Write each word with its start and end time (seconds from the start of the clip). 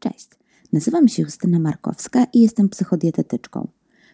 Cześć, 0.00 0.28
nazywam 0.72 1.08
się 1.08 1.22
Justyna 1.22 1.58
Markowska 1.58 2.26
i 2.32 2.40
jestem 2.40 2.68
psychodietetyczką. 2.68 3.68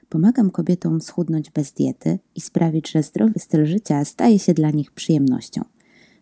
Pomagam 0.08 0.50
kobietom 0.50 1.00
schudnąć 1.00 1.50
bez 1.50 1.72
diety 1.72 2.18
i 2.34 2.40
sprawić, 2.40 2.90
że 2.90 3.02
zdrowy 3.02 3.38
styl 3.38 3.66
życia 3.66 4.04
staje 4.04 4.38
się 4.38 4.54
dla 4.54 4.70
nich 4.70 4.90
przyjemnością. 4.90 5.62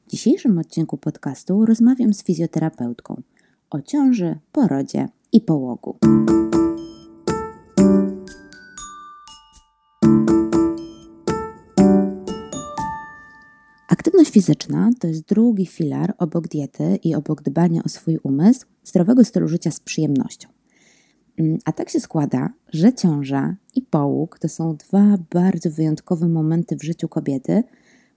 W 0.07 0.11
dzisiejszym 0.11 0.59
odcinku 0.59 0.97
podcastu 0.97 1.67
rozmawiam 1.67 2.15
z 2.15 2.25
fizjoterapeutką 2.25 3.23
o 3.71 3.83
ciąży, 3.83 4.39
porodzie 4.53 5.09
i 5.33 5.41
połogu. 5.41 5.97
Aktywność 13.95 14.31
fizyczna 14.31 14.91
to 15.01 15.07
jest 15.07 15.29
drugi 15.29 15.67
filar 15.67 16.15
obok 16.19 16.49
diety 16.49 16.99
i 17.03 17.15
obok 17.15 17.43
dbania 17.43 17.83
o 17.87 17.89
swój 17.89 18.19
umysł, 18.23 18.67
zdrowego 18.85 19.25
stylu 19.25 19.49
życia 19.49 19.71
z 19.71 19.81
przyjemnością. 19.81 20.49
Mm, 21.39 21.59
a 21.65 21.73
tak 21.73 21.91
się 21.91 22.01
składa, 22.01 22.51
że 22.73 22.93
ciąża 22.93 23.57
i 23.75 23.83
połóg 23.83 24.39
to 24.39 24.49
są 24.49 24.77
dwa 24.77 25.19
bardzo 25.33 25.71
wyjątkowe 25.71 26.29
momenty 26.29 26.77
w 26.77 26.83
życiu 26.83 27.09
kobiety, 27.09 27.63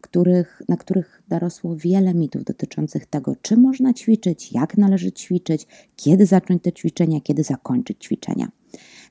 których, 0.01 0.61
na 0.69 0.77
których 0.77 1.23
dorosło 1.27 1.75
wiele 1.75 2.13
mitów 2.13 2.43
dotyczących 2.43 3.05
tego, 3.05 3.35
czy 3.41 3.57
można 3.57 3.93
ćwiczyć, 3.93 4.51
jak 4.51 4.77
należy 4.77 5.11
ćwiczyć, 5.11 5.67
kiedy 5.95 6.25
zacząć 6.25 6.63
te 6.63 6.71
ćwiczenia, 6.71 7.21
kiedy 7.21 7.43
zakończyć 7.43 8.03
ćwiczenia. 8.03 8.47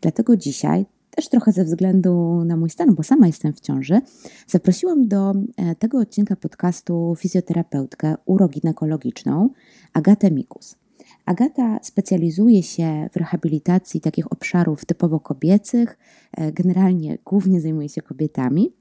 Dlatego 0.01 0.37
dzisiaj 0.37 0.87
też 1.16 1.29
trochę 1.29 1.52
ze 1.52 1.65
względu 1.65 2.45
na 2.45 2.56
mój 2.56 2.70
stan, 2.70 2.95
bo 2.95 3.02
sama 3.02 3.27
jestem 3.27 3.52
w 3.52 3.61
ciąży, 3.61 4.01
zaprosiłam 4.47 5.09
do 5.09 5.34
e, 5.56 5.75
tego 5.75 5.98
odcinka 5.98 6.37
podcastu 6.37 7.15
fizjoterapeutkę 7.19 8.15
uroginekologiczną 8.25 9.51
Agatę 9.92 10.30
Mikus. 10.30 10.77
Agata 11.25 11.79
specjalizuje 11.83 12.62
się 12.62 13.09
w 13.12 13.16
rehabilitacji 13.16 14.01
takich 14.01 14.33
obszarów 14.33 14.84
typowo 14.84 15.20
kobiecych, 15.20 15.98
e, 16.37 16.53
generalnie 16.53 17.19
głównie 17.25 17.61
zajmuje 17.61 17.89
się 17.89 18.03
kobietami. 18.03 18.72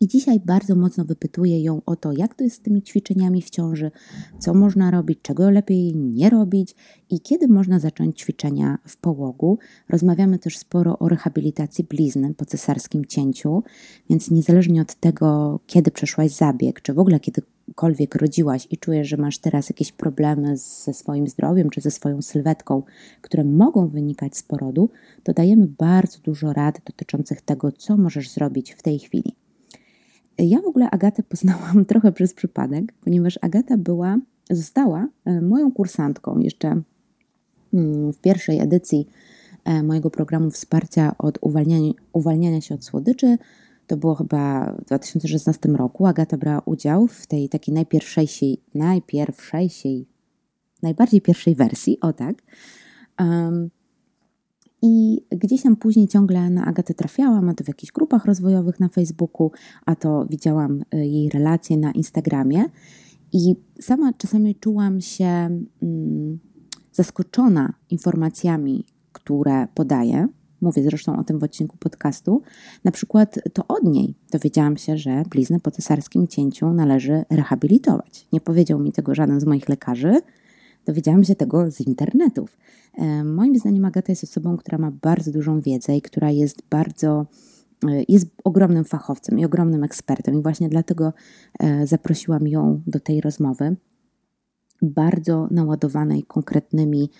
I 0.00 0.08
dzisiaj 0.08 0.40
bardzo 0.40 0.76
mocno 0.76 1.04
wypytuję 1.04 1.62
ją 1.62 1.82
o 1.86 1.96
to, 1.96 2.12
jak 2.12 2.34
to 2.34 2.44
jest 2.44 2.56
z 2.56 2.60
tymi 2.60 2.82
ćwiczeniami 2.82 3.42
w 3.42 3.50
ciąży, 3.50 3.90
co 4.38 4.54
można 4.54 4.90
robić, 4.90 5.18
czego 5.22 5.50
lepiej 5.50 5.96
nie 5.96 6.30
robić 6.30 6.74
i 7.10 7.20
kiedy 7.20 7.48
można 7.48 7.78
zacząć 7.78 8.20
ćwiczenia 8.20 8.78
w 8.86 8.96
połogu. 8.96 9.58
Rozmawiamy 9.88 10.38
też 10.38 10.58
sporo 10.58 10.98
o 10.98 11.08
rehabilitacji 11.08 11.84
blizny 11.84 12.34
po 12.34 12.44
cesarskim 12.44 13.04
cięciu, 13.04 13.62
więc 14.10 14.30
niezależnie 14.30 14.82
od 14.82 14.94
tego, 14.94 15.60
kiedy 15.66 15.90
przeszłaś 15.90 16.30
zabieg, 16.30 16.82
czy 16.82 16.94
w 16.94 16.98
ogóle 16.98 17.20
kiedykolwiek 17.20 18.14
rodziłaś 18.14 18.66
i 18.70 18.78
czujesz, 18.78 19.08
że 19.08 19.16
masz 19.16 19.38
teraz 19.38 19.68
jakieś 19.68 19.92
problemy 19.92 20.56
ze 20.56 20.94
swoim 20.94 21.28
zdrowiem 21.28 21.70
czy 21.70 21.80
ze 21.80 21.90
swoją 21.90 22.22
sylwetką, 22.22 22.82
które 23.20 23.44
mogą 23.44 23.88
wynikać 23.88 24.36
z 24.36 24.42
porodu, 24.42 24.90
to 25.22 25.32
dajemy 25.32 25.66
bardzo 25.66 26.18
dużo 26.18 26.52
rad 26.52 26.80
dotyczących 26.84 27.42
tego, 27.42 27.72
co 27.72 27.96
możesz 27.96 28.30
zrobić 28.30 28.72
w 28.72 28.82
tej 28.82 28.98
chwili. 28.98 29.47
Ja 30.38 30.60
w 30.60 30.66
ogóle 30.66 30.90
Agatę 30.90 31.22
poznałam 31.22 31.84
trochę 31.90 32.12
przez 32.12 32.34
przypadek, 32.34 32.92
ponieważ 33.04 33.38
Agata 33.42 33.76
była, 33.76 34.18
została 34.50 35.08
e, 35.24 35.40
moją 35.40 35.72
kursantką 35.72 36.38
jeszcze 36.38 36.82
mm, 37.74 38.12
w 38.12 38.20
pierwszej 38.20 38.60
edycji 38.60 39.08
e, 39.64 39.82
mojego 39.82 40.10
programu 40.10 40.50
wsparcia 40.50 41.14
od 41.18 41.38
uwalniania, 41.40 41.92
uwalniania 42.12 42.60
się 42.60 42.74
od 42.74 42.84
słodyczy. 42.84 43.38
To 43.86 43.96
było 43.96 44.14
chyba 44.14 44.72
w 44.72 44.84
2016 44.84 45.68
roku. 45.68 46.06
Agata 46.06 46.36
brała 46.36 46.62
udział 46.64 47.06
w 47.06 47.26
tej 47.26 47.48
takiej 47.48 47.74
najpierwszejszej, 47.74 48.60
najpierwszejszej, 48.74 50.06
najbardziej 50.82 51.20
pierwszej 51.20 51.54
wersji, 51.54 52.00
o 52.00 52.12
tak. 52.12 52.42
Um, 53.20 53.70
i 54.82 55.24
gdzieś 55.30 55.62
tam 55.62 55.76
później 55.76 56.08
ciągle 56.08 56.50
na 56.50 56.64
Agatę 56.64 56.94
trafiałam, 56.94 57.48
a 57.48 57.54
to 57.54 57.64
w 57.64 57.68
jakichś 57.68 57.92
grupach 57.92 58.24
rozwojowych 58.24 58.80
na 58.80 58.88
Facebooku, 58.88 59.50
a 59.86 59.96
to 59.96 60.26
widziałam 60.30 60.80
y, 60.94 61.06
jej 61.06 61.28
relacje 61.28 61.76
na 61.76 61.92
Instagramie. 61.92 62.64
I 63.32 63.56
sama 63.80 64.12
czasami 64.12 64.54
czułam 64.54 65.00
się 65.00 65.26
mm, 65.82 66.38
zaskoczona 66.92 67.74
informacjami, 67.90 68.84
które 69.12 69.68
podaje. 69.74 70.28
Mówię 70.60 70.82
zresztą 70.82 71.18
o 71.18 71.24
tym 71.24 71.38
w 71.38 71.42
odcinku 71.42 71.76
podcastu. 71.76 72.42
Na 72.84 72.90
przykład 72.90 73.38
to 73.52 73.66
od 73.68 73.84
niej 73.84 74.14
dowiedziałam 74.32 74.76
się, 74.76 74.96
że 74.96 75.22
bliznę 75.30 75.60
po 75.60 75.70
cesarskim 75.70 76.28
cięciu 76.28 76.72
należy 76.72 77.24
rehabilitować. 77.30 78.26
Nie 78.32 78.40
powiedział 78.40 78.78
mi 78.78 78.92
tego 78.92 79.14
żaden 79.14 79.40
z 79.40 79.44
moich 79.44 79.68
lekarzy, 79.68 80.20
Dowiedziałam 80.88 81.24
się 81.24 81.34
tego 81.34 81.70
z 81.70 81.80
internetów. 81.80 82.58
E, 82.94 83.24
moim 83.24 83.58
zdaniem 83.58 83.84
Agata 83.84 84.12
jest 84.12 84.24
osobą, 84.24 84.56
która 84.56 84.78
ma 84.78 84.90
bardzo 84.90 85.32
dużą 85.32 85.60
wiedzę 85.60 85.96
i 85.96 86.02
która 86.02 86.30
jest 86.30 86.62
bardzo 86.70 87.26
e, 87.88 88.02
jest 88.08 88.26
ogromnym 88.44 88.84
fachowcem 88.84 89.38
i 89.38 89.44
ogromnym 89.44 89.84
ekspertem, 89.84 90.38
i 90.38 90.42
właśnie 90.42 90.68
dlatego 90.68 91.12
e, 91.58 91.86
zaprosiłam 91.86 92.48
ją 92.48 92.82
do 92.86 93.00
tej 93.00 93.20
rozmowy, 93.20 93.76
bardzo 94.82 95.48
naładowanej 95.50 96.22
konkretnymi 96.22 97.10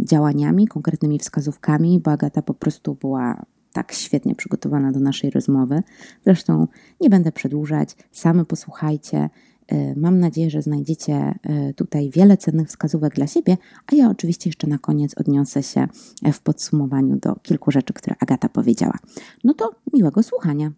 działaniami, 0.00 0.66
konkretnymi 0.66 1.18
wskazówkami, 1.18 2.00
bo 2.00 2.10
Agata 2.10 2.42
po 2.42 2.54
prostu 2.54 2.94
była 2.94 3.46
tak 3.72 3.92
świetnie 3.92 4.34
przygotowana 4.34 4.92
do 4.92 5.00
naszej 5.00 5.30
rozmowy. 5.30 5.82
Zresztą 6.24 6.66
nie 7.00 7.10
będę 7.10 7.32
przedłużać, 7.32 7.96
same 8.12 8.44
posłuchajcie. 8.44 9.30
Y, 9.72 9.94
mam 9.96 10.18
nadzieję, 10.18 10.50
że 10.50 10.62
znajdziecie 10.62 11.34
y, 11.70 11.74
tutaj 11.74 12.10
wiele 12.10 12.36
cennych 12.36 12.68
wskazówek 12.68 13.14
dla 13.14 13.26
siebie, 13.26 13.56
a 13.92 13.94
ja 13.94 14.10
oczywiście 14.10 14.50
jeszcze 14.50 14.66
na 14.66 14.78
koniec 14.78 15.14
odniosę 15.18 15.62
się 15.62 15.86
w 16.32 16.40
podsumowaniu 16.40 17.16
do 17.16 17.34
kilku 17.34 17.70
rzeczy, 17.70 17.92
które 17.92 18.16
Agata 18.20 18.48
powiedziała. 18.48 18.98
No 19.44 19.54
to 19.54 19.70
miłego 19.92 20.22
słuchania. 20.22 20.70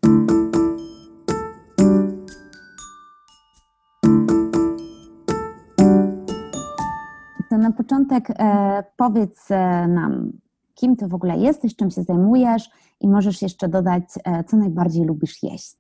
To 7.51 7.59
na 7.59 7.73
początek 7.73 8.31
e, 8.31 8.85
powiedz 8.97 9.51
e, 9.51 9.89
nam, 9.89 10.33
kim 10.75 10.97
ty 10.97 11.09
w 11.09 11.15
ogóle 11.15 11.39
jesteś, 11.39 11.77
czym 11.77 11.91
się 11.91 12.03
zajmujesz 12.03 12.71
i 13.01 13.09
możesz 13.09 13.43
jeszcze 13.43 13.69
dodać, 13.69 14.05
e, 14.25 14.45
co 14.45 14.57
najbardziej 14.57 15.05
lubisz 15.05 15.43
jeść. 15.43 15.77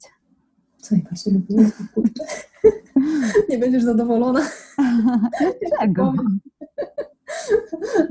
Co 0.80 0.94
najbardziej 0.94 1.34
lubię 1.34 1.54
jeść? 1.56 1.74
Nie 3.48 3.58
będziesz 3.58 3.82
zadowolona. 3.82 4.40
Dlaczego? 5.60 6.12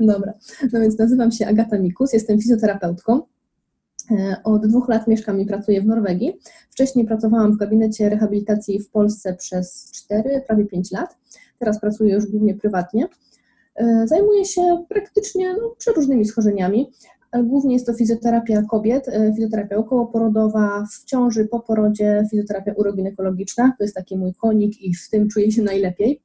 Dobra, 0.00 0.32
no 0.72 0.80
więc 0.80 0.98
nazywam 0.98 1.32
się 1.32 1.46
Agata 1.46 1.78
Mikus, 1.78 2.12
jestem 2.12 2.38
fizjoterapeutką. 2.38 3.22
E, 4.10 4.36
od 4.44 4.66
dwóch 4.66 4.88
lat 4.88 5.08
mieszkam 5.08 5.40
i 5.40 5.46
pracuję 5.46 5.82
w 5.82 5.86
Norwegii. 5.86 6.38
Wcześniej 6.70 7.06
pracowałam 7.06 7.52
w 7.52 7.56
gabinecie 7.56 8.08
rehabilitacji 8.08 8.80
w 8.80 8.90
Polsce 8.90 9.34
przez 9.34 9.90
4, 9.92 10.42
prawie 10.46 10.64
5 10.64 10.92
lat. 10.92 11.16
Teraz 11.58 11.80
pracuję 11.80 12.14
już 12.14 12.26
głównie 12.26 12.54
prywatnie. 12.54 13.08
E, 13.76 14.06
zajmuję 14.06 14.44
się 14.44 14.84
praktycznie 14.88 15.54
no, 15.54 15.74
przeróżnymi 15.78 16.24
schorzeniami 16.24 16.92
głównie 17.42 17.74
jest 17.74 17.86
to 17.86 17.92
fizjoterapia 17.92 18.62
kobiet, 18.62 19.08
e, 19.08 19.32
fizjoterapia 19.32 19.76
okołoporodowa, 19.76 20.86
w 20.92 21.04
ciąży, 21.04 21.44
po 21.44 21.60
porodzie, 21.60 22.26
fizjoterapia 22.30 22.72
uroginekologiczna. 22.72 23.74
To 23.78 23.84
jest 23.84 23.94
taki 23.94 24.16
mój 24.16 24.34
konik 24.34 24.82
i 24.82 24.94
w 24.94 25.10
tym 25.10 25.28
czuję 25.28 25.52
się 25.52 25.62
najlepiej. 25.62 26.20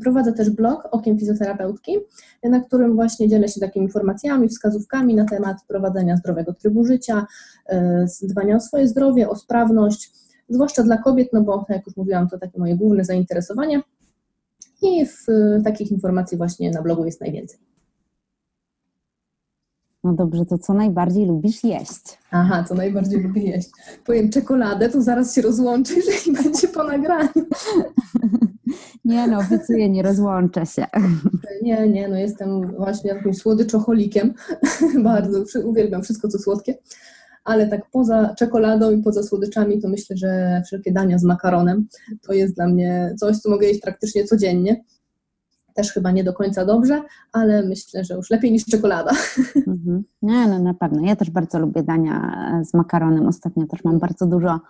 Prowadzę 0.00 0.32
też 0.32 0.50
blog 0.50 0.88
Okiem 0.90 1.18
Fizjoterapeutki, 1.18 1.96
na 2.42 2.60
którym 2.60 2.94
właśnie 2.94 3.28
dzielę 3.28 3.48
się 3.48 3.60
takimi 3.60 3.86
informacjami, 3.86 4.48
wskazówkami 4.48 5.14
na 5.14 5.24
temat 5.24 5.56
prowadzenia 5.68 6.16
zdrowego 6.16 6.54
trybu 6.54 6.84
życia, 6.84 7.26
e, 7.66 8.06
dbania 8.22 8.56
o 8.56 8.60
swoje 8.60 8.88
zdrowie, 8.88 9.28
o 9.28 9.36
sprawność, 9.36 10.12
zwłaszcza 10.48 10.82
dla 10.82 10.98
kobiet, 10.98 11.28
no 11.32 11.42
bo 11.42 11.66
jak 11.68 11.86
już 11.86 11.96
mówiłam, 11.96 12.28
to 12.28 12.38
takie 12.38 12.58
moje 12.58 12.76
główne 12.76 13.04
zainteresowanie. 13.04 13.82
I 14.82 15.06
w 15.06 15.26
takich 15.64 15.92
informacji 15.92 16.38
właśnie 16.38 16.70
na 16.70 16.82
blogu 16.82 17.04
jest 17.04 17.20
najwięcej. 17.20 17.58
No 20.06 20.12
dobrze, 20.12 20.46
to 20.46 20.58
co 20.58 20.74
najbardziej 20.74 21.26
lubisz 21.26 21.64
jeść? 21.64 22.18
Aha, 22.30 22.64
co 22.68 22.74
najbardziej 22.74 23.20
lubię 23.20 23.42
jeść. 23.42 23.70
Powiem 24.04 24.30
czekoladę, 24.30 24.88
to 24.88 25.02
zaraz 25.02 25.34
się 25.34 25.42
rozłączy, 25.42 25.94
jeżeli 26.06 26.32
będzie 26.32 26.68
po 26.68 26.84
nagraniu. 26.84 27.30
Nie 29.04 29.26
no, 29.26 29.38
obiecuję, 29.38 29.90
nie 29.90 30.02
rozłączę 30.02 30.66
się. 30.66 30.86
Nie, 31.62 31.88
nie, 31.88 32.08
no 32.08 32.16
jestem 32.16 32.76
właśnie 32.76 33.10
jakimś 33.10 33.36
słodyczoholikiem. 33.36 34.34
Bardzo 35.02 35.44
uwielbiam 35.64 36.02
wszystko, 36.02 36.28
co 36.28 36.38
słodkie. 36.38 36.78
Ale 37.44 37.66
tak 37.66 37.90
poza 37.90 38.34
czekoladą 38.34 38.90
i 38.90 39.02
poza 39.02 39.22
słodyczami, 39.22 39.80
to 39.82 39.88
myślę, 39.88 40.16
że 40.16 40.62
wszelkie 40.66 40.92
dania 40.92 41.18
z 41.18 41.24
makaronem 41.24 41.86
to 42.26 42.32
jest 42.32 42.54
dla 42.54 42.68
mnie 42.68 43.14
coś, 43.18 43.38
co 43.38 43.50
mogę 43.50 43.66
jeść 43.66 43.80
praktycznie 43.80 44.24
codziennie 44.24 44.84
też 45.76 45.92
chyba 45.92 46.10
nie 46.10 46.24
do 46.24 46.32
końca 46.32 46.64
dobrze, 46.64 47.02
ale 47.32 47.62
myślę, 47.62 48.04
że 48.04 48.14
już 48.14 48.30
lepiej 48.30 48.52
niż 48.52 48.64
czekolada. 48.64 49.12
Mhm. 49.66 50.04
Nie, 50.22 50.48
no 50.48 50.58
na 50.58 50.74
pewno. 50.74 51.06
Ja 51.06 51.16
też 51.16 51.30
bardzo 51.30 51.58
lubię 51.58 51.82
dania 51.82 52.32
e, 52.60 52.64
z 52.64 52.74
makaronem. 52.74 53.26
Ostatnio 53.26 53.66
też 53.66 53.84
mam 53.84 53.98
bardzo 53.98 54.26
dużo 54.26 54.60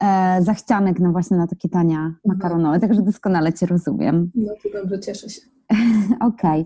e, 0.00 0.38
zachcianek 0.42 1.00
no 1.00 1.12
właśnie 1.12 1.36
na 1.36 1.46
takie 1.46 1.68
dania 1.68 1.98
mhm. 1.98 2.18
makaronowe, 2.24 2.80
także 2.80 3.02
doskonale 3.02 3.52
Cię 3.52 3.66
rozumiem. 3.66 4.30
No 4.34 4.52
to 4.62 4.80
dobrze, 4.80 5.00
cieszę 5.00 5.28
się. 5.28 5.40
Okej. 6.20 6.60
Okay. 6.60 6.64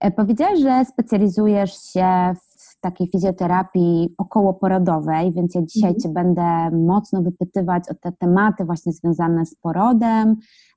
E, 0.00 0.10
powiedziałaś, 0.10 0.60
że 0.60 0.84
specjalizujesz 0.84 1.72
się 1.92 2.34
w 2.58 2.80
takiej 2.80 3.08
fizjoterapii 3.08 4.14
okołoporodowej, 4.18 5.32
więc 5.32 5.54
ja 5.54 5.62
dzisiaj 5.62 5.90
mhm. 5.90 6.00
Cię 6.00 6.08
będę 6.08 6.70
mocno 6.70 7.22
wypytywać 7.22 7.84
o 7.90 7.94
te 7.94 8.12
tematy 8.12 8.64
właśnie 8.64 8.92
związane 8.92 9.46
z 9.46 9.54
porodem, 9.54 10.36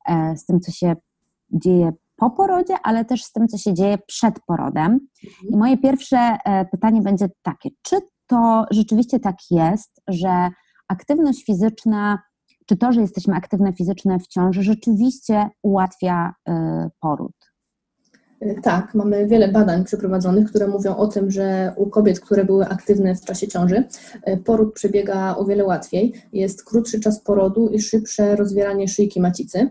e, 0.10 0.38
z 0.38 0.46
tym, 0.46 0.60
co 0.60 0.72
się 0.72 0.96
dzieje 1.52 1.94
po 2.20 2.30
porodzie, 2.30 2.76
ale 2.84 3.06
też 3.06 3.24
z 3.24 3.32
tym, 3.32 3.48
co 3.48 3.58
się 3.58 3.74
dzieje 3.74 3.98
przed 4.08 4.36
porodem. 4.48 5.00
I 5.50 5.58
moje 5.58 5.78
pierwsze 5.78 6.18
e, 6.18 6.66
pytanie 6.66 7.02
będzie 7.02 7.28
takie: 7.42 7.70
czy 7.82 7.96
to 8.28 8.66
rzeczywiście 8.72 9.20
tak 9.20 9.36
jest, 9.52 10.02
że 10.08 10.50
aktywność 10.88 11.46
fizyczna, 11.46 12.20
czy 12.66 12.78
to, 12.78 12.92
że 12.92 13.02
jesteśmy 13.02 13.36
aktywne 13.36 13.74
fizycznie 13.74 14.20
w 14.20 14.28
ciąży, 14.28 14.64
rzeczywiście 14.64 15.50
ułatwia 15.64 16.34
poród? 17.02 17.50
Tak, 18.64 18.96
mamy 18.96 19.28
wiele 19.28 19.48
badań 19.48 19.84
przeprowadzonych, 19.84 20.50
które 20.50 20.68
mówią 20.68 20.96
o 20.96 21.08
tym, 21.08 21.32
że 21.32 21.74
u 21.78 21.90
kobiet, 21.90 22.20
które 22.20 22.46
były 22.46 22.68
aktywne 22.68 23.16
w 23.16 23.22
czasie 23.22 23.48
ciąży, 23.48 23.84
e, 24.24 24.38
poród 24.38 24.74
przebiega 24.74 25.36
o 25.36 25.46
wiele 25.46 25.66
łatwiej. 25.66 26.14
Jest 26.34 26.64
krótszy 26.64 27.00
czas 27.00 27.24
porodu 27.24 27.70
i 27.70 27.82
szybsze 27.82 28.36
rozwieranie 28.36 28.88
szyjki 28.88 29.22
macicy. 29.22 29.70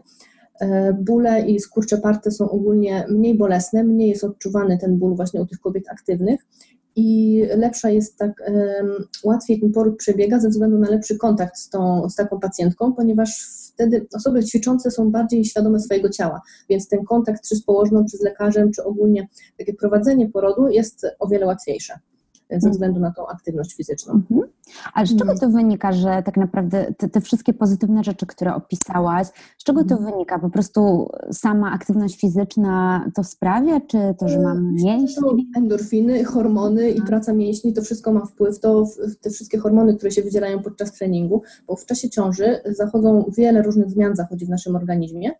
E, 0.61 0.93
bóle 0.93 1.47
i 1.47 1.61
skurcze 1.61 1.99
parte 1.99 2.31
są 2.31 2.51
ogólnie 2.51 3.07
mniej 3.11 3.39
bolesne, 3.39 3.85
mniej 3.85 4.09
jest 4.09 4.25
odczuwany 4.25 4.79
ten 4.79 4.99
ból 4.99 5.17
właśnie 5.17 5.43
u 5.43 5.47
tych 5.47 5.61
kobiet 5.61 5.85
aktywnych 5.89 6.41
i 6.97 7.43
lepsza 7.57 7.91
jest 7.91 8.17
tak, 8.17 8.51
łatwiej 9.25 9.61
ten 9.61 9.73
poród 9.73 9.97
przebiega 9.97 10.41
ze 10.41 10.49
względu 10.49 10.79
na 10.79 10.91
lepszy 10.91 11.19
kontakt 11.19 11.57
z, 11.57 11.71
tą, 11.71 12.11
z 12.11 12.15
taką 12.15 12.41
pacjentką, 12.41 12.93
ponieważ 12.93 13.47
wtedy 13.73 14.07
osoby 14.15 14.45
ćwiczące 14.45 14.91
są 14.91 15.11
bardziej 15.11 15.45
świadome 15.45 15.81
swojego 15.81 16.09
ciała, 16.09 16.41
więc 16.71 16.89
ten 16.89 17.05
kontakt 17.05 17.49
czy 17.49 17.57
z 17.57 17.65
położną, 17.65 18.05
czy 18.11 18.17
z 18.17 18.23
lekarzem, 18.23 18.73
czy 18.73 18.85
ogólnie 18.85 19.29
takie 19.59 19.75
prowadzenie 19.75 20.29
porodu 20.29 20.69
jest 20.69 21.07
o 21.19 21.29
wiele 21.29 21.47
łatwiejsze 21.47 21.99
ze 22.50 22.55
mhm. 22.55 22.73
względu 22.73 23.00
na 23.00 23.12
tą 23.12 23.27
aktywność 23.27 23.75
fizyczną. 23.75 24.12
Mhm. 24.15 24.50
Ale 24.95 25.06
z 25.06 25.11
czego 25.11 25.33
mhm. 25.33 25.39
to 25.39 25.56
wynika, 25.56 25.93
że 25.93 26.23
tak 26.25 26.37
naprawdę 26.37 26.95
te, 26.99 27.09
te, 27.09 27.21
wszystkie 27.21 27.53
pozytywne 27.53 28.05
rzeczy, 28.05 28.27
które 28.27 28.55
opisałaś, 28.55 29.27
z 29.59 29.65
czego 29.65 29.85
to 29.85 29.95
mhm. 29.95 30.12
wynika? 30.12 30.39
Po 30.39 30.50
prostu 30.50 31.11
sama 31.33 31.73
aktywność 31.73 32.21
fizyczna 32.21 33.05
to 33.15 33.25
sprawia, 33.25 33.81
czy 33.81 33.99
to, 34.19 34.29
że 34.29 34.41
mam 34.41 34.75
mięśnie? 34.75 35.23
Endorfiny, 35.56 36.25
hormony 36.25 36.91
i 36.91 37.03
praca 37.03 37.33
mięśni, 37.33 37.73
to 37.73 37.83
wszystko 37.83 38.12
ma 38.12 38.25
wpływ. 38.25 38.61
To 38.61 38.85
te 39.21 39.31
wszystkie 39.31 39.59
hormony, 39.59 39.97
które 39.97 40.11
się 40.11 40.23
wydzielają 40.23 40.62
podczas 40.62 40.93
treningu, 40.93 41.43
bo 41.67 41.77
w 41.77 41.87
czasie 41.87 42.11
ciąży 42.11 42.61
zachodzą 42.65 43.31
wiele 43.37 43.62
różnych 43.62 43.91
zmian 43.91 44.17
zachodzi 44.17 44.47
w 44.47 44.49
naszym 44.49 44.77
organizmie 44.77 45.31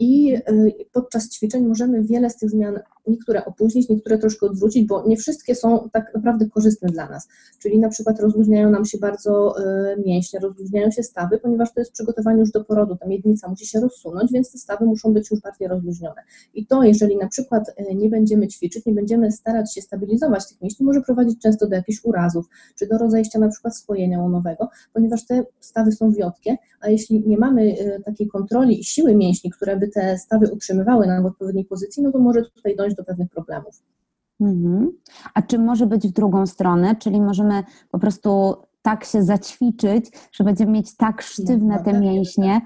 i 0.00 0.34
y, 0.34 0.74
podczas 0.92 1.28
ćwiczeń 1.28 1.66
możemy 1.66 2.02
wiele 2.02 2.30
z 2.30 2.36
tych 2.36 2.50
zmian, 2.50 2.80
niektóre 3.10 3.44
opóźnić, 3.44 3.88
niektóre 3.88 4.18
troszkę 4.18 4.46
odwrócić, 4.46 4.86
bo 4.86 5.08
nie 5.08 5.16
wszystkie 5.16 5.54
są 5.54 5.88
tak 5.92 6.14
naprawdę 6.14 6.48
korzystne 6.48 6.88
dla 6.88 7.08
nas. 7.08 7.28
Czyli 7.58 7.78
na 7.78 7.88
przykład 7.88 8.20
rozluźniają 8.20 8.70
nam 8.70 8.84
się 8.84 8.98
bardzo 8.98 9.54
y, 9.58 10.02
mięśnie, 10.06 10.40
rozluźniają 10.40 10.90
się 10.90 11.02
stawy, 11.02 11.38
ponieważ 11.38 11.74
to 11.74 11.80
jest 11.80 11.92
przygotowanie 11.92 12.40
już 12.40 12.50
do 12.50 12.64
porodu, 12.64 12.96
ta 12.96 13.06
miednica 13.06 13.48
musi 13.48 13.66
się 13.66 13.80
rozsunąć, 13.80 14.32
więc 14.32 14.52
te 14.52 14.58
stawy 14.58 14.84
muszą 14.84 15.12
być 15.12 15.30
już 15.30 15.40
bardziej 15.40 15.68
rozluźnione. 15.68 16.22
I 16.54 16.66
to, 16.66 16.82
jeżeli 16.82 17.16
na 17.16 17.28
przykład 17.28 17.68
y, 17.68 17.94
nie 17.94 18.08
będziemy 18.08 18.48
ćwiczyć, 18.48 18.86
nie 18.86 18.94
będziemy 18.94 19.32
starać 19.32 19.74
się 19.74 19.82
stabilizować 19.82 20.48
tych 20.48 20.60
mięśni, 20.60 20.86
może 20.86 21.00
prowadzić 21.00 21.42
często 21.42 21.68
do 21.68 21.76
jakichś 21.76 22.04
urazów, 22.04 22.46
czy 22.78 22.86
do 22.86 22.98
rozejścia 22.98 23.38
na 23.38 23.48
przykład 23.48 23.76
swojenia 23.76 24.20
łonowego, 24.20 24.68
ponieważ 24.92 25.26
te 25.26 25.44
stawy 25.60 25.92
są 25.92 26.12
wiotkie, 26.12 26.56
a 26.80 26.88
jeśli 26.88 27.28
nie 27.28 27.38
mamy 27.38 27.74
takiej 28.04 28.28
kontroli 28.28 28.80
i 28.80 28.84
siły 28.84 29.14
mięśni, 29.14 29.50
które 29.50 29.76
by 29.76 29.88
te 29.88 30.18
stawy 30.18 30.50
utrzymywały 30.52 31.06
nam 31.06 31.22
w 31.22 31.26
odpowiedniej 31.26 31.64
pozycji, 31.64 32.02
no 32.02 32.12
to 32.12 32.18
może 32.18 32.42
tutaj 32.42 32.76
dojść 32.76 32.96
do 32.96 32.99
pewnych 33.04 33.30
problemów. 33.30 33.82
Mhm. 34.40 34.92
A 35.34 35.42
czy 35.42 35.58
może 35.58 35.86
być 35.86 36.08
w 36.08 36.12
drugą 36.12 36.46
stronę, 36.46 36.96
czyli 36.96 37.20
możemy 37.20 37.62
po 37.90 37.98
prostu 37.98 38.56
tak 38.82 39.04
się 39.04 39.22
zaćwiczyć, 39.22 40.10
że 40.32 40.44
będziemy 40.44 40.72
mieć 40.72 40.96
tak 40.96 41.22
sztywne 41.22 41.76
no, 41.76 41.84
te 41.84 41.92
tak, 41.92 42.00
mięśnie, 42.00 42.60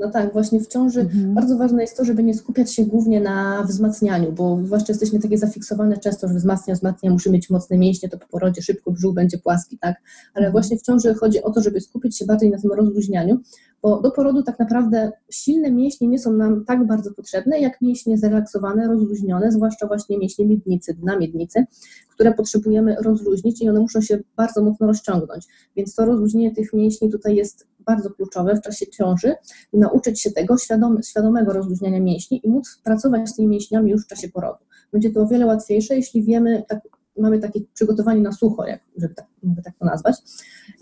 no 0.00 0.10
tak, 0.10 0.32
właśnie 0.32 0.60
w 0.60 0.66
ciąży 0.66 1.00
mhm. 1.00 1.34
bardzo 1.34 1.58
ważne 1.58 1.82
jest 1.82 1.96
to, 1.96 2.04
żeby 2.04 2.22
nie 2.22 2.34
skupiać 2.34 2.74
się 2.74 2.84
głównie 2.84 3.20
na 3.20 3.62
wzmacnianiu, 3.62 4.32
bo 4.32 4.58
zwłaszcza 4.64 4.92
jesteśmy 4.92 5.20
takie 5.20 5.38
zafiksowane 5.38 5.98
często, 5.98 6.28
że 6.28 6.34
wzmacnia, 6.34 6.74
wzmacnia, 6.74 7.10
muszę 7.10 7.30
mieć 7.30 7.50
mocne 7.50 7.78
mięśnie, 7.78 8.08
to 8.08 8.18
po 8.18 8.26
porodzie 8.26 8.62
szybko 8.62 8.90
brzuch 8.90 9.14
będzie 9.14 9.38
płaski, 9.38 9.78
tak? 9.78 9.96
Ale 10.34 10.46
mhm. 10.46 10.52
właśnie 10.52 10.78
w 10.78 10.82
ciąży 10.82 11.14
chodzi 11.14 11.42
o 11.42 11.50
to, 11.50 11.60
żeby 11.60 11.80
skupić 11.80 12.18
się 12.18 12.26
bardziej 12.26 12.50
na 12.50 12.58
tym 12.58 12.72
rozluźnianiu, 12.72 13.40
bo 13.82 14.00
do 14.00 14.10
porodu 14.10 14.42
tak 14.42 14.58
naprawdę 14.58 15.12
silne 15.30 15.70
mięśnie 15.70 16.08
nie 16.08 16.18
są 16.18 16.32
nam 16.32 16.64
tak 16.64 16.86
bardzo 16.86 17.14
potrzebne, 17.14 17.60
jak 17.60 17.80
mięśnie 17.80 18.18
zrelaksowane, 18.18 18.88
rozluźnione, 18.88 19.52
zwłaszcza 19.52 19.86
właśnie 19.86 20.18
mięśnie 20.18 20.46
miednicy, 20.46 20.94
dna 20.94 21.18
miednicy, 21.18 21.64
które 22.10 22.34
potrzebujemy 22.34 22.96
rozluźnić 23.02 23.62
i 23.62 23.68
one 23.68 23.80
muszą 23.80 24.00
się 24.00 24.18
bardzo 24.36 24.62
mocno 24.62 24.86
rozciągnąć. 24.86 25.46
Więc 25.76 25.94
to 25.94 26.04
rozluźnienie 26.04 26.54
tych 26.54 26.72
mięśni 26.72 27.10
tutaj 27.10 27.36
jest 27.36 27.66
bardzo 27.80 28.10
kluczowe 28.10 28.56
w 28.56 28.60
czasie 28.60 28.86
ciąży, 28.86 29.34
nauczyć 29.72 30.20
się 30.20 30.30
tego 30.30 30.58
świadome, 30.58 31.02
świadomego 31.02 31.52
rozluźniania 31.52 32.00
mięśni 32.00 32.40
i 32.44 32.48
móc 32.48 32.80
pracować 32.84 33.28
z 33.28 33.36
tymi 33.36 33.48
mięśniami 33.48 33.90
już 33.90 34.04
w 34.04 34.06
czasie 34.06 34.28
porodu. 34.28 34.64
Będzie 34.92 35.10
to 35.10 35.20
o 35.20 35.26
wiele 35.26 35.46
łatwiejsze, 35.46 35.96
jeśli 35.96 36.22
wiemy, 36.22 36.64
tak, 36.68 36.80
mamy 37.18 37.38
takie 37.38 37.60
przygotowanie 37.74 38.20
na 38.20 38.32
sucho, 38.32 38.66
jak, 38.66 38.80
żeby 38.96 39.14
tak, 39.14 39.26
żeby 39.42 39.62
tak 39.62 39.78
to 39.78 39.84
nazwać, 39.84 40.16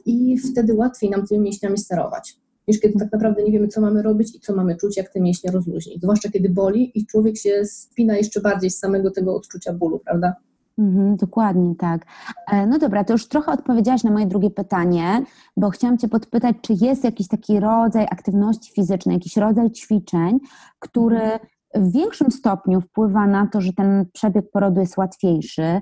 i 0.07 0.39
wtedy 0.39 0.75
łatwiej 0.75 1.11
nam 1.11 1.27
tymi 1.27 1.41
mięśniami 1.41 1.79
sterować 1.79 2.37
niż 2.69 2.81
kiedy 2.81 2.99
tak 2.99 3.13
naprawdę 3.13 3.43
nie 3.43 3.53
wiemy, 3.53 3.69
co 3.69 3.81
mamy 3.81 4.03
robić 4.03 4.37
i 4.37 4.41
co 4.41 4.57
mamy 4.57 4.77
czuć, 4.77 4.97
jak 4.97 5.13
te 5.13 5.21
mięśnie 5.21 5.51
rozluźnić. 5.51 6.03
Zwłaszcza 6.03 6.29
kiedy 6.31 6.51
boli 6.51 6.99
i 6.99 7.07
człowiek 7.07 7.37
się 7.37 7.65
spina 7.65 8.17
jeszcze 8.17 8.41
bardziej 8.41 8.71
z 8.71 8.79
samego 8.79 9.11
tego 9.11 9.37
odczucia 9.37 9.73
bólu, 9.73 9.99
prawda? 9.99 10.35
Mhm, 10.79 11.17
dokładnie 11.17 11.75
tak. 11.75 12.07
E, 12.53 12.67
no 12.67 12.79
dobra, 12.79 13.05
to 13.05 13.13
już 13.13 13.29
trochę 13.29 13.53
odpowiedziałaś 13.53 14.05
na 14.05 14.11
moje 14.11 14.27
drugie 14.27 14.51
pytanie, 14.51 15.23
bo 15.57 15.71
chciałam 15.71 15.99
Cię 15.99 16.09
podpytać, 16.09 16.57
czy 16.63 16.75
jest 16.81 17.05
jakiś 17.05 17.29
taki 17.29 17.61
rodzaj 17.61 18.07
aktywności 18.11 18.73
fizycznej, 18.73 19.15
jakiś 19.15 19.37
rodzaj 19.37 19.71
ćwiczeń, 19.71 20.39
który 20.79 21.21
w 21.75 21.93
większym 21.93 22.31
stopniu 22.31 22.81
wpływa 22.81 23.27
na 23.27 23.47
to, 23.47 23.61
że 23.61 23.73
ten 23.73 24.07
przebieg 24.13 24.51
porodu 24.51 24.81
jest 24.81 24.97
łatwiejszy, 24.97 25.81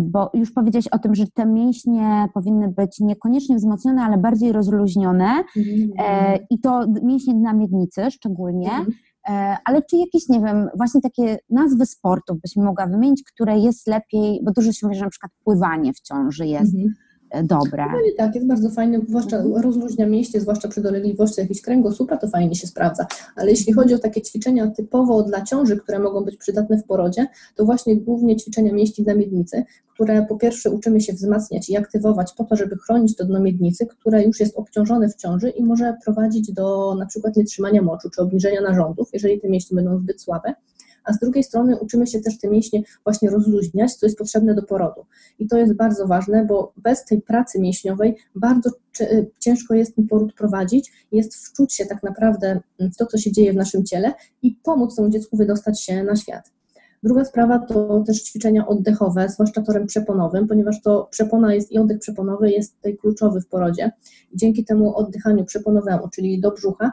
bo 0.00 0.30
już 0.34 0.52
powiedziałeś 0.52 0.88
o 0.88 0.98
tym, 0.98 1.14
że 1.14 1.24
te 1.34 1.46
mięśnie 1.46 2.28
powinny 2.34 2.68
być 2.68 3.00
niekoniecznie 3.00 3.56
wzmocnione, 3.56 4.02
ale 4.02 4.18
bardziej 4.18 4.52
rozluźnione 4.52 5.44
mhm. 5.56 5.92
e, 5.98 6.38
i 6.50 6.60
to 6.60 6.86
mięśnie 7.02 7.34
dna 7.34 7.52
miednicy 7.52 8.10
szczególnie. 8.10 8.70
Mhm. 8.70 8.92
E, 9.28 9.56
ale 9.64 9.82
czy 9.82 9.96
jakieś, 9.96 10.28
nie 10.28 10.40
wiem, 10.40 10.68
właśnie 10.76 11.00
takie 11.00 11.38
nazwy 11.50 11.86
sportów 11.86 12.40
byś 12.40 12.56
mogła 12.56 12.86
wymienić, 12.86 13.22
które 13.32 13.58
jest 13.58 13.86
lepiej, 13.86 14.40
bo 14.44 14.52
dużo 14.52 14.72
się 14.72 14.86
mówi, 14.86 14.98
że 14.98 15.04
na 15.04 15.10
przykład 15.10 15.32
pływanie 15.44 15.92
w 15.92 16.00
ciąży 16.00 16.46
jest 16.46 16.74
mhm. 16.74 16.94
Dobre. 17.42 17.84
Pływanie 17.84 18.12
tak, 18.16 18.34
jest 18.34 18.46
bardzo 18.46 18.70
fajne, 18.70 19.00
zwłaszcza 19.08 19.36
mhm. 19.36 19.62
rozluźnia 19.64 20.06
mięśnie, 20.06 20.40
zwłaszcza 20.40 20.68
przy 20.68 20.80
dolegliwości 20.80 21.40
jakiejś 21.40 21.62
kręgosłupa, 21.62 22.16
to 22.16 22.28
fajnie 22.28 22.54
się 22.54 22.66
sprawdza. 22.66 23.06
Ale 23.36 23.50
jeśli 23.50 23.72
chodzi 23.72 23.94
o 23.94 23.98
takie 23.98 24.22
ćwiczenia 24.22 24.70
typowo 24.70 25.22
dla 25.22 25.42
ciąży, 25.42 25.76
które 25.76 25.98
mogą 25.98 26.24
być 26.24 26.36
przydatne 26.36 26.78
w 26.78 26.84
porodzie, 26.84 27.26
to 27.54 27.64
właśnie 27.64 27.96
głównie 27.96 28.36
ćwiczenia 28.36 28.72
mięśni 28.72 29.04
dla 29.04 29.14
miednicy, 29.14 29.64
które 29.94 30.26
po 30.28 30.36
pierwsze 30.36 30.70
uczymy 30.70 31.00
się 31.00 31.12
wzmacniać 31.12 31.68
i 31.68 31.76
aktywować 31.76 32.32
po 32.32 32.44
to, 32.44 32.56
żeby 32.56 32.76
chronić 32.76 33.16
to 33.16 33.24
dno 33.24 33.40
miednicy, 33.40 33.86
które 33.86 34.24
już 34.24 34.40
jest 34.40 34.56
obciążone 34.56 35.08
w 35.08 35.16
ciąży 35.16 35.50
i 35.50 35.64
może 35.64 35.96
prowadzić 36.04 36.52
do 36.52 36.94
na 36.98 37.06
przykład 37.06 37.36
nietrzymania 37.36 37.82
moczu 37.82 38.10
czy 38.10 38.22
obniżenia 38.22 38.60
narządów, 38.60 39.08
jeżeli 39.12 39.40
te 39.40 39.48
mięśnie 39.48 39.74
będą 39.74 39.98
zbyt 39.98 40.20
słabe 40.20 40.54
a 41.04 41.12
z 41.12 41.18
drugiej 41.18 41.44
strony 41.44 41.78
uczymy 41.78 42.06
się 42.06 42.20
też 42.20 42.38
te 42.38 42.48
mięśnie 42.48 42.82
właśnie 43.04 43.30
rozluźniać, 43.30 43.94
co 43.94 44.06
jest 44.06 44.18
potrzebne 44.18 44.54
do 44.54 44.62
porodu. 44.62 45.06
I 45.38 45.46
to 45.48 45.58
jest 45.58 45.74
bardzo 45.74 46.06
ważne, 46.06 46.44
bo 46.44 46.72
bez 46.76 47.04
tej 47.04 47.22
pracy 47.22 47.60
mięśniowej 47.60 48.16
bardzo 48.34 48.70
ciężko 49.38 49.74
jest 49.74 49.96
ten 49.96 50.08
poród 50.08 50.34
prowadzić, 50.34 50.92
jest 51.12 51.34
wczuć 51.36 51.74
się 51.74 51.86
tak 51.86 52.02
naprawdę 52.02 52.60
w 52.80 52.96
to, 52.96 53.06
co 53.06 53.18
się 53.18 53.32
dzieje 53.32 53.52
w 53.52 53.56
naszym 53.56 53.84
ciele 53.84 54.12
i 54.42 54.58
pomóc 54.62 54.96
temu 54.96 55.08
dziecku 55.08 55.36
wydostać 55.36 55.82
się 55.82 56.04
na 56.04 56.16
świat. 56.16 56.52
Druga 57.02 57.24
sprawa 57.24 57.58
to 57.58 58.04
też 58.06 58.22
ćwiczenia 58.22 58.66
oddechowe, 58.66 59.28
zwłaszcza 59.28 59.62
torem 59.62 59.86
przeponowym, 59.86 60.48
ponieważ 60.48 60.82
to 60.82 61.08
przepona 61.10 61.54
jest 61.54 61.72
i 61.72 61.78
oddech 61.78 61.98
przeponowy 61.98 62.50
jest 62.50 62.76
tutaj 62.76 62.96
kluczowy 62.96 63.40
w 63.40 63.46
porodzie. 63.46 63.90
Dzięki 64.34 64.64
temu 64.64 64.96
oddychaniu 64.96 65.44
przeponowemu, 65.44 66.08
czyli 66.08 66.40
do 66.40 66.50
brzucha, 66.50 66.92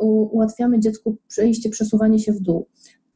ułatwiamy 0.00 0.80
dziecku 0.80 1.16
przejście, 1.28 1.70
przesuwanie 1.70 2.18
się 2.18 2.32
w 2.32 2.40
dół. 2.40 2.66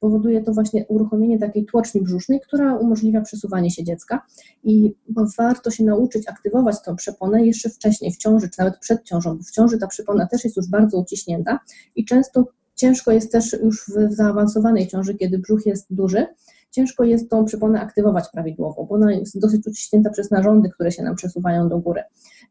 Powoduje 0.01 0.43
to 0.43 0.53
właśnie 0.53 0.87
uruchomienie 0.87 1.39
takiej 1.39 1.65
tłoczni 1.65 2.01
brzusznej, 2.01 2.41
która 2.41 2.77
umożliwia 2.77 3.21
przesuwanie 3.21 3.71
się 3.71 3.85
dziecka 3.85 4.27
i 4.65 4.95
warto 5.39 5.71
się 5.71 5.85
nauczyć 5.85 6.29
aktywować 6.29 6.77
tą 6.85 6.97
przeponę 6.97 7.47
jeszcze 7.47 7.71
wcześniej, 7.71 8.13
w 8.13 8.17
ciąży, 8.17 8.49
czy 8.49 8.59
nawet 8.59 8.79
przed 8.79 9.03
ciążą, 9.05 9.37
bo 9.37 9.43
w 9.43 9.51
ciąży 9.51 9.79
ta 9.79 9.87
przepona 9.87 10.27
też 10.27 10.45
jest 10.45 10.57
już 10.57 10.69
bardzo 10.69 10.99
uciśnięta 10.99 11.59
i 11.97 12.05
często 12.05 12.45
Ciężko 12.81 13.13
jest 13.13 13.33
też 13.33 13.53
już 13.53 13.85
w 13.89 14.13
zaawansowanej 14.13 14.89
ciąży, 14.89 15.15
kiedy 15.15 15.39
brzuch 15.39 15.67
jest 15.67 15.87
duży, 15.91 16.27
ciężko 16.71 17.05
jest 17.05 17.31
tą 17.31 17.45
przyponę 17.45 17.81
aktywować 17.81 18.25
prawidłowo, 18.33 18.85
bo 18.85 18.95
ona 18.95 19.13
jest 19.13 19.41
dosyć 19.41 19.67
uciśnięta 19.67 20.11
przez 20.11 20.31
narządy, 20.31 20.71
które 20.71 20.93
się 20.93 21.03
nam 21.03 21.15
przesuwają 21.15 21.69
do 21.69 21.79
góry. 21.79 22.03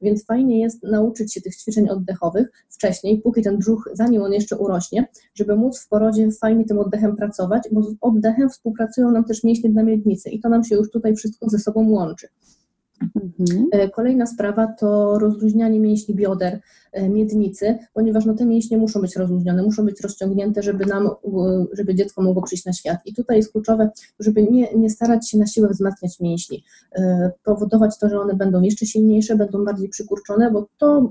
Więc 0.02 0.26
fajnie 0.26 0.62
jest 0.62 0.84
nauczyć 0.84 1.34
się 1.34 1.42
tych 1.42 1.56
ćwiczeń 1.56 1.90
oddechowych 1.90 2.52
wcześniej, 2.70 3.22
póki 3.22 3.42
ten 3.42 3.58
brzuch, 3.58 3.90
zanim 3.94 4.22
on 4.22 4.34
jeszcze 4.34 4.58
urośnie, 4.58 5.08
żeby 5.36 5.56
móc 5.56 5.80
w 5.80 5.88
porodzie 5.88 6.32
fajnie 6.32 6.66
tym 6.66 6.80
oddechem 6.80 7.16
pracować, 7.16 7.64
bo 7.72 7.84
z 7.84 7.96
oddechem 8.02 8.50
współpracują 8.50 9.12
nam 9.12 9.24
też 9.24 9.44
mięśnie 9.44 9.70
dla 9.70 9.84
miednicy 9.84 10.30
i 10.30 10.40
to 10.40 10.50
nam 10.50 10.64
się 10.64 10.76
już 10.76 10.92
tutaj 10.92 11.16
wszystko 11.16 11.50
ze 11.50 11.60
sobą 11.60 11.90
łączy. 11.90 12.28
Mhm. 13.02 13.68
E, 13.72 13.90
kolejna 13.90 14.26
sprawa 14.26 14.68
to 14.68 15.20
rozluźnianie 15.20 15.80
mięśni 15.80 16.16
bioder, 16.16 16.60
e, 16.92 17.10
miednicy, 17.10 17.78
ponieważ 17.94 18.26
no, 18.26 18.34
te 18.34 18.46
mięśnie 18.46 18.78
muszą 18.78 19.02
być 19.02 19.16
rozluźnione, 19.16 19.64
muszą 19.64 19.86
być 19.86 20.02
rozciągnięte, 20.02 20.64
żeby 20.64 20.86
nam, 20.86 21.10
żeby 21.74 21.96
dziecko 21.96 22.22
mogło 22.22 22.44
przyjść 22.44 22.66
na 22.66 22.74
świat. 22.74 23.00
I 23.06 23.14
tutaj 23.14 23.38
jest 23.38 23.52
kluczowe, 23.52 23.90
żeby 24.20 24.44
nie, 24.44 24.74
nie 24.74 24.90
starać 24.90 25.30
się 25.30 25.38
na 25.38 25.48
siłę 25.48 25.70
wzmacniać 25.70 26.20
mięśni, 26.20 26.64
e, 26.96 27.32
powodować 27.44 28.00
to, 28.00 28.10
że 28.10 28.20
one 28.20 28.34
będą 28.34 28.62
jeszcze 28.62 28.86
silniejsze, 28.86 29.36
będą 29.36 29.66
bardziej 29.66 29.90
przykurczone, 29.90 30.52
bo 30.52 30.68
to 30.78 31.02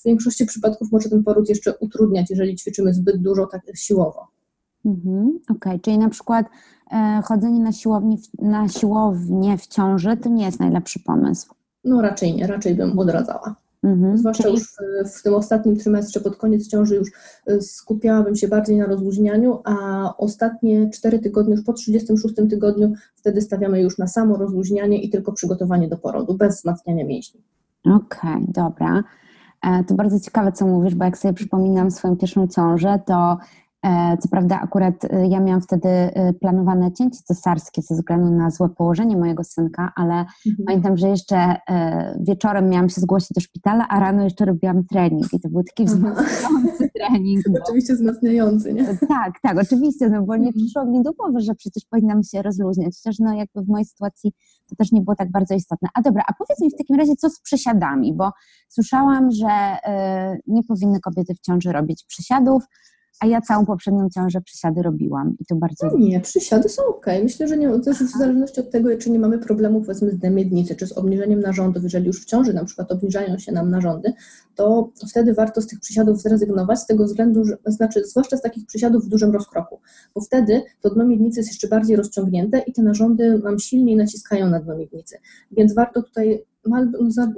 w 0.00 0.04
większości 0.04 0.46
przypadków 0.46 0.92
może 0.92 1.08
ten 1.08 1.24
poród 1.24 1.48
jeszcze 1.48 1.74
utrudniać, 1.74 2.30
jeżeli 2.30 2.56
ćwiczymy 2.56 2.94
zbyt 2.94 3.22
dużo 3.22 3.46
tak 3.46 3.62
siłowo. 3.74 4.35
Mhm, 4.86 5.38
Okej, 5.42 5.56
okay. 5.56 5.78
czyli 5.78 5.98
na 5.98 6.08
przykład 6.08 6.46
e, 6.92 7.22
chodzenie 7.24 7.60
na, 7.60 7.72
siłowni, 7.72 8.18
na 8.38 8.68
siłownię 8.68 9.58
w 9.58 9.66
ciąży 9.66 10.16
to 10.16 10.28
nie 10.28 10.44
jest 10.44 10.60
najlepszy 10.60 11.00
pomysł. 11.00 11.54
No 11.84 12.02
raczej 12.02 12.34
nie, 12.34 12.46
raczej 12.46 12.74
bym 12.74 12.98
odradzała. 12.98 13.54
Mhm, 13.82 14.18
Zwłaszcza 14.18 14.42
czyli... 14.42 14.54
już 14.54 14.64
w, 14.64 15.18
w, 15.18 15.22
tym 15.22 15.34
ostatnim 15.34 15.76
trymestrze, 15.76 16.20
pod 16.20 16.36
koniec 16.36 16.68
ciąży 16.68 16.94
już 16.94 17.08
e, 17.46 17.60
skupiałabym 17.60 18.36
się 18.36 18.48
bardziej 18.48 18.76
na 18.76 18.86
rozluźnianiu, 18.86 19.58
a 19.64 20.16
ostatnie 20.18 20.90
4 20.90 21.18
tygodnie, 21.18 21.54
już 21.54 21.64
po 21.64 21.72
36 21.72 22.34
tygodniu, 22.34 22.92
wtedy 23.14 23.40
stawiamy 23.40 23.82
już 23.82 23.98
na 23.98 24.06
samo 24.06 24.36
rozluźnianie 24.36 25.02
i 25.02 25.10
tylko 25.10 25.32
przygotowanie 25.32 25.88
do 25.88 25.96
porodu, 25.96 26.34
bez 26.34 26.56
wzmacniania 26.56 27.04
mięśni. 27.04 27.40
Okej, 27.84 28.30
okay, 28.30 28.46
dobra. 28.48 29.04
E, 29.62 29.84
to 29.84 29.94
bardzo 29.94 30.20
ciekawe, 30.20 30.52
co 30.52 30.66
mówisz, 30.66 30.94
bo 30.94 31.04
jak 31.04 31.18
sobie 31.18 31.34
przypominam 31.34 31.90
swoją 31.90 32.16
pierwszą 32.16 32.48
ciążę, 32.48 33.00
to 33.06 33.38
co 34.20 34.28
prawda, 34.28 34.60
akurat 34.60 35.04
e, 35.04 35.26
ja 35.28 35.40
miałam 35.40 35.60
wtedy 35.60 35.88
e, 35.88 36.32
planowane 36.32 36.92
cięcie 36.92 37.20
cesarskie 37.24 37.82
ze 37.82 37.94
względu 37.94 38.30
na 38.30 38.50
złe 38.50 38.68
położenie 38.68 39.16
mojego 39.16 39.44
synka, 39.44 39.92
ale 39.96 40.14
mhm. 40.14 40.66
pamiętam, 40.66 40.96
że 40.96 41.08
jeszcze 41.08 41.56
wieczorem 42.20 42.68
miałam 42.68 42.88
się 42.88 43.00
zgłosić 43.00 43.28
do 43.34 43.40
szpitala, 43.40 43.88
a 43.88 44.00
rano 44.00 44.24
jeszcze 44.24 44.44
robiłam 44.44 44.84
trening 44.84 45.32
i 45.32 45.40
to 45.40 45.48
był 45.48 45.62
taki 45.62 45.84
wzmacniający 45.84 46.90
trening. 46.94 47.44
Bo... 47.52 47.58
Oczywiście 47.64 47.94
wzmacniający, 47.94 48.74
nie? 48.74 48.86
Tak, 49.08 49.40
tak, 49.42 49.58
oczywiście, 49.58 50.08
no 50.08 50.22
bo 50.22 50.36
nie 50.36 50.46
mhm. 50.46 50.54
przyszło 50.54 50.84
mi 50.84 51.02
do 51.02 51.12
głowy, 51.12 51.40
że 51.40 51.54
przecież 51.54 51.84
powinnam 51.90 52.22
się 52.22 52.42
rozluźniać, 52.42 52.94
chociaż 52.96 53.18
no 53.18 53.34
jakby 53.34 53.62
w 53.62 53.68
mojej 53.68 53.84
sytuacji 53.84 54.32
to 54.68 54.76
też 54.76 54.92
nie 54.92 55.00
było 55.00 55.16
tak 55.16 55.30
bardzo 55.30 55.54
istotne. 55.54 55.88
A 55.94 56.02
dobra, 56.02 56.22
a 56.28 56.32
powiedz 56.32 56.60
mi 56.60 56.70
w 56.70 56.76
takim 56.78 56.96
razie, 56.96 57.16
co 57.16 57.30
z 57.30 57.40
przysiadami, 57.40 58.14
bo 58.14 58.30
słyszałam, 58.68 59.30
że 59.30 59.76
nie 60.46 60.62
powinny 60.62 61.00
kobiety 61.00 61.34
w 61.34 61.40
ciąży 61.40 61.72
robić 61.72 62.04
przysiadów, 62.08 62.64
a 63.20 63.26
ja 63.26 63.40
całą 63.40 63.66
poprzednią 63.66 64.08
ciążę 64.10 64.40
przysiady 64.40 64.82
robiłam 64.82 65.36
i 65.40 65.44
to 65.44 65.56
bardzo... 65.56 65.86
No 65.86 65.98
nie, 65.98 66.20
przysiady 66.20 66.68
są 66.68 66.82
ok. 66.86 67.06
Myślę, 67.22 67.48
że 67.48 67.56
nie, 67.56 67.80
też 67.80 67.98
w 67.98 68.18
zależności 68.18 68.60
od 68.60 68.70
tego, 68.70 68.98
czy 68.98 69.10
nie 69.10 69.18
mamy 69.18 69.38
problemów 69.38 69.86
powiedzmy 69.86 70.10
z 70.10 70.22
miednicy, 70.22 70.76
czy 70.76 70.86
z 70.86 70.92
obniżeniem 70.92 71.40
narządów, 71.40 71.82
jeżeli 71.82 72.06
już 72.06 72.22
w 72.22 72.24
ciąży 72.24 72.52
na 72.52 72.64
przykład 72.64 72.92
obniżają 72.92 73.38
się 73.38 73.52
nam 73.52 73.70
narządy, 73.70 74.12
to 74.54 74.90
wtedy 75.10 75.34
warto 75.34 75.60
z 75.60 75.66
tych 75.66 75.80
przysiadów 75.80 76.20
zrezygnować, 76.22 76.78
z 76.78 76.86
tego 76.86 77.04
względu, 77.04 77.44
że, 77.44 77.56
znaczy 77.66 78.04
zwłaszcza 78.04 78.36
z 78.36 78.42
takich 78.42 78.66
przysiadów 78.66 79.04
w 79.04 79.08
dużym 79.08 79.32
rozkroku, 79.32 79.80
bo 80.14 80.20
wtedy 80.20 80.62
to 80.80 80.90
dno 80.90 81.04
miednicy 81.04 81.40
jest 81.40 81.50
jeszcze 81.50 81.68
bardziej 81.68 81.96
rozciągnięte 81.96 82.58
i 82.58 82.72
te 82.72 82.82
narządy 82.82 83.38
nam 83.38 83.58
silniej 83.58 83.96
naciskają 83.96 84.50
na 84.50 84.60
dno 84.60 84.76
miednicy. 84.76 85.18
Więc 85.50 85.74
warto 85.74 86.02
tutaj 86.02 86.44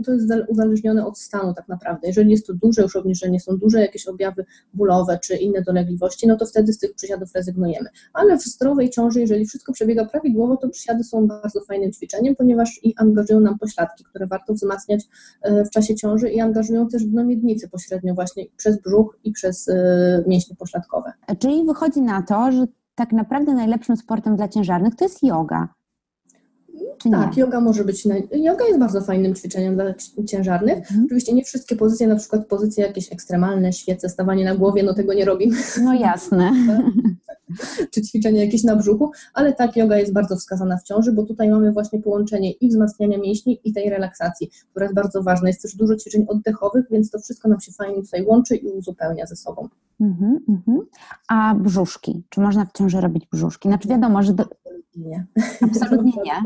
to 0.04 0.12
jest 0.12 0.32
uzależnione 0.48 1.06
od 1.06 1.18
stanu 1.18 1.54
tak 1.54 1.68
naprawdę. 1.68 2.06
Jeżeli 2.06 2.30
jest 2.30 2.46
to 2.46 2.54
duże 2.54 2.82
już 2.82 2.96
obniżenie, 2.96 3.40
są 3.40 3.56
duże 3.56 3.80
jakieś 3.80 4.06
objawy 4.06 4.44
bólowe 4.74 5.18
czy 5.22 5.36
inne 5.36 5.62
dolegliwości, 5.62 6.26
no 6.26 6.36
to 6.36 6.46
wtedy 6.46 6.72
z 6.72 6.78
tych 6.78 6.94
przysiadów 6.94 7.34
rezygnujemy. 7.34 7.88
Ale 8.12 8.38
w 8.38 8.42
zdrowej 8.42 8.90
ciąży, 8.90 9.20
jeżeli 9.20 9.46
wszystko 9.46 9.72
przebiega 9.72 10.04
prawidłowo, 10.04 10.56
to 10.56 10.68
przysiady 10.68 11.04
są 11.04 11.26
bardzo 11.26 11.60
fajnym 11.60 11.92
ćwiczeniem, 11.92 12.36
ponieważ 12.36 12.80
i 12.82 12.94
angażują 12.96 13.40
nam 13.40 13.58
pośladki, 13.58 14.04
które 14.04 14.26
warto 14.26 14.54
wzmacniać 14.54 15.04
e, 15.42 15.64
w 15.64 15.70
czasie 15.70 15.94
ciąży 15.94 16.30
i 16.30 16.40
angażują 16.40 16.88
też 16.88 17.04
dno 17.04 17.24
miednicy 17.24 17.68
pośrednio 17.68 18.14
właśnie 18.14 18.44
przez 18.56 18.82
brzuch 18.82 19.18
i 19.24 19.32
przez 19.32 19.68
e, 19.68 20.24
mięśnie 20.26 20.56
pośladkowe. 20.56 21.12
Czyli 21.38 21.64
wychodzi 21.64 22.02
na 22.02 22.22
to, 22.22 22.52
że 22.52 22.66
tak 22.94 23.12
naprawdę 23.12 23.54
najlepszym 23.54 23.96
sportem 23.96 24.36
dla 24.36 24.48
ciężarnych 24.48 24.94
to 24.94 25.04
jest 25.04 25.22
yoga. 25.22 25.68
Czy 26.98 27.10
tak, 27.10 27.36
nie? 27.36 27.42
yoga 27.42 27.60
może 27.60 27.84
być. 27.84 28.06
Yoga 28.32 28.64
jest 28.66 28.78
bardzo 28.78 29.00
fajnym 29.00 29.34
ćwiczeniem 29.34 29.74
dla 29.74 29.84
ciężarnych. 30.26 30.78
Mhm. 30.78 31.04
Oczywiście 31.04 31.34
nie 31.34 31.44
wszystkie 31.44 31.76
pozycje, 31.76 32.06
na 32.06 32.16
przykład 32.16 32.46
pozycje 32.46 32.86
jakieś 32.86 33.12
ekstremalne, 33.12 33.72
świece, 33.72 34.08
stawanie 34.08 34.44
na 34.44 34.54
głowie, 34.54 34.82
no 34.82 34.94
tego 34.94 35.14
nie 35.14 35.24
robimy. 35.24 35.56
No 35.82 35.94
jasne. 35.94 36.52
Czy 37.90 38.02
ćwiczenie 38.02 38.44
jakieś 38.44 38.64
na 38.64 38.76
brzuchu, 38.76 39.10
ale 39.34 39.52
tak, 39.52 39.76
yoga 39.76 39.98
jest 39.98 40.12
bardzo 40.12 40.36
wskazana 40.36 40.76
w 40.76 40.82
ciąży, 40.82 41.12
bo 41.12 41.22
tutaj 41.22 41.48
mamy 41.48 41.72
właśnie 41.72 42.02
połączenie 42.02 42.52
i 42.52 42.68
wzmacniania 42.68 43.18
mięśni, 43.18 43.60
i 43.64 43.72
tej 43.72 43.90
relaksacji, 43.90 44.50
która 44.70 44.84
jest 44.84 44.94
bardzo 44.94 45.22
ważna. 45.22 45.48
Jest 45.48 45.62
też 45.62 45.76
dużo 45.76 45.96
ćwiczeń 45.96 46.26
oddechowych, 46.28 46.84
więc 46.90 47.10
to 47.10 47.18
wszystko 47.18 47.48
nam 47.48 47.60
się 47.60 47.72
fajnie 47.72 48.02
tutaj 48.02 48.24
łączy 48.24 48.56
i 48.56 48.68
uzupełnia 48.68 49.26
ze 49.26 49.36
sobą. 49.36 49.68
Mhm, 50.00 50.38
mhm. 50.48 50.80
A 51.28 51.54
brzuszki? 51.54 52.22
Czy 52.28 52.40
można 52.40 52.64
w 52.64 52.72
ciąży 52.72 53.00
robić 53.00 53.26
brzuszki? 53.32 53.68
Znaczy 53.68 53.88
wiadomo, 53.88 54.22
że 54.22 54.32
do, 54.32 54.44
nie. 54.98 55.26
Absolutnie 55.60 56.12
nie. 56.24 56.42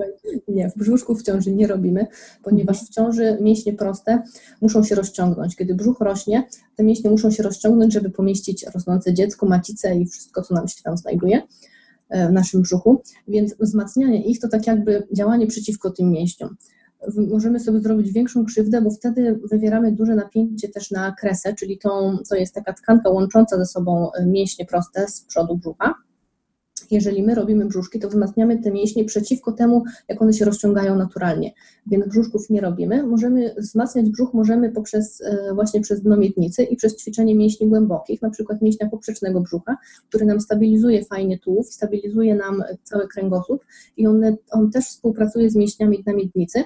Nie, 0.49 0.71
w 0.71 0.75
brzuszku 0.77 1.15
w 1.15 1.23
ciąży 1.23 1.53
nie 1.53 1.67
robimy, 1.67 2.07
ponieważ 2.43 2.81
w 2.83 2.89
ciąży 2.89 3.39
mięśnie 3.41 3.73
proste 3.73 4.23
muszą 4.61 4.85
się 4.85 4.95
rozciągnąć. 4.95 5.57
Kiedy 5.57 5.75
brzuch 5.75 6.01
rośnie, 6.01 6.49
te 6.77 6.85
mięśnie 6.85 7.11
muszą 7.11 7.31
się 7.31 7.43
rozciągnąć, 7.43 7.93
żeby 7.93 8.11
pomieścić 8.11 8.67
rosnące 8.75 9.15
dziecko, 9.15 9.47
macicę 9.47 9.97
i 9.97 10.07
wszystko, 10.07 10.43
co 10.43 10.55
nam 10.55 10.69
się 10.69 10.83
tam 10.83 10.97
znajduje 10.97 11.43
e, 12.09 12.29
w 12.29 12.33
naszym 12.33 12.63
brzuchu. 12.63 13.03
Więc 13.29 13.55
wzmacnianie 13.61 14.25
ich 14.25 14.41
to 14.41 14.49
tak 14.49 14.67
jakby 14.67 15.07
działanie 15.13 15.47
przeciwko 15.47 15.91
tym 15.91 16.11
mięśniom 16.11 16.57
możemy 17.17 17.61
sobie 17.61 17.81
zrobić 17.81 18.13
większą 18.13 18.45
krzywdę, 18.45 18.83
bo 18.83 18.91
wtedy 18.91 19.41
wywieramy 19.51 19.93
duże 19.93 20.15
napięcie 20.15 20.69
też 20.69 20.91
na 20.91 21.13
kresę, 21.21 21.55
czyli 21.55 21.79
tą, 21.79 22.19
to 22.29 22.37
jest 22.37 22.55
taka 22.55 22.73
tkanka 22.73 23.11
łącząca 23.11 23.57
ze 23.57 23.67
sobą 23.67 24.13
e, 24.13 24.27
mięśnie 24.27 24.67
proste 24.67 25.09
z 25.09 25.21
przodu 25.21 25.57
brzucha 25.57 25.95
jeżeli 26.93 27.23
my 27.23 27.35
robimy 27.35 27.67
brzuszki, 27.67 27.99
to 27.99 28.09
wzmacniamy 28.09 28.59
te 28.59 28.71
mięśnie 28.71 29.05
przeciwko 29.05 29.53
temu, 29.53 29.85
jak 30.09 30.23
one 30.23 30.33
się 30.33 30.45
rozciągają 30.45 30.97
naturalnie. 30.97 31.53
Więc 31.87 32.07
brzuszków 32.09 32.51
nie 32.51 32.61
robimy. 32.61 33.07
Możemy 33.07 33.55
wzmacniać 33.59 34.11
brzuch 34.11 34.35
możemy 34.35 34.73
poprzez 34.73 35.21
e, 35.21 35.55
właśnie 35.55 35.81
przez 35.81 36.03
dno 36.03 36.17
miednicy 36.17 36.63
i 36.63 36.77
przez 36.77 36.97
ćwiczenie 36.97 37.35
mięśni 37.35 37.69
głębokich, 37.69 38.23
na 38.23 38.31
przykład 38.31 38.63
mięśnia 38.63 38.89
poprzecznego 38.89 39.41
brzucha, 39.41 39.77
który 40.09 40.27
nam 40.27 40.41
stabilizuje 40.41 41.05
fajnie 41.05 41.39
tułów, 41.39 41.73
stabilizuje 41.73 42.35
nam 42.35 42.63
cały 42.83 43.09
kręgosłup 43.09 43.65
i 43.97 44.07
on, 44.07 44.23
on 44.51 44.71
też 44.71 44.85
współpracuje 44.85 45.51
z 45.51 45.57
mięśniami 45.57 46.03
na 46.07 46.13
miednicy 46.13 46.65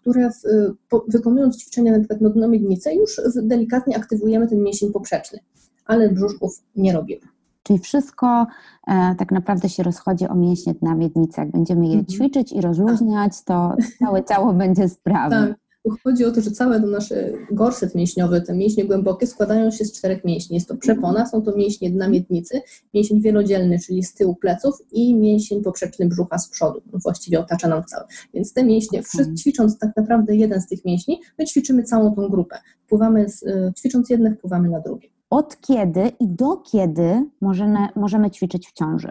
które 0.00 0.30
w, 0.30 0.42
po, 0.88 1.04
wykonując 1.08 1.58
ćwiczenia 1.58 1.92
na 1.92 1.98
przykład 1.98 2.20
na 2.20 2.30
dno 2.30 2.48
miednicy 2.48 2.94
już 2.94 3.20
delikatnie 3.42 3.96
aktywujemy 3.96 4.48
ten 4.48 4.62
mięsień 4.62 4.92
poprzeczny, 4.92 5.38
ale 5.84 6.08
brzuszków 6.08 6.62
nie 6.76 6.92
robimy. 6.92 7.20
Czyli 7.62 7.78
wszystko 7.78 8.46
e, 8.86 9.14
tak 9.18 9.32
naprawdę 9.32 9.68
się 9.68 9.82
rozchodzi 9.82 10.28
o 10.28 10.34
mięśnie 10.34 10.74
na 10.82 10.94
miednicy. 10.94 11.40
Jak 11.40 11.50
będziemy 11.50 11.86
je 11.86 11.98
mhm. 11.98 12.06
ćwiczyć 12.06 12.52
i 12.52 12.60
rozluźniać, 12.60 13.44
to 13.44 13.76
całe 13.98 14.24
ciało 14.24 14.52
będzie 14.52 14.88
sprawne. 14.88 15.48
Tak. 15.48 15.58
Chodzi 16.04 16.24
o 16.24 16.32
to, 16.32 16.40
że 16.40 16.50
cały 16.50 16.80
nasz 16.80 17.12
gorset 17.50 17.94
mięśniowy, 17.94 18.40
te 18.40 18.54
mięśnie 18.54 18.84
głębokie 18.84 19.26
składają 19.26 19.70
się 19.70 19.84
z 19.84 19.92
czterech 19.92 20.24
mięśni. 20.24 20.54
Jest 20.54 20.68
to 20.68 20.76
przepona, 20.76 21.26
są 21.26 21.42
to 21.42 21.56
mięśnie 21.56 21.90
dna 21.90 22.08
miednicy, 22.08 22.60
mięsień 22.94 23.20
wielodzielny, 23.20 23.78
czyli 23.78 24.02
z 24.02 24.14
tyłu 24.14 24.36
pleców 24.36 24.74
i 24.92 25.14
mięsień 25.14 25.62
poprzeczny 25.62 26.06
brzucha 26.06 26.38
z 26.38 26.48
przodu. 26.48 26.82
Właściwie 26.92 27.40
otacza 27.40 27.68
nam 27.68 27.84
cały. 27.84 28.04
Więc 28.34 28.52
te 28.52 28.64
mięśnie, 28.64 29.02
okay. 29.14 29.34
ćwicząc 29.34 29.78
tak 29.78 29.96
naprawdę 29.96 30.36
jeden 30.36 30.60
z 30.60 30.66
tych 30.66 30.84
mięśni, 30.84 31.20
my 31.38 31.44
ćwiczymy 31.44 31.82
całą 31.82 32.14
tą 32.14 32.28
grupę. 32.28 32.58
Pływamy, 32.88 33.28
z, 33.28 33.42
e, 33.46 33.72
ćwicząc 33.78 34.10
jedne, 34.10 34.34
wpływamy 34.34 34.68
na 34.68 34.80
drugie 34.80 35.08
od 35.30 35.60
kiedy 35.60 36.12
i 36.20 36.28
do 36.28 36.56
kiedy 36.56 37.24
możemy, 37.40 37.78
możemy 37.96 38.30
ćwiczyć 38.30 38.68
w 38.68 38.72
ciąży? 38.72 39.10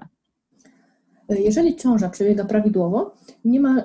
Jeżeli 1.30 1.76
ciąża 1.76 2.10
przebiega 2.10 2.46
prawidłowo, 2.46 3.16
nie 3.46 3.60
ma, 3.60 3.84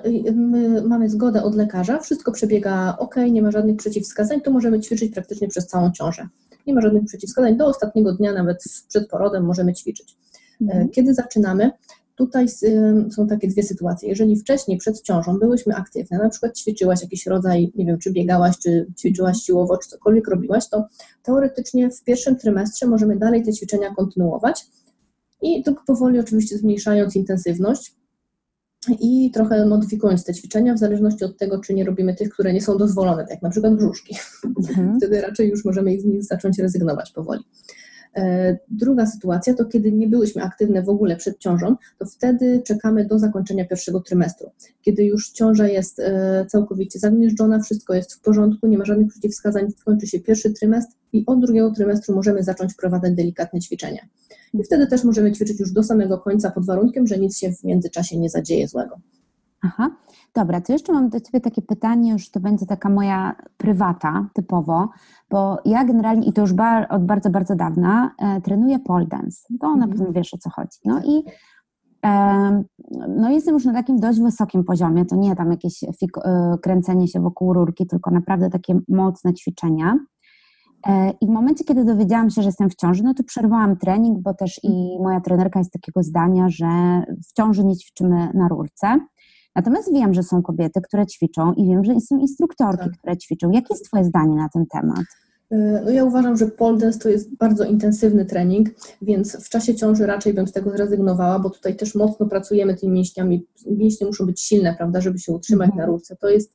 mamy 0.87 1.09
zgodę 1.09 1.43
od 1.43 1.55
lekarza, 1.55 1.99
wszystko 1.99 2.31
przebiega 2.31 2.97
ok, 2.97 3.15
nie 3.31 3.41
ma 3.41 3.51
żadnych 3.51 3.77
przeciwwskazań, 3.77 4.41
to 4.41 4.51
możemy 4.51 4.79
ćwiczyć 4.79 5.13
praktycznie 5.13 5.47
przez 5.47 5.67
całą 5.67 5.91
ciążę. 5.91 6.27
Nie 6.67 6.73
ma 6.73 6.81
żadnych 6.81 7.05
przeciwwskazań, 7.05 7.57
do 7.57 7.67
ostatniego 7.67 8.13
dnia, 8.13 8.33
nawet 8.33 8.63
przed 8.89 9.09
porodem 9.09 9.45
możemy 9.45 9.73
ćwiczyć. 9.73 10.17
Mhm. 10.61 10.89
Kiedy 10.89 11.13
zaczynamy? 11.13 11.71
Tutaj 12.15 12.47
są 13.15 13.27
takie 13.27 13.47
dwie 13.47 13.63
sytuacje. 13.63 14.09
Jeżeli 14.09 14.35
wcześniej, 14.35 14.77
przed 14.77 15.01
ciążą 15.01 15.39
byłyśmy 15.39 15.75
aktywne, 15.75 16.17
na 16.17 16.29
przykład 16.29 16.57
ćwiczyłaś 16.57 17.01
jakiś 17.01 17.25
rodzaj, 17.25 17.71
nie 17.75 17.85
wiem, 17.85 17.99
czy 17.99 18.11
biegałaś, 18.11 18.57
czy 18.57 18.87
ćwiczyłaś 18.99 19.37
siłowo, 19.37 19.77
czy 19.77 19.89
cokolwiek 19.89 20.27
robiłaś, 20.27 20.69
to 20.69 20.87
teoretycznie 21.23 21.89
w 21.89 22.03
pierwszym 22.03 22.35
trymestrze 22.35 22.87
możemy 22.87 23.17
dalej 23.17 23.43
te 23.43 23.53
ćwiczenia 23.53 23.93
kontynuować 23.95 24.65
i 25.41 25.63
to 25.63 25.75
powoli 25.87 26.19
oczywiście 26.19 26.57
zmniejszając 26.57 27.15
intensywność, 27.15 27.95
i 28.99 29.31
trochę 29.31 29.65
modyfikując 29.65 30.23
te 30.25 30.33
ćwiczenia 30.33 30.73
w 30.73 30.77
zależności 30.77 31.25
od 31.25 31.37
tego, 31.37 31.59
czy 31.59 31.73
nie 31.73 31.85
robimy 31.85 32.15
tych, 32.15 32.29
które 32.29 32.53
nie 32.53 32.61
są 32.61 32.77
dozwolone, 32.77 33.21
tak 33.21 33.31
jak 33.31 33.41
na 33.41 33.49
przykład 33.49 33.75
brzuszki. 33.75 34.15
Mhm. 34.59 34.93
Wtedy 34.97 35.21
raczej 35.21 35.49
już 35.49 35.65
możemy 35.65 35.99
z 35.99 36.05
nich 36.05 36.23
zacząć 36.23 36.59
rezygnować 36.59 37.11
powoli. 37.11 37.43
E, 38.15 38.57
druga 38.69 39.05
sytuacja 39.05 39.53
to 39.53 39.65
kiedy 39.65 39.91
nie 39.91 40.07
byłyśmy 40.07 40.43
aktywne 40.43 40.83
w 40.83 40.89
ogóle 40.89 41.15
przed 41.15 41.37
ciążą, 41.37 41.75
to 41.99 42.05
wtedy 42.05 42.61
czekamy 42.65 43.05
do 43.05 43.19
zakończenia 43.19 43.65
pierwszego 43.65 43.99
trymestru. 43.99 44.51
Kiedy 44.81 45.03
już 45.03 45.31
ciąża 45.31 45.67
jest 45.67 45.99
e, 45.99 46.45
całkowicie 46.49 46.99
zagnieżdżona, 46.99 47.59
wszystko 47.59 47.93
jest 47.93 48.13
w 48.13 48.21
porządku, 48.21 48.67
nie 48.67 48.77
ma 48.77 48.85
żadnych 48.85 49.07
przeciwwskazań, 49.07 49.67
kończy 49.85 50.07
się 50.07 50.19
pierwszy 50.19 50.53
trymestr 50.53 50.95
i 51.13 51.23
od 51.25 51.39
drugiego 51.39 51.71
trymestru 51.71 52.15
możemy 52.15 52.43
zacząć 52.43 52.73
wprowadzać 52.73 53.15
delikatne 53.15 53.59
ćwiczenia. 53.59 54.07
I 54.53 54.63
wtedy 54.63 54.87
też 54.87 55.03
możemy 55.03 55.31
ćwiczyć 55.31 55.59
już 55.59 55.71
do 55.71 55.83
samego 55.83 56.17
końca 56.17 56.51
pod 56.51 56.65
warunkiem, 56.65 57.07
że 57.07 57.19
nic 57.19 57.37
się 57.37 57.51
w 57.51 57.63
międzyczasie 57.63 58.19
nie 58.19 58.29
zadzieje 58.29 58.67
złego. 58.67 58.99
Aha, 59.61 59.95
dobra, 60.35 60.61
to 60.61 60.73
jeszcze 60.73 60.93
mam 60.93 61.09
do 61.09 61.19
Ciebie 61.19 61.41
takie 61.41 61.61
pytanie, 61.61 62.11
już 62.11 62.31
to 62.31 62.39
będzie 62.39 62.65
taka 62.65 62.89
moja 62.89 63.35
prywata 63.57 64.29
typowo, 64.33 64.89
bo 65.29 65.57
ja 65.65 65.83
generalnie, 65.83 66.27
i 66.27 66.33
to 66.33 66.41
już 66.41 66.53
bar, 66.53 66.87
od 66.89 67.05
bardzo, 67.05 67.29
bardzo 67.29 67.55
dawna, 67.55 68.11
e, 68.19 68.41
trenuję 68.41 68.79
pole 68.79 69.05
dance. 69.05 69.37
To 69.61 69.67
na 69.67 69.73
mhm. 69.73 69.91
pewno 69.91 70.13
wiesz 70.13 70.33
o 70.33 70.37
co 70.37 70.49
chodzi. 70.49 70.79
No 70.85 71.01
i 71.05 71.23
e, 72.05 72.63
no 73.07 73.29
jestem 73.29 73.53
już 73.53 73.65
na 73.65 73.73
takim 73.73 73.99
dość 73.99 74.19
wysokim 74.19 74.63
poziomie, 74.63 75.05
to 75.05 75.15
nie 75.15 75.35
tam 75.35 75.51
jakieś 75.51 75.83
e, 75.83 75.87
kręcenie 76.61 77.07
się 77.07 77.19
wokół 77.19 77.53
rurki, 77.53 77.87
tylko 77.87 78.11
naprawdę 78.11 78.49
takie 78.49 78.79
mocne 78.87 79.33
ćwiczenia. 79.33 79.97
E, 80.87 81.13
I 81.21 81.27
w 81.27 81.29
momencie, 81.29 81.63
kiedy 81.63 81.85
dowiedziałam 81.85 82.29
się, 82.29 82.41
że 82.41 82.47
jestem 82.47 82.69
w 82.69 82.75
ciąży, 82.75 83.03
no 83.03 83.13
to 83.13 83.23
przerwałam 83.23 83.77
trening, 83.77 84.19
bo 84.19 84.33
też 84.33 84.59
i 84.63 84.67
mhm. 84.67 85.03
moja 85.03 85.21
trenerka 85.21 85.59
jest 85.59 85.73
takiego 85.73 86.03
zdania, 86.03 86.49
że 86.49 86.67
w 87.29 87.33
ciąży 87.33 87.65
nie 87.65 87.75
ćwiczymy 87.75 88.29
na 88.33 88.47
rurce. 88.47 88.99
Natomiast 89.55 89.93
wiem, 89.93 90.13
że 90.13 90.23
są 90.23 90.41
kobiety, 90.41 90.81
które 90.81 91.05
ćwiczą 91.05 91.53
i 91.53 91.67
wiem, 91.67 91.83
że 91.83 91.99
są 91.99 92.17
instruktorki, 92.17 92.83
tak. 92.83 92.97
które 92.97 93.17
ćwiczą. 93.17 93.51
Jakie 93.51 93.67
jest 93.73 93.85
Twoje 93.85 94.03
zdanie 94.03 94.35
na 94.35 94.49
ten 94.49 94.65
temat? 94.65 95.05
E, 95.51 95.81
no 95.85 95.91
ja 95.91 96.03
uważam, 96.03 96.37
że 96.37 96.47
pole 96.47 96.77
dance 96.77 96.99
to 96.99 97.09
jest 97.09 97.35
bardzo 97.35 97.63
intensywny 97.63 98.25
trening, 98.25 98.69
więc 99.01 99.45
w 99.45 99.49
czasie 99.49 99.75
ciąży 99.75 100.05
raczej 100.05 100.33
bym 100.33 100.47
z 100.47 100.51
tego 100.51 100.71
zrezygnowała, 100.71 101.39
bo 101.39 101.49
tutaj 101.49 101.75
też 101.75 101.95
mocno 101.95 102.25
pracujemy 102.25 102.75
tymi 102.75 102.93
mięśniami. 102.93 103.45
Mięśnie 103.65 104.07
muszą 104.07 104.25
być 104.25 104.41
silne, 104.41 104.75
prawda, 104.77 105.01
żeby 105.01 105.19
się 105.19 105.31
utrzymać 105.31 105.69
mhm. 105.69 105.79
na 105.79 105.93
rurce. 105.93 106.15
To 106.15 106.29
jest 106.29 106.53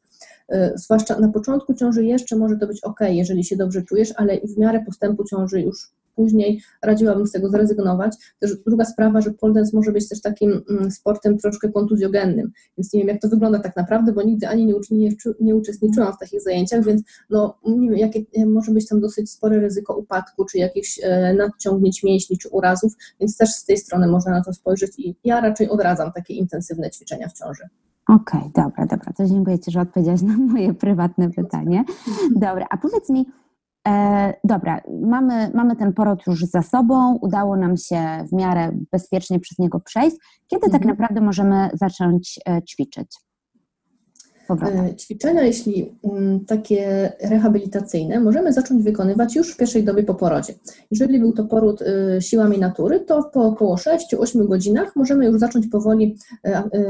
e, 0.48 0.72
zwłaszcza 0.74 1.20
na 1.20 1.28
początku 1.28 1.74
ciąży 1.74 2.04
jeszcze 2.04 2.36
może 2.36 2.56
to 2.56 2.66
być 2.66 2.84
ok, 2.84 3.00
jeżeli 3.08 3.44
się 3.44 3.56
dobrze 3.56 3.82
czujesz, 3.82 4.12
ale 4.16 4.40
w 4.40 4.58
miarę 4.58 4.84
postępu 4.86 5.24
ciąży 5.24 5.60
już 5.60 5.90
później 6.18 6.62
radziłabym 6.82 7.26
z 7.26 7.32
tego 7.32 7.48
zrezygnować. 7.48 8.16
Też 8.38 8.56
druga 8.66 8.84
sprawa, 8.84 9.20
że 9.20 9.30
pole 9.30 9.54
dance 9.54 9.76
może 9.76 9.92
być 9.92 10.08
też 10.08 10.20
takim 10.20 10.62
mm, 10.70 10.90
sportem 10.90 11.38
troszkę 11.38 11.72
kontuzjogennym, 11.72 12.52
więc 12.78 12.92
nie 12.92 13.00
wiem 13.00 13.08
jak 13.08 13.20
to 13.20 13.28
wygląda 13.28 13.58
tak 13.58 13.76
naprawdę, 13.76 14.12
bo 14.12 14.22
nigdy 14.22 14.48
ani 14.48 14.66
nie, 14.66 14.74
nie, 14.90 15.10
nie 15.40 15.56
uczestniczyłam 15.56 16.12
w 16.12 16.18
takich 16.18 16.42
zajęciach, 16.42 16.84
więc 16.84 17.02
no 17.30 17.58
nie 17.66 17.90
wiem, 17.90 17.98
jakie 17.98 18.20
e, 18.36 18.46
może 18.46 18.72
być 18.72 18.88
tam 18.88 19.00
dosyć 19.00 19.30
spore 19.30 19.60
ryzyko 19.60 19.96
upadku, 19.96 20.44
czy 20.44 20.58
jakichś 20.58 21.00
e, 21.02 21.34
nadciągnięć 21.34 22.02
mięśni, 22.02 22.38
czy 22.38 22.48
urazów, 22.48 22.92
więc 23.20 23.36
też 23.36 23.50
z 23.50 23.64
tej 23.64 23.76
strony 23.76 24.06
można 24.06 24.32
na 24.32 24.44
to 24.44 24.52
spojrzeć 24.52 24.98
i 24.98 25.16
ja 25.24 25.40
raczej 25.40 25.68
odradzam 25.68 26.12
takie 26.12 26.34
intensywne 26.34 26.90
ćwiczenia 26.90 27.28
w 27.28 27.32
ciąży. 27.32 27.62
Okej, 28.08 28.40
okay, 28.40 28.64
dobra, 28.64 28.86
dobra. 28.86 29.12
To 29.12 29.26
dziękuję 29.26 29.58
Ci, 29.58 29.70
że 29.70 29.80
odpowiedziałaś 29.80 30.22
na 30.22 30.36
moje 30.36 30.74
prywatne 30.74 31.30
pytanie. 31.30 31.84
Dobra, 32.36 32.66
a 32.70 32.76
powiedz 32.76 33.10
mi, 33.10 33.26
dobra, 34.44 34.80
mamy, 35.02 35.50
mamy 35.54 35.76
ten 35.76 35.92
poród 35.92 36.26
już 36.26 36.44
za 36.44 36.62
sobą, 36.62 37.18
udało 37.22 37.56
nam 37.56 37.76
się 37.76 38.24
w 38.32 38.36
miarę 38.36 38.70
bezpiecznie 38.92 39.40
przez 39.40 39.58
niego 39.58 39.80
przejść. 39.80 40.16
Kiedy 40.48 40.60
tak 40.60 40.74
mhm. 40.74 40.80
tak 40.82 40.88
naprawdę 40.88 41.20
możemy 41.20 41.70
zacząć 41.74 42.40
e, 42.48 42.62
ćwiczyć? 42.62 43.16
E, 44.50 44.96
ćwiczenia, 44.96 45.42
jeśli 45.42 45.98
mm, 46.04 46.44
takie 46.44 47.12
rehabilitacyjne, 47.20 48.20
możemy 48.20 48.52
zacząć 48.52 48.82
wykonywać 48.82 49.36
już 49.36 49.54
w 49.54 49.56
pierwszej 49.56 49.84
dobie 49.84 50.02
po 50.02 50.14
porodzie. 50.14 50.54
Jeżeli 50.90 51.20
był 51.20 51.32
to 51.32 51.44
poród 51.44 51.80
siłami 52.20 52.58
natury, 52.58 53.00
to 53.00 53.30
po 53.32 53.44
około 53.44 53.76
6-8 53.76 54.48
godzinach 54.48 54.96
możemy 54.96 55.26
już 55.26 55.38
zacząć 55.38 55.66
powoli 55.66 56.18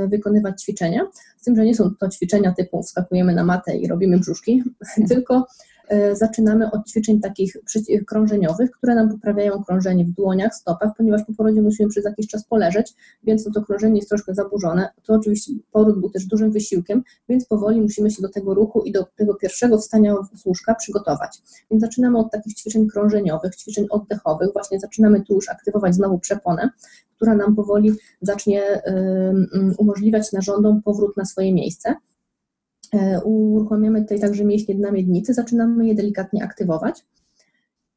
wykonywać 0.09 0.63
ćwiczenia. 0.63 1.07
Z 1.37 1.45
tym, 1.45 1.57
że 1.57 1.65
nie 1.65 1.75
są 1.75 1.91
to 2.01 2.09
ćwiczenia 2.09 2.53
typu 2.53 2.83
wskakujemy 2.83 3.35
na 3.35 3.45
matę 3.45 3.77
i 3.77 3.89
robimy 3.89 4.19
brzuszki, 4.19 4.63
tylko 5.09 5.47
E, 5.78 5.78
zaczynamy 6.13 6.71
od 6.71 6.89
ćwiczeń 6.89 7.21
takich 7.21 7.57
krążeniowych, 8.07 8.71
które 8.71 8.95
nam 8.95 9.11
poprawiają 9.11 9.65
krążenie 9.65 10.05
w 10.05 10.11
dłoniach, 10.11 10.55
stopach, 10.55 10.91
ponieważ 10.97 11.25
po 11.25 11.35
porodzie 11.35 11.63
musimy 11.63 11.89
przez 11.89 12.05
jakiś 12.05 12.29
czas 12.29 12.45
poleżeć, 12.45 12.95
więc 13.25 13.45
to, 13.45 13.51
to 13.51 13.63
krążenie 13.63 13.97
jest 13.97 14.09
troszkę 14.09 14.35
zaburzone. 14.35 14.89
To 15.03 15.15
oczywiście 15.15 15.53
poród 15.73 16.01
był 16.01 16.11
też 16.11 16.27
dużym 16.27 16.53
wysiłkiem, 16.53 17.03
więc 17.29 17.47
powoli 17.47 17.81
musimy 17.81 18.11
się 18.11 18.23
do 18.23 18.29
tego 18.29 18.55
ruchu 18.55 18.83
i 18.83 18.93
do 18.93 19.07
tego 19.17 19.35
pierwszego 19.35 19.79
wstania 19.79 20.15
z 20.35 20.47
łóżka 20.47 20.75
przygotować. 20.75 21.43
Więc 21.71 21.83
zaczynamy 21.83 22.19
od 22.19 22.31
takich 22.31 22.55
ćwiczeń 22.55 22.89
krążeniowych, 22.89 23.57
ćwiczeń 23.57 23.87
oddechowych, 23.91 24.53
właśnie 24.53 24.81
zaczynamy 24.81 25.23
tu 25.25 25.35
już 25.35 25.49
aktywować 25.49 25.95
znowu 25.95 26.19
przeponę, 26.19 26.71
która 27.17 27.35
nam 27.35 27.57
powoli 27.57 27.93
zacznie 28.23 28.83
umożliwiać 29.79 30.33
narządom 30.33 30.83
powrót 30.83 31.17
na 31.17 31.25
swoje 31.25 31.55
miejsce. 31.55 31.95
E, 32.93 33.21
uruchamiamy 33.25 34.03
tutaj 34.03 34.21
także 34.21 34.45
mięśnie 34.45 34.75
dna 34.75 34.91
miednicy, 34.91 35.35
zaczynamy 35.35 35.87
je 35.87 35.95
delikatnie 35.95 36.45
aktywować 36.45 37.05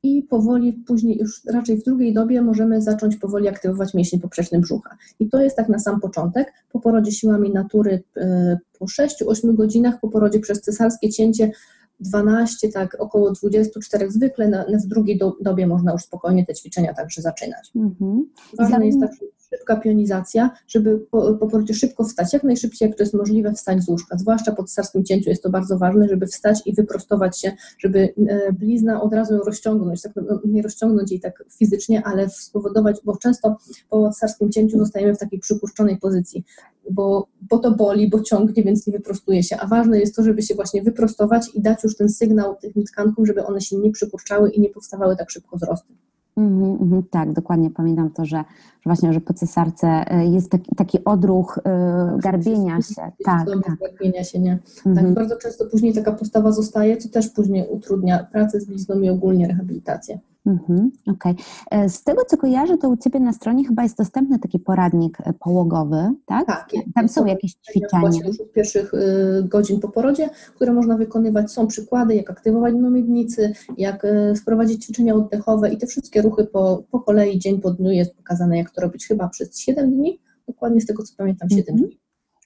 i 0.04 0.24
powoli 0.24 0.74
później 0.74 1.18
już 1.18 1.46
raczej 1.46 1.78
w 1.78 1.84
drugiej 1.84 2.14
dobie 2.14 2.42
możemy 2.42 2.82
zacząć 2.82 3.16
powoli 3.16 3.48
aktywować 3.48 3.94
mięśnie 3.94 4.20
poprzeczne 4.20 4.60
brzucha. 4.60 4.98
I 5.20 5.30
to 5.30 5.42
jest 5.42 5.56
tak 5.56 5.70
na 5.70 5.80
sam 5.80 6.00
początek. 6.00 6.54
Po 6.72 6.80
porodzie 6.80 7.12
siłami 7.12 7.52
natury 7.52 8.04
e, 8.18 8.58
po 8.80 8.86
6-8 8.86 9.56
godzinach, 9.56 10.00
po 10.00 10.10
porodzie 10.10 10.40
przez 10.40 10.62
cesarskie 10.62 11.10
cięcie 11.10 11.52
12, 12.00 12.70
tak 12.70 12.98
około 13.00 13.32
24 13.32 14.12
zwykle, 14.12 14.48
na, 14.48 14.66
w 14.86 14.88
drugiej 14.88 15.18
do, 15.18 15.36
dobie 15.42 15.68
można 15.68 15.92
już 15.92 16.02
spokojnie 16.02 16.46
te 16.46 16.54
ćwiczenia 16.54 16.94
także 16.94 17.22
zaczynać. 17.22 17.72
Mhm. 17.76 18.26
Ważne 18.58 18.86
jest 18.86 19.00
także 19.00 19.26
szybka 19.56 19.76
pionizacja, 19.76 20.50
żeby 20.68 21.00
po, 21.12 21.34
porodzie 21.34 21.74
szybko 21.74 22.04
wstać, 22.04 22.34
jak 22.34 22.44
najszybciej, 22.44 22.88
jak 22.90 22.98
to 22.98 23.04
jest 23.04 23.14
możliwe, 23.14 23.54
wstać 23.54 23.84
z 23.84 23.90
łóżka. 23.90 24.18
Zwłaszcza 24.18 24.52
po 24.52 24.64
cesarskim 24.64 25.04
cięciu 25.04 25.30
jest 25.30 25.44
to 25.44 25.50
bardzo 25.50 25.78
ważne, 25.78 26.08
żeby 26.08 26.28
wstać 26.28 26.62
i 26.66 26.74
wyprostować 26.74 27.40
się, 27.40 27.52
żeby 27.80 28.14
e, 28.28 28.54
blizna 28.54 29.02
od 29.02 29.14
razu 29.14 29.34
ją 29.34 29.40
rozciągnąć, 29.40 30.02
tak, 30.02 30.12
no, 30.16 30.42
nie 30.46 30.62
rozciągnąć 30.62 31.12
jej 31.12 31.20
tak 31.20 31.44
fizycznie, 31.58 32.02
ale 32.06 32.30
spowodować, 32.30 33.02
bo 33.06 33.18
często 33.18 33.58
po 33.90 34.10
cesarskim 34.10 34.52
cięciu 34.52 34.78
zostajemy 34.78 35.16
w 35.16 35.20
takiej 35.20 35.40
przypuszczonej 35.40 35.98
pozycji, 35.98 36.44
bo, 36.92 37.28
bo 37.50 37.58
to 37.58 37.72
boli, 37.72 38.10
bo 38.10 38.22
ciągnie, 38.22 38.64
więc 38.64 38.88
nie 38.88 38.94
wyprostuje 38.94 39.44
się, 39.44 39.58
a 39.58 39.68
ważne 39.68 40.00
jest 40.00 40.16
to, 40.16 40.24
żeby 40.24 40.42
się 40.42 40.56
właśnie 40.56 40.84
wyprostować 40.84 41.50
i 41.54 41.62
dać 41.62 41.84
już 41.84 41.98
ten 41.98 42.10
sygnał 42.10 42.56
tym 42.56 42.84
tkankom, 42.84 43.26
żeby 43.26 43.46
one 43.46 43.62
się 43.62 43.78
nie 43.78 43.92
przykurczały 43.92 44.50
i 44.50 44.62
nie 44.62 44.70
powstawały 44.70 45.16
tak 45.16 45.32
szybko 45.32 45.58
wzrosty. 45.58 45.94
Mm 46.42 46.78
-hmm, 46.78 47.04
tak, 47.10 47.34
dokładnie 47.34 47.70
pamiętam 47.70 48.10
to, 48.10 48.26
że, 48.26 48.38
że, 48.38 48.44
właśnie, 48.86 49.14
że 49.14 49.22
po 49.22 49.34
cesarce 49.34 49.88
e, 49.88 50.28
jest 50.28 50.52
taki, 50.52 50.76
taki 50.76 51.04
odruch 51.04 51.58
y, 51.58 52.22
garbienia 52.22 52.82
się. 52.82 52.96
Tak, 52.96 53.14
tak. 53.26 53.48
Garbienia 53.82 54.24
się, 54.24 54.40
nie? 54.40 54.52
Mm 54.52 54.64
-hmm. 54.64 54.84
Tak, 54.84 54.98
mhm. 54.98 55.14
bardzo 55.14 55.36
często 55.38 55.66
później 55.66 55.94
taka 55.94 56.12
postawa 56.12 56.52
zostaje, 56.52 56.98
co 56.98 57.10
też 57.10 57.30
później 57.30 57.68
utrudnia 57.70 58.28
pracę 58.32 58.60
z 58.60 58.66
blizną 58.66 59.00
i 59.00 59.10
ogólnie 59.10 59.48
rehabilitację. 59.48 60.20
Mhm, 60.46 60.92
Okej. 61.08 61.32
Okay. 61.32 61.84
E, 61.84 61.90
z 61.90 62.04
tego, 62.04 62.26
co 62.26 62.38
kojarzę, 62.38 62.78
to 62.78 62.90
u 62.90 62.98
Ciebie 62.98 63.20
na 63.20 63.34
stronie 63.34 63.68
chyba 63.68 63.84
jest 63.84 63.98
dostępny 63.98 64.40
taki 64.40 64.60
poradnik 64.60 65.18
e, 65.24 65.34
połogowy, 65.34 66.10
tak? 66.26 66.46
Tak. 66.48 66.70
Tam 66.96 67.10
są 67.10 67.26
jakieś 67.26 67.54
ćwiczenia. 67.54 68.00
Właśnie 68.00 68.28
już 68.28 68.40
od 68.40 68.52
pierwszych 68.52 68.94
y, 68.94 69.44
godzin 69.44 69.80
po 69.80 69.90
porodzie, 69.90 70.30
które 70.56 70.74
można 70.74 70.98
wykonywać. 70.98 71.52
Są 71.52 71.68
przykłady, 71.68 72.16
jak 72.16 72.30
aktywować 72.30 72.74
miednicy, 72.74 73.54
jak 73.78 74.06
y, 74.06 74.34
wprowadzić 74.36 74.84
ćwiczenia 74.84 75.16
oddechowe 75.16 75.70
i 75.70 75.78
te 75.78 75.88
wszystkie 75.88 76.22
ruchy 76.22 76.46
po, 76.46 76.84
po 76.92 77.00
kolei, 77.00 77.40
dzień 77.40 77.62
po 77.62 77.72
dniu 77.72 77.92
jest 77.92 78.16
pokazane, 78.16 78.58
jak 78.58 78.72
to 78.72 78.82
robić 78.82 79.08
chyba 79.08 79.30
przez 79.30 79.60
7 79.60 79.92
dni, 79.92 80.20
dokładnie 80.48 80.82
z 80.82 80.86
tego, 80.86 81.04
co 81.04 81.14
pamiętam, 81.18 81.50
7 81.50 81.62
mhm. 81.70 81.78
dni. 81.78 82.00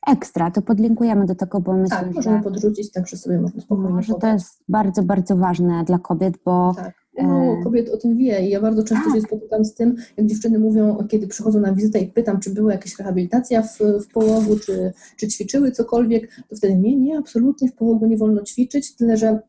Ekstra, 0.07 0.51
to 0.51 0.61
podlinkujemy 0.61 1.25
do 1.25 1.35
tego, 1.35 1.61
bo 1.61 1.73
myślę, 1.73 1.97
tak, 1.97 2.15
możemy 2.15 2.37
że... 2.37 2.43
podrzucić, 2.43 2.91
także 2.91 3.17
sobie 3.17 3.41
można 3.41 3.61
spokojnie 3.61 3.93
Może 3.93 4.13
to 4.13 4.27
jest 4.27 4.63
bardzo, 4.69 5.03
bardzo 5.03 5.35
ważne 5.37 5.83
dla 5.83 5.99
kobiet, 5.99 6.37
bo 6.45 6.73
tak 6.75 7.04
no, 7.23 7.63
kobiet 7.63 7.89
o 7.89 7.97
tym 7.97 8.17
wie 8.17 8.47
i 8.47 8.49
ja 8.49 8.61
bardzo 8.61 8.83
często 8.83 9.15
się 9.15 9.21
spotykam 9.21 9.65
z 9.65 9.73
tym, 9.73 9.95
jak 10.17 10.27
dziewczyny 10.27 10.59
mówią, 10.59 10.97
kiedy 11.09 11.27
przychodzą 11.27 11.59
na 11.59 11.73
wizytę 11.73 11.99
i 11.99 12.07
pytam, 12.07 12.39
czy 12.39 12.49
była 12.49 12.71
jakaś 12.71 12.99
rehabilitacja 12.99 13.61
w, 13.61 13.79
w 14.03 14.07
połogu, 14.07 14.59
czy, 14.59 14.93
czy 15.17 15.27
ćwiczyły 15.27 15.71
cokolwiek, 15.71 16.35
to 16.49 16.55
wtedy 16.55 16.75
nie, 16.75 16.95
nie, 16.95 17.17
absolutnie 17.17 17.67
w 17.67 17.73
połogu 17.73 18.05
nie 18.05 18.17
wolno 18.17 18.43
ćwiczyć, 18.43 18.95
tyle 18.95 19.17
że 19.17 19.39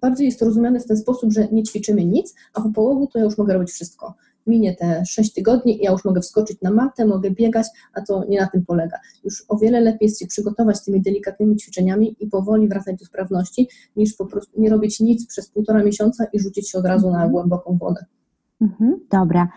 bardziej 0.00 0.26
jest 0.26 0.38
to 0.38 0.44
rozumiane 0.44 0.80
w 0.80 0.86
ten 0.86 0.96
sposób, 0.96 1.32
że 1.32 1.48
nie 1.52 1.62
ćwiczymy 1.62 2.04
nic, 2.04 2.34
a 2.54 2.60
po 2.60 2.70
połogu 2.70 3.06
to 3.06 3.18
ja 3.18 3.24
już 3.24 3.38
mogę 3.38 3.54
robić 3.54 3.70
wszystko 3.70 4.14
minie 4.48 4.76
te 4.76 5.06
6 5.06 5.32
tygodni 5.32 5.80
i 5.80 5.84
ja 5.84 5.90
już 5.90 6.04
mogę 6.04 6.20
wskoczyć 6.20 6.60
na 6.62 6.70
matę, 6.70 7.06
mogę 7.06 7.30
biegać, 7.30 7.66
a 7.94 8.00
to 8.00 8.24
nie 8.28 8.40
na 8.40 8.46
tym 8.46 8.64
polega. 8.66 8.98
Już 9.24 9.44
o 9.48 9.56
wiele 9.56 9.80
lepiej 9.80 10.06
jest 10.06 10.18
się 10.18 10.26
przygotować 10.26 10.84
tymi 10.84 11.02
delikatnymi 11.02 11.56
ćwiczeniami 11.56 12.16
i 12.20 12.26
powoli 12.26 12.68
wracać 12.68 12.98
do 12.98 13.04
sprawności, 13.04 13.68
niż 13.96 14.14
po 14.14 14.26
prostu 14.26 14.60
nie 14.60 14.70
robić 14.70 15.00
nic 15.00 15.26
przez 15.26 15.50
półtora 15.50 15.82
miesiąca 15.82 16.26
i 16.32 16.40
rzucić 16.40 16.70
się 16.70 16.78
od 16.78 16.86
razu 16.86 17.06
na 17.06 17.12
mhm. 17.12 17.32
głęboką 17.32 17.78
wodę. 17.80 18.04
Mhm, 18.60 19.00
dobra. 19.10 19.48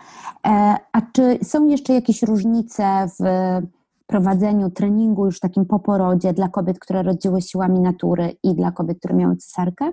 E, 0.46 0.76
a 0.92 1.02
czy 1.12 1.38
są 1.42 1.66
jeszcze 1.66 1.92
jakieś 1.92 2.22
różnice 2.22 3.06
w 3.20 3.24
prowadzeniu 4.06 4.70
treningu 4.70 5.24
już 5.26 5.40
takim 5.40 5.64
po 5.64 5.78
porodzie 5.78 6.32
dla 6.32 6.48
kobiet, 6.48 6.78
które 6.78 7.02
rodziły 7.02 7.42
siłami 7.42 7.80
natury 7.80 8.32
i 8.42 8.54
dla 8.54 8.72
kobiet, 8.72 8.98
które 8.98 9.14
miały 9.14 9.36
cesarkę? 9.36 9.92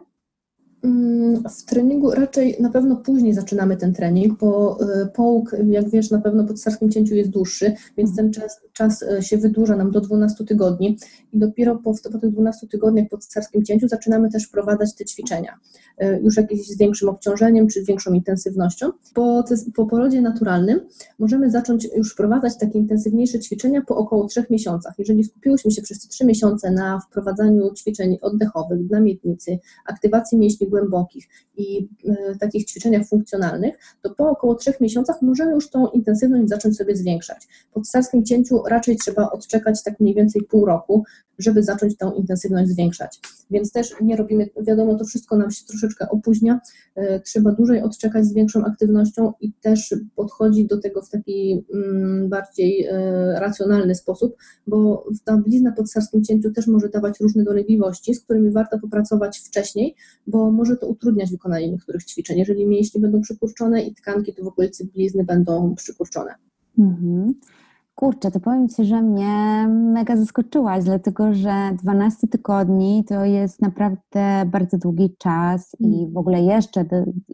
Mm, 0.83 1.43
w 1.49 1.65
treningu 1.65 2.11
raczej 2.11 2.55
na 2.59 2.69
pewno 2.69 2.95
później 2.95 3.33
zaczynamy 3.33 3.77
ten 3.77 3.93
trening, 3.93 4.39
bo 4.39 4.77
y, 4.81 5.07
połóg, 5.07 5.55
jak 5.67 5.89
wiesz, 5.89 6.11
na 6.11 6.21
pewno 6.21 6.43
po 6.43 6.53
cesarskim 6.53 6.91
cięciu 6.91 7.15
jest 7.15 7.29
dłuższy, 7.29 7.73
więc 7.97 8.15
ten 8.15 8.31
czas, 8.31 8.61
czas 8.73 9.01
y, 9.01 9.23
się 9.23 9.37
wydłuża 9.37 9.75
nam 9.75 9.91
do 9.91 10.01
12 10.01 10.45
tygodni 10.45 10.97
i 11.33 11.39
dopiero 11.39 11.75
po, 11.75 11.93
po 12.11 12.19
tych 12.19 12.31
12 12.31 12.67
tygodniach 12.67 13.09
po 13.09 13.17
cesarskim 13.17 13.65
cięciu 13.65 13.87
zaczynamy 13.87 14.31
też 14.31 14.43
wprowadzać 14.43 14.95
te 14.95 15.05
ćwiczenia, 15.05 15.59
y, 16.03 16.19
już 16.23 16.37
jakieś 16.37 16.67
z 16.67 16.77
większym 16.77 17.09
obciążeniem 17.09 17.67
czy 17.67 17.83
większą 17.83 18.13
intensywnością. 18.13 18.91
Po, 19.13 19.43
po 19.75 19.85
porodzie 19.85 20.21
naturalnym 20.21 20.79
możemy 21.19 21.51
zacząć 21.51 21.87
już 21.95 22.13
wprowadzać 22.13 22.57
takie 22.57 22.79
intensywniejsze 22.79 23.39
ćwiczenia 23.39 23.81
po 23.81 23.95
około 23.95 24.27
3 24.27 24.45
miesiącach. 24.49 24.93
Jeżeli 24.97 25.23
skupiłyśmy 25.23 25.71
się 25.71 25.81
przez 25.81 26.01
te 26.01 26.07
3 26.07 26.25
miesiące 26.25 26.71
na 26.71 26.99
wprowadzaniu 26.99 27.73
ćwiczeń 27.73 28.17
oddechowych, 28.21 28.87
dla 28.87 28.99
miednicy, 28.99 29.59
aktywacji 29.85 30.37
mięśni 30.37 30.68
głębokich 30.69 31.27
i 31.57 31.89
y, 32.05 32.37
takich 32.39 32.65
ćwiczeniach 32.65 33.07
funkcjonalnych, 33.07 33.75
to 34.01 34.09
po 34.15 34.29
około 34.29 34.55
trzech 34.55 34.81
miesiącach 34.81 35.21
możemy 35.21 35.51
już 35.51 35.69
tą 35.69 35.87
intensywność 35.87 36.49
zacząć 36.49 36.77
sobie 36.77 36.95
zwiększać. 36.95 37.47
Po 37.73 37.81
cesarskim 37.81 38.25
cięciu 38.25 38.63
raczej 38.67 38.97
trzeba 38.97 39.29
odczekać 39.29 39.83
tak 39.83 39.99
mniej 39.99 40.15
więcej 40.15 40.41
pół 40.41 40.65
roku, 40.65 41.03
żeby 41.37 41.63
zacząć 41.63 41.97
tą 41.97 42.13
intensywność 42.13 42.69
zwiększać. 42.69 43.19
Więc 43.49 43.71
też 43.71 43.95
nie 44.01 44.15
robimy, 44.15 44.49
wiadomo, 44.61 44.95
to 44.95 45.05
wszystko 45.05 45.37
nam 45.37 45.51
się 45.51 45.65
troszeczkę 45.65 46.09
opóźnia, 46.09 46.59
y, 46.97 47.21
trzeba 47.25 47.51
dłużej 47.51 47.81
odczekać 47.81 48.25
z 48.25 48.33
większą 48.33 48.65
aktywnością 48.65 49.33
i 49.41 49.53
też 49.53 49.95
podchodzić 50.15 50.67
do 50.67 50.77
tego 50.77 51.01
w 51.01 51.09
taki 51.09 51.65
mm, 51.73 52.29
bardziej 52.29 52.87
y, 52.87 52.91
racjonalny 53.39 53.95
sposób, 53.95 54.35
bo 54.67 55.05
ta 55.25 55.37
blizna 55.37 55.71
po 55.71 55.83
cesarskim 55.83 56.23
cięciu 56.23 56.51
też 56.51 56.67
może 56.67 56.89
dawać 56.89 57.19
różne 57.19 57.43
dolegliwości, 57.43 58.13
z 58.13 58.21
którymi 58.21 58.51
warto 58.51 58.79
popracować 58.79 59.39
wcześniej, 59.39 59.95
bo 60.27 60.51
może 60.51 60.77
to 60.77 60.87
utrudniać 60.87 61.31
wykonanie 61.31 61.71
niektórych 61.71 62.03
ćwiczeń. 62.05 62.39
Jeżeli 62.39 62.67
mięśnie 62.67 63.01
będą 63.01 63.21
przykurczone 63.21 63.83
i 63.83 63.95
tkanki 63.95 64.33
to 64.33 64.43
w 64.43 64.47
okolicy 64.47 64.85
blizny 64.85 65.23
będą 65.23 65.75
przykurczone. 65.75 66.35
Mhm. 66.79 67.33
Kurczę, 67.99 68.31
to 68.31 68.39
powiem 68.39 68.69
Ci, 68.69 68.85
że 68.85 69.01
mnie 69.01 69.67
mega 69.67 70.17
zaskoczyłaś, 70.17 70.83
dlatego 70.83 71.33
że 71.33 71.71
12 71.83 72.27
tygodni 72.27 73.03
to 73.07 73.25
jest 73.25 73.61
naprawdę 73.61 74.45
bardzo 74.45 74.77
długi 74.77 75.15
czas 75.17 75.75
i 75.79 75.99
mm. 75.99 76.13
w 76.13 76.17
ogóle 76.17 76.41
jeszcze 76.41 76.85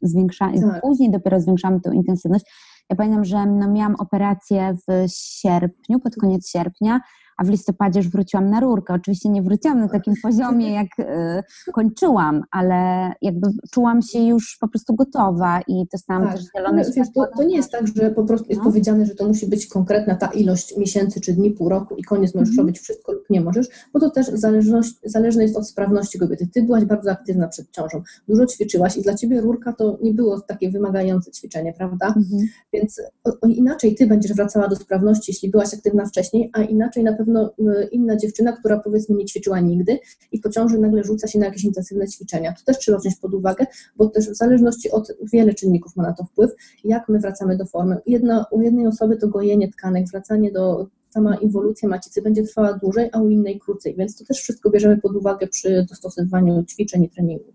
zwiększamy, 0.01 0.61
tak. 0.61 0.81
później 0.81 1.11
dopiero 1.11 1.41
zwiększamy 1.41 1.81
tę 1.81 1.95
intensywność. 1.95 2.45
Ja 2.89 2.95
pamiętam, 2.95 3.25
że 3.25 3.45
no 3.45 3.71
miałam 3.71 3.95
operację 3.95 4.75
w 4.87 5.05
sierpniu, 5.07 5.99
pod 5.99 6.15
koniec 6.15 6.49
sierpnia, 6.49 6.99
a 7.37 7.43
w 7.43 7.49
listopadzie 7.49 7.99
już 7.99 8.09
wróciłam 8.09 8.49
na 8.49 8.59
rurkę. 8.59 8.93
Oczywiście 8.93 9.29
nie 9.29 9.41
wróciłam 9.41 9.79
na 9.79 9.89
takim 9.89 10.13
poziomie, 10.23 10.73
jak 10.73 10.99
y, 10.99 11.71
kończyłam, 11.73 12.43
ale 12.51 13.11
jakby 13.21 13.47
czułam 13.71 14.01
się 14.01 14.19
już 14.19 14.57
po 14.61 14.67
prostu 14.67 14.95
gotowa 14.95 15.61
i 15.67 15.85
dostałam 15.91 16.23
tak, 16.23 16.35
też 16.35 16.45
zielone 16.57 16.83
wiesz, 16.95 17.07
to, 17.15 17.27
to, 17.37 17.43
nie 17.43 17.55
jest 17.55 17.71
tak, 17.71 17.87
że 17.87 18.11
po 18.11 18.23
prostu 18.23 18.45
jest 18.49 18.61
no. 18.61 18.69
powiedziane, 18.69 19.05
że 19.05 19.15
to 19.15 19.27
musi 19.27 19.47
być 19.47 19.67
konkretna 19.67 20.15
ta 20.15 20.27
ilość 20.27 20.77
miesięcy 20.77 21.21
czy 21.21 21.33
dni, 21.33 21.51
pół 21.51 21.69
roku 21.69 21.95
i 21.95 22.03
koniec 22.03 22.35
możesz 22.35 22.49
mhm. 22.49 22.67
robić 22.67 22.79
wszystko 22.79 23.11
lub 23.11 23.29
nie 23.29 23.41
możesz, 23.41 23.67
bo 23.93 23.99
to 23.99 24.09
też 24.09 24.27
zależność, 24.27 24.95
zależne 25.03 25.43
jest 25.43 25.57
od 25.57 25.69
sprawności 25.69 26.19
kobiety. 26.19 26.47
Ty 26.53 26.63
byłaś 26.63 26.85
bardzo 26.85 27.11
aktywna 27.11 27.47
przed 27.47 27.71
ciążą, 27.71 28.01
dużo 28.27 28.45
ćwiczyłaś 28.45 28.97
i 28.97 29.01
dla 29.01 29.15
ciebie 29.15 29.41
rurka 29.41 29.73
to 29.73 29.97
nie 30.01 30.13
było 30.13 30.41
takie 30.41 30.71
wymagające 30.71 31.31
ćwiczenie, 31.31 31.73
prawda? 31.73 32.07
Mhm. 32.07 32.47
Więc 32.73 33.01
o, 33.23 33.31
o 33.41 33.47
inaczej 33.47 33.95
ty 33.95 34.07
będziesz 34.07 34.33
wracała 34.33 34.67
do 34.67 34.75
sprawności, 34.75 35.31
jeśli 35.31 35.49
byłaś 35.49 35.73
aktywna 35.73 36.05
wcześniej, 36.05 36.49
a 36.53 36.61
inaczej 36.61 37.03
na 37.03 37.13
pewno 37.13 37.24
pewno 37.25 37.53
y, 37.59 37.87
inna 37.91 38.15
dziewczyna, 38.15 38.51
która 38.51 38.79
powiedzmy 38.79 39.15
nie 39.15 39.25
ćwiczyła 39.25 39.59
nigdy 39.59 39.99
i 40.31 40.39
po 40.39 40.49
ciąży 40.49 40.79
nagle 40.79 41.03
rzuca 41.03 41.27
się 41.27 41.39
na 41.39 41.45
jakieś 41.45 41.63
intensywne 41.63 42.07
ćwiczenia. 42.07 42.53
To 42.53 42.65
też 42.65 42.77
trzeba 42.77 42.97
wziąć 42.97 43.15
pod 43.15 43.33
uwagę, 43.33 43.65
bo 43.95 44.09
też 44.09 44.29
w 44.29 44.35
zależności 44.35 44.91
od 44.91 45.07
wiele 45.33 45.53
czynników 45.53 45.95
ma 45.95 46.03
na 46.03 46.13
to 46.13 46.23
wpływ, 46.23 46.51
jak 46.83 47.09
my 47.09 47.19
wracamy 47.19 47.57
do 47.57 47.65
formy. 47.65 47.97
Jedna, 48.05 48.45
u 48.51 48.61
jednej 48.61 48.87
osoby 48.87 49.17
to 49.17 49.27
gojenie 49.27 49.71
tkanek, 49.71 50.05
wracanie 50.11 50.51
do 50.51 50.87
sama 51.09 51.35
inwolucja 51.35 51.89
macicy 51.89 52.21
będzie 52.21 52.43
trwała 52.43 52.73
dłużej, 52.73 53.09
a 53.13 53.21
u 53.21 53.29
innej 53.29 53.59
krócej, 53.59 53.95
więc 53.95 54.17
to 54.17 54.25
też 54.25 54.37
wszystko 54.37 54.69
bierzemy 54.69 54.97
pod 54.97 55.15
uwagę 55.15 55.47
przy 55.47 55.85
dostosowywaniu 55.89 56.63
ćwiczeń 56.63 57.03
i 57.03 57.09
treningu. 57.09 57.53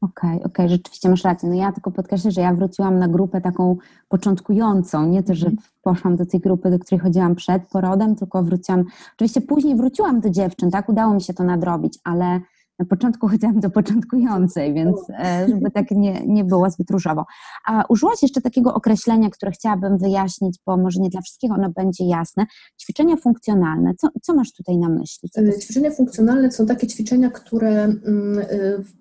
Okej, 0.00 0.30
okay, 0.30 0.36
okej, 0.36 0.46
okay, 0.46 0.68
rzeczywiście 0.68 1.08
masz 1.08 1.24
rację. 1.24 1.48
No 1.48 1.54
ja 1.54 1.72
tylko 1.72 1.90
podkreślę, 1.90 2.30
że 2.30 2.40
ja 2.40 2.54
wróciłam 2.54 2.98
na 2.98 3.08
grupę 3.08 3.40
taką 3.40 3.76
początkującą, 4.08 5.06
nie 5.06 5.22
to, 5.22 5.34
że 5.34 5.46
mhm. 5.46 5.68
poszłam 5.82 6.16
do 6.16 6.26
tej 6.26 6.40
grupy, 6.40 6.70
do 6.70 6.78
której 6.78 7.00
chodziłam 7.00 7.34
przed 7.34 7.68
porodem, 7.68 8.16
tylko 8.16 8.42
wróciłam, 8.42 8.84
oczywiście 9.14 9.40
później 9.40 9.76
wróciłam 9.76 10.20
do 10.20 10.30
dziewczyn, 10.30 10.70
tak, 10.70 10.88
udało 10.88 11.14
mi 11.14 11.22
się 11.22 11.34
to 11.34 11.44
nadrobić, 11.44 11.98
ale 12.04 12.40
na 12.78 12.86
początku 12.86 13.28
chodziłam 13.36 13.60
do 13.60 13.70
początkującej, 13.70 14.74
więc 14.74 14.96
e, 15.10 15.46
żeby 15.48 15.70
tak 15.70 15.90
nie, 15.90 16.26
nie 16.26 16.44
było 16.44 16.70
zbyt 16.70 16.90
różowo. 16.90 17.24
A 17.66 17.84
użyłaś 17.88 18.22
jeszcze 18.22 18.40
takiego 18.40 18.74
określenia, 18.74 19.30
które 19.30 19.52
chciałabym 19.52 19.98
wyjaśnić, 19.98 20.58
bo 20.66 20.76
może 20.76 21.00
nie 21.00 21.10
dla 21.10 21.20
wszystkich 21.20 21.52
ono 21.52 21.70
będzie 21.70 22.04
jasne. 22.04 22.46
Ćwiczenia 22.80 23.16
funkcjonalne. 23.16 23.94
Co, 23.94 24.08
co 24.22 24.34
masz 24.34 24.52
tutaj 24.52 24.78
na 24.78 24.88
myśli? 24.88 25.30
E, 25.38 25.58
ćwiczenia 25.58 25.90
funkcjonalne 25.90 26.52
są 26.52 26.66
takie 26.66 26.86
ćwiczenia, 26.86 27.30
które 27.30 27.84
mm, 27.84 28.38
e, 28.38 28.46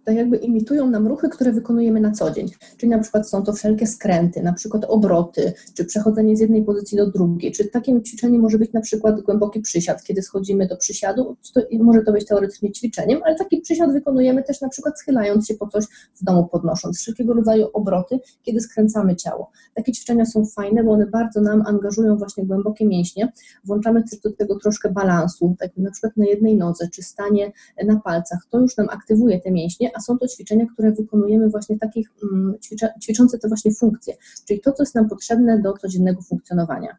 tak 0.05 0.15
jakby 0.15 0.37
imitują 0.37 0.89
nam 0.89 1.07
ruchy, 1.07 1.29
które 1.29 1.51
wykonujemy 1.51 1.99
na 1.99 2.11
co 2.11 2.31
dzień. 2.31 2.47
Czyli 2.77 2.89
na 2.89 2.99
przykład 2.99 3.29
są 3.29 3.43
to 3.43 3.53
wszelkie 3.53 3.87
skręty, 3.87 4.43
na 4.43 4.53
przykład 4.53 4.85
obroty, 4.85 5.53
czy 5.73 5.85
przechodzenie 5.85 6.37
z 6.37 6.39
jednej 6.39 6.63
pozycji 6.63 6.97
do 6.97 7.11
drugiej. 7.11 7.51
Czy 7.51 7.65
takim 7.65 8.03
ćwiczeniem 8.03 8.41
może 8.41 8.57
być 8.57 8.73
na 8.73 8.81
przykład 8.81 9.21
głęboki 9.21 9.59
przysiad, 9.59 10.03
kiedy 10.03 10.21
schodzimy 10.21 10.67
do 10.67 10.77
przysiadu, 10.77 11.37
to 11.53 11.61
może 11.79 12.01
to 12.01 12.11
być 12.11 12.25
teoretycznie 12.25 12.71
ćwiczeniem, 12.71 13.21
ale 13.25 13.35
taki 13.35 13.61
przysiad 13.65 13.93
wykonujemy 13.93 14.43
też 14.43 14.61
na 14.61 14.69
przykład 14.69 14.99
schylając 14.99 15.47
się 15.47 15.53
po 15.53 15.67
coś 15.67 15.85
w 16.21 16.23
domu, 16.23 16.47
podnosząc 16.51 16.99
wszelkiego 16.99 17.33
rodzaju 17.33 17.67
obroty, 17.73 18.19
kiedy 18.41 18.59
skręcamy 18.59 19.15
ciało. 19.15 19.51
Takie 19.73 19.91
ćwiczenia 19.91 20.25
są 20.25 20.45
fajne, 20.45 20.83
bo 20.83 20.91
one 20.91 21.05
bardzo 21.05 21.41
nam 21.41 21.63
angażują 21.67 22.17
właśnie 22.17 22.45
głębokie 22.45 22.87
mięśnie. 22.87 23.31
Włączamy 23.63 24.03
też 24.03 24.19
do 24.19 24.31
tego 24.31 24.59
troszkę 24.59 24.91
balansu, 24.91 25.55
tak 25.59 25.77
na 25.77 25.91
przykład 25.91 26.17
na 26.17 26.25
jednej 26.25 26.57
nodze, 26.57 26.89
czy 26.93 27.03
stanie 27.03 27.51
na 27.85 27.99
palcach. 27.99 28.39
To 28.49 28.59
już 28.59 28.77
nam 28.77 28.87
aktywuje 28.89 29.41
te 29.41 29.51
mięśnie, 29.51 29.91
a 29.95 29.99
są 29.99 30.17
to 30.17 30.27
ćwiczenia, 30.27 30.65
które 30.73 30.91
wykonujemy 30.91 31.49
właśnie 31.49 31.79
takich 31.79 32.09
mm, 32.23 32.55
ćwiczące 33.03 33.39
te 33.39 33.47
właśnie 33.47 33.71
funkcje, 33.73 34.13
czyli 34.47 34.61
to, 34.61 34.71
co 34.71 34.83
jest 34.83 34.95
nam 34.95 35.09
potrzebne 35.09 35.61
do 35.61 35.73
codziennego 35.73 36.21
funkcjonowania. 36.21 36.97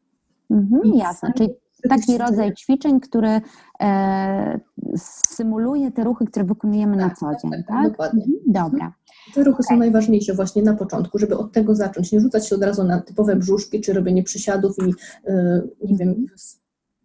Mhm, 0.51 0.95
jasne, 0.95 1.33
czyli 1.37 1.55
taki 1.89 2.19
rodzaj 2.19 2.55
ćwiczeń, 2.55 3.01
który 3.01 3.41
e, 3.81 4.61
symuluje 5.29 5.93
te 5.93 6.05
ruchy, 6.05 6.27
które 6.27 6.45
wykonujemy 6.45 6.97
tak, 6.97 7.09
na 7.09 7.15
co 7.15 7.41
dzień, 7.43 7.51
tak? 7.51 7.67
tak? 7.67 7.91
Dokładnie. 7.91 8.25
Mhm, 8.25 8.43
dobra. 8.47 8.93
Te 9.35 9.45
ruchy 9.45 9.63
okay. 9.63 9.77
są 9.77 9.77
najważniejsze 9.77 10.35
właśnie 10.35 10.63
na 10.63 10.75
początku, 10.75 11.19
żeby 11.19 11.39
od 11.39 11.53
tego 11.53 11.75
zacząć, 11.75 12.13
nie 12.13 12.21
rzucać 12.21 12.49
się 12.49 12.57
od 12.57 12.63
razu 12.63 12.85
na 12.85 13.01
typowe 13.01 13.37
brzuszki, 13.37 13.81
czy 13.81 13.93
robienie 13.93 14.23
przysiadów 14.23 14.77
i 14.79 14.95
e, 15.31 15.63
nie 15.85 15.97
wiem, 15.97 16.27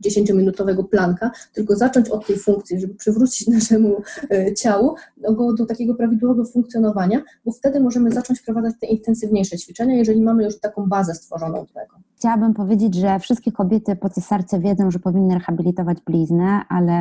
10-minutowego 0.05 0.83
planka, 0.83 1.31
tylko 1.53 1.75
zacząć 1.75 2.09
od 2.09 2.27
tej 2.27 2.37
funkcji, 2.37 2.79
żeby 2.79 2.93
przywrócić 2.95 3.47
naszemu 3.57 4.01
e, 4.31 4.53
ciału 4.53 4.95
do, 5.17 5.53
do 5.53 5.65
takiego 5.65 5.95
prawidłowego 5.95 6.45
funkcjonowania, 6.45 7.21
bo 7.45 7.51
wtedy 7.51 7.79
możemy 7.79 8.11
zacząć 8.11 8.39
wprowadzać 8.39 8.73
te 8.81 8.87
intensywniejsze 8.87 9.57
ćwiczenia, 9.57 9.95
jeżeli 9.95 10.21
mamy 10.21 10.43
już 10.43 10.59
taką 10.59 10.89
bazę 10.89 11.15
stworzoną 11.15 11.53
do 11.53 11.73
tego. 11.73 11.95
Chciałabym 12.15 12.53
powiedzieć, 12.53 12.95
że 12.95 13.19
wszystkie 13.19 13.51
kobiety 13.51 13.95
po 13.95 14.09
cesarce 14.09 14.59
wiedzą, 14.59 14.91
że 14.91 14.99
powinny 14.99 15.33
rehabilitować 15.33 15.97
bliznę, 16.01 16.61
ale 16.69 16.93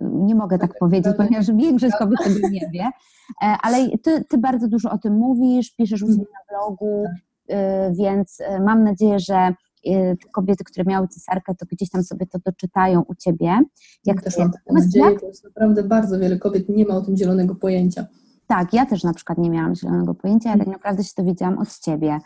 nie 0.00 0.34
mogę 0.34 0.58
tak, 0.58 0.70
tak 0.70 0.78
powiedzieć, 0.78 1.14
ponieważ 1.16 1.46
większość 1.52 1.96
kobiet 1.98 2.18
tego 2.24 2.48
nie 2.48 2.70
wie. 2.72 2.90
E, 3.42 3.56
ale 3.62 3.98
ty, 3.98 4.24
ty 4.24 4.38
bardzo 4.38 4.68
dużo 4.68 4.90
o 4.90 4.98
tym 4.98 5.14
mówisz, 5.14 5.76
piszesz 5.76 6.02
u 6.02 6.06
siebie 6.06 6.18
na 6.18 6.58
blogu, 6.58 7.02
tak. 7.04 7.56
e, 7.56 7.92
więc 7.92 8.38
mam 8.60 8.84
nadzieję, 8.84 9.18
że 9.20 9.54
Y, 9.86 10.16
kobiety, 10.32 10.64
które 10.64 10.84
miały 10.84 11.08
cesarkę, 11.08 11.54
to 11.54 11.66
gdzieś 11.70 11.90
tam 11.90 12.02
sobie 12.02 12.26
to 12.26 12.38
doczytają 12.38 13.02
u 13.02 13.14
ciebie. 13.14 13.60
Jak 14.06 14.22
też 14.22 14.38
mam 14.38 14.52
taką 14.52 14.74
nadzieję, 14.74 15.20
to 15.20 15.26
jest 15.26 15.44
naprawdę 15.44 15.82
bardzo 15.82 16.18
wiele 16.18 16.38
kobiet 16.38 16.68
nie 16.68 16.84
ma 16.84 16.94
o 16.94 17.00
tym 17.00 17.16
zielonego 17.16 17.54
pojęcia. 17.54 18.06
Tak, 18.46 18.72
ja 18.72 18.86
też 18.86 19.04
na 19.04 19.14
przykład 19.14 19.38
nie 19.38 19.50
miałam 19.50 19.74
zielonego 19.74 20.14
pojęcia, 20.14 20.50
ja 20.50 20.58
tak 20.58 20.66
naprawdę 20.66 21.04
się 21.04 21.12
dowiedziałam 21.16 21.58
od 21.58 21.78
ciebie. 21.78 22.18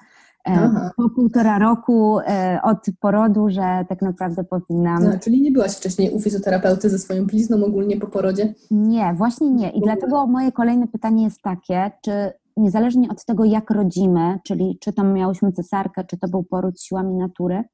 E, 0.49 0.53
Aha. 0.53 0.91
Po 0.97 1.11
półtora 1.11 1.59
roku 1.59 2.19
e, 2.19 2.61
od 2.62 2.79
porodu, 3.01 3.51
że 3.51 3.85
tak 3.88 4.03
naprawdę 4.03 4.45
powinnam. 4.45 5.05
No, 5.05 5.19
czyli 5.19 5.43
nie 5.43 5.53
byłaś 5.53 5.77
wcześniej 5.77 6.11
u 6.11 6.21
fizjoterapeuty 6.21 6.91
ze 6.91 6.99
swoją 6.99 7.27
blizną 7.27 7.65
ogólnie 7.65 7.97
po 7.97 8.07
porodzie? 8.07 8.55
Nie, 8.71 9.15
właśnie 9.15 9.51
nie. 9.51 9.71
I 9.71 9.81
dlatego 9.81 10.27
moje 10.27 10.53
kolejne 10.53 10.88
pytanie 10.88 11.25
jest 11.25 11.43
takie, 11.43 11.91
czy 12.03 12.33
niezależnie 12.57 13.09
od 13.11 13.25
tego, 13.25 13.45
jak 13.45 13.71
rodzimy, 13.71 14.38
czyli 14.47 14.79
czy 14.81 14.93
to 14.93 15.05
miałyśmy 15.05 15.53
cesarkę, 15.53 16.05
czy 16.05 16.19
to 16.19 16.29
był 16.29 16.45
poród 16.45 16.81
siłami 16.81 17.15
natury, 17.15 17.65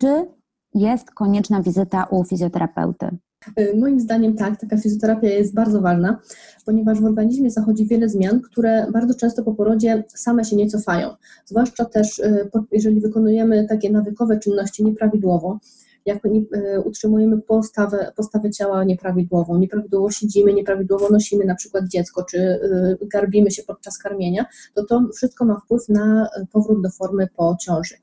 czy 0.00 0.26
jest 0.74 1.10
konieczna 1.10 1.62
wizyta 1.62 2.04
u 2.04 2.24
fizjoterapeuty? 2.24 3.18
Y, 3.58 3.76
moim 3.80 4.00
zdaniem 4.00 4.34
tak, 4.34 4.60
taka 4.60 4.76
fizjoterapia 4.76 5.28
jest 5.28 5.54
bardzo 5.54 5.80
ważna, 5.80 6.20
ponieważ 6.66 7.00
w 7.00 7.04
organizmie 7.04 7.50
zachodzi 7.50 7.86
wiele 7.86 8.08
zmian, 8.08 8.40
które 8.40 8.86
bardzo 8.92 9.14
często 9.14 9.42
po 9.42 9.54
porodzie 9.54 10.04
same 10.08 10.44
się 10.44 10.56
nie 10.56 10.66
cofają. 10.66 11.10
Zwłaszcza 11.44 11.84
też, 11.84 12.18
y, 12.18 12.50
jeżeli 12.72 13.00
wykonujemy 13.00 13.66
takie 13.68 13.90
nawykowe 13.90 14.38
czynności 14.38 14.84
nieprawidłowo, 14.84 15.58
jak 16.06 16.26
e, 16.26 16.80
utrzymujemy 16.80 17.40
postawę, 17.42 18.12
postawę 18.16 18.50
ciała 18.50 18.84
nieprawidłową, 18.84 19.58
nieprawidłowo 19.58 20.10
siedzimy, 20.10 20.52
nieprawidłowo 20.52 21.08
nosimy 21.10 21.44
na 21.44 21.54
przykład 21.54 21.88
dziecko, 21.88 22.24
czy 22.24 22.38
e, 22.38 23.06
garbimy 23.06 23.50
się 23.50 23.62
podczas 23.62 23.98
karmienia, 23.98 24.44
to 24.74 24.84
to 24.84 25.08
wszystko 25.16 25.44
ma 25.44 25.60
wpływ 25.60 25.88
na 25.88 26.28
powrót 26.52 26.82
do 26.82 26.90
formy 26.90 27.28
po 27.36 27.56
ciąży. 27.60 27.94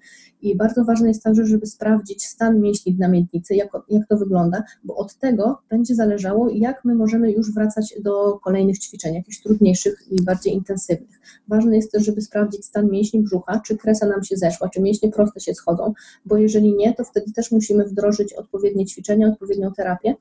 I 0.41 0.56
bardzo 0.56 0.86
ważne 0.86 1.08
jest 1.08 1.23
także, 1.23 1.45
żeby 1.45 1.65
sprawdzić 1.65 2.25
stan 2.25 2.60
mięśni 2.60 2.93
w 2.93 2.99
namiętnicy, 2.99 3.56
jak, 3.56 3.69
jak 3.89 4.08
to 4.08 4.17
wygląda, 4.17 4.63
bo 4.84 4.95
od 4.95 5.15
tego 5.15 5.58
będzie 5.69 5.95
zależało, 5.95 6.49
jak 6.49 6.86
my 6.86 6.95
możemy 6.95 7.32
już 7.32 7.54
wracać 7.54 7.95
do 8.04 8.39
kolejnych 8.43 8.80
ćwiczeń, 8.80 9.15
jakichś 9.15 9.41
trudniejszych 9.41 10.04
i 10.12 10.23
bardziej 10.23 10.54
intensywnych. 10.54 11.19
Ważne 11.47 11.75
jest 11.75 11.91
też, 11.91 12.06
żeby 12.06 12.21
sprawdzić 12.21 12.65
stan 12.65 12.89
mięśni 12.89 13.21
brzucha, 13.21 13.62
czy 13.65 13.78
kresa 13.78 14.08
nam 14.08 14.23
się 14.23 14.38
zeszła, 14.38 14.69
czy 14.69 14.82
mięśnie 14.82 15.12
proste 15.12 15.39
się 15.39 15.54
schodzą, 15.54 15.93
bo 16.25 16.38
jeżeli 16.38 16.75
nie, 16.75 16.93
to 16.93 17.04
wtedy 17.04 17.32
też 17.32 17.52
musimy 17.52 17.86
wdrożyć 17.86 18.34
odpowiednie 18.34 18.86
ćwiczenia, 18.86 19.28
odpowiednią 19.28 19.73
terapię, 19.73 20.15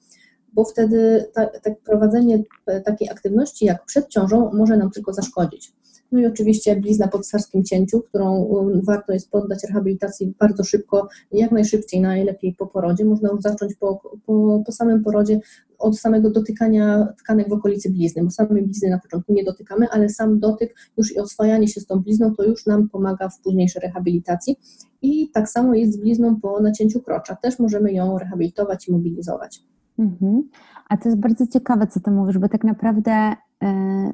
bo 0.53 0.65
wtedy 0.65 1.25
tak 1.35 1.61
ta, 1.63 1.71
prowadzenie 1.85 2.43
takiej 2.85 3.11
aktywności 3.11 3.65
jak 3.65 3.85
przed 3.85 4.09
ciążą 4.09 4.51
może 4.53 4.77
nam 4.77 4.91
tylko 4.91 5.13
zaszkodzić. 5.13 5.73
No 6.13 6.21
i 6.21 6.27
oczywiście 6.27 6.77
blizna 6.77 7.09
po 7.09 7.19
cesarskim 7.19 7.65
cięciu, 7.65 8.01
którą 8.01 8.37
um, 8.37 8.81
warto 8.85 9.13
jest 9.13 9.31
poddać 9.31 9.65
rehabilitacji 9.69 10.35
bardzo 10.39 10.65
szybko, 10.65 11.09
jak 11.33 11.53
najszybciej, 11.53 12.01
najlepiej 12.01 12.55
po 12.59 12.67
porodzie. 12.67 13.05
Można 13.05 13.29
już 13.29 13.41
zacząć 13.41 13.75
po, 13.75 14.01
po, 14.27 14.63
po 14.67 14.73
samym 14.73 15.05
porodzie 15.05 15.41
od 15.79 15.99
samego 15.99 16.31
dotykania 16.31 17.09
tkanek 17.19 17.49
w 17.49 17.53
okolicy 17.53 17.91
blizny, 17.91 18.25
bo 18.25 18.31
samej 18.31 18.63
blizny 18.63 18.91
na 18.91 18.99
początku 18.99 19.33
nie 19.33 19.45
dotykamy, 19.45 19.89
ale 19.91 20.09
sam 20.09 20.41
dotyk 20.41 20.75
już 20.97 21.17
i 21.17 21.19
oswajanie 21.19 21.69
się 21.69 21.81
z 21.81 21.87
tą 21.87 22.01
blizną 22.01 22.35
to 22.35 22.45
już 22.45 22.67
nam 22.67 22.89
pomaga 22.89 23.29
w 23.29 23.41
późniejszej 23.41 23.83
rehabilitacji. 23.83 24.57
I 25.03 25.31
tak 25.35 25.49
samo 25.49 25.75
jest 25.75 25.93
z 25.93 25.97
blizną 25.97 26.41
po 26.41 26.61
nacięciu 26.61 27.03
krocza. 27.03 27.37
Też 27.37 27.59
możemy 27.59 27.93
ją 27.93 28.19
rehabilitować 28.19 28.89
i 28.89 28.93
mobilizować. 28.93 29.63
Mhm. 29.99 30.43
A 30.89 30.97
to 30.97 31.09
jest 31.09 31.21
bardzo 31.21 31.47
ciekawe, 31.47 31.87
co 31.87 32.01
ty 32.01 32.11
mówisz, 32.11 32.39
bo 32.39 32.49
tak 32.49 32.65
naprawdę 32.65 33.37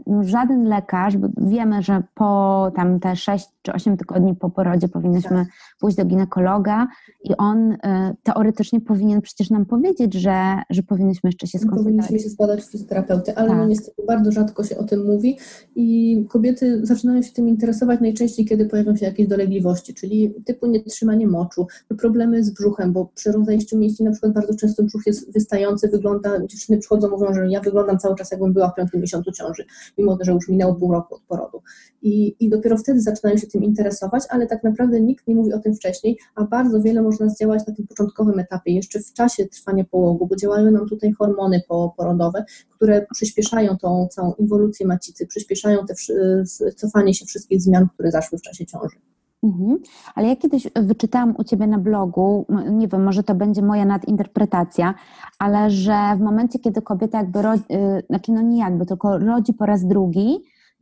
no, 0.06 0.24
żaden 0.24 0.64
lekarz, 0.64 1.16
bo 1.16 1.28
wiemy, 1.36 1.82
że 1.82 2.02
po 2.14 2.72
tam 2.76 3.00
te 3.00 3.16
6 3.16 3.48
czy 3.62 3.72
8 3.72 3.96
tygodni 3.96 4.34
po 4.34 4.50
porodzie 4.50 4.88
powinniśmy 4.88 5.36
tak. 5.36 5.48
pójść 5.80 5.96
do 5.96 6.04
ginekologa 6.04 6.86
i 7.24 7.36
on 7.36 7.72
e, 7.72 8.14
teoretycznie 8.22 8.80
powinien 8.80 9.20
przecież 9.20 9.50
nam 9.50 9.66
powiedzieć, 9.66 10.14
że, 10.14 10.62
że 10.70 10.82
powinniśmy 10.82 11.28
jeszcze 11.28 11.46
się 11.46 11.58
skonsultować. 11.58 11.84
Powinniśmy 11.84 12.18
się 12.18 12.28
zbadać 12.28 12.60
w 12.62 12.70
fizjoterapeuty, 12.70 13.36
ale 13.36 13.46
no 13.46 13.52
tak. 13.52 13.62
no 13.62 13.66
niestety 13.66 14.02
bardzo 14.06 14.32
rzadko 14.32 14.64
się 14.64 14.78
o 14.78 14.84
tym 14.84 15.06
mówi 15.06 15.38
i 15.76 16.16
kobiety 16.28 16.86
zaczynają 16.86 17.22
się 17.22 17.32
tym 17.32 17.48
interesować 17.48 18.00
najczęściej, 18.00 18.46
kiedy 18.46 18.66
pojawią 18.66 18.96
się 18.96 19.06
jakieś 19.06 19.26
dolegliwości, 19.26 19.94
czyli 19.94 20.34
typu 20.44 20.66
nietrzymanie 20.66 21.26
moczu, 21.26 21.66
problemy 21.98 22.44
z 22.44 22.50
brzuchem, 22.50 22.92
bo 22.92 23.06
przy 23.14 23.32
rozejściu 23.32 23.78
mięśni 23.78 24.04
na 24.04 24.12
przykład 24.12 24.32
bardzo 24.32 24.54
często 24.54 24.82
brzuch 24.82 25.06
jest 25.06 25.32
wystający, 25.32 25.88
wygląda, 25.88 26.46
dziewczyny 26.46 26.78
przychodzą, 26.78 27.10
mówią, 27.10 27.34
że 27.34 27.48
ja 27.48 27.60
wyglądam 27.60 27.98
cały 27.98 28.16
czas 28.16 28.30
jakbym 28.30 28.52
była 28.52 28.68
w 28.70 28.74
piątym 28.74 29.00
miesiącu 29.00 29.32
ciąży, 29.34 29.64
mimo 29.98 30.18
że 30.20 30.32
już 30.32 30.48
minęło 30.48 30.74
pół 30.74 30.92
roku 30.92 31.14
od 31.14 31.22
porodu. 31.22 31.62
I, 32.02 32.36
I 32.40 32.48
dopiero 32.48 32.76
wtedy 32.76 33.00
zaczynają 33.00 33.36
się 33.36 33.46
tym 33.46 33.62
interesować, 33.62 34.22
ale 34.28 34.46
tak 34.46 34.64
naprawdę 34.64 35.00
nikt 35.00 35.28
nie 35.28 35.34
mówi 35.34 35.52
o 35.52 35.58
tym 35.58 35.74
wcześniej, 35.74 36.18
a 36.34 36.44
bardzo 36.44 36.82
wiele 36.82 37.02
można 37.02 37.28
zdziałać 37.28 37.66
na 37.66 37.74
tym 37.74 37.86
początkowym 37.86 38.38
etapie, 38.38 38.72
jeszcze 38.72 39.00
w 39.00 39.12
czasie 39.12 39.46
trwania 39.48 39.84
połogu, 39.84 40.26
bo 40.26 40.36
działają 40.36 40.70
nam 40.70 40.88
tutaj 40.88 41.12
hormony 41.12 41.62
porodowe, 41.96 42.44
które 42.70 43.06
przyspieszają 43.14 43.76
tą 43.76 44.08
całą 44.10 44.32
inwolucję 44.32 44.86
macicy, 44.86 45.26
przyspieszają 45.26 45.78
te 45.86 45.94
cofanie 46.76 47.14
się 47.14 47.26
wszystkich 47.26 47.62
zmian, 47.62 47.88
które 47.94 48.10
zaszły 48.10 48.38
w 48.38 48.42
czasie 48.42 48.66
ciąży. 48.66 48.96
Mhm. 49.44 49.78
Ale 50.14 50.28
ja 50.28 50.36
kiedyś 50.36 50.68
wyczytałam 50.76 51.34
u 51.38 51.44
Ciebie 51.44 51.66
na 51.66 51.78
blogu, 51.78 52.46
nie 52.70 52.88
wiem, 52.88 53.04
może 53.04 53.22
to 53.22 53.34
będzie 53.34 53.62
moja 53.62 53.84
nadinterpretacja, 53.84 54.94
ale 55.38 55.70
że 55.70 56.16
w 56.16 56.20
momencie, 56.20 56.58
kiedy 56.58 56.82
kobieta 56.82 57.18
jakby 57.18 57.42
rodzi, 57.42 57.64
y, 57.72 58.02
znaczy 58.06 58.32
no 58.32 58.42
nie 58.42 58.58
jakby, 58.58 58.86
tylko 58.86 59.18
rodzi 59.18 59.54
po 59.54 59.66
raz 59.66 59.86
drugi, 59.86 60.38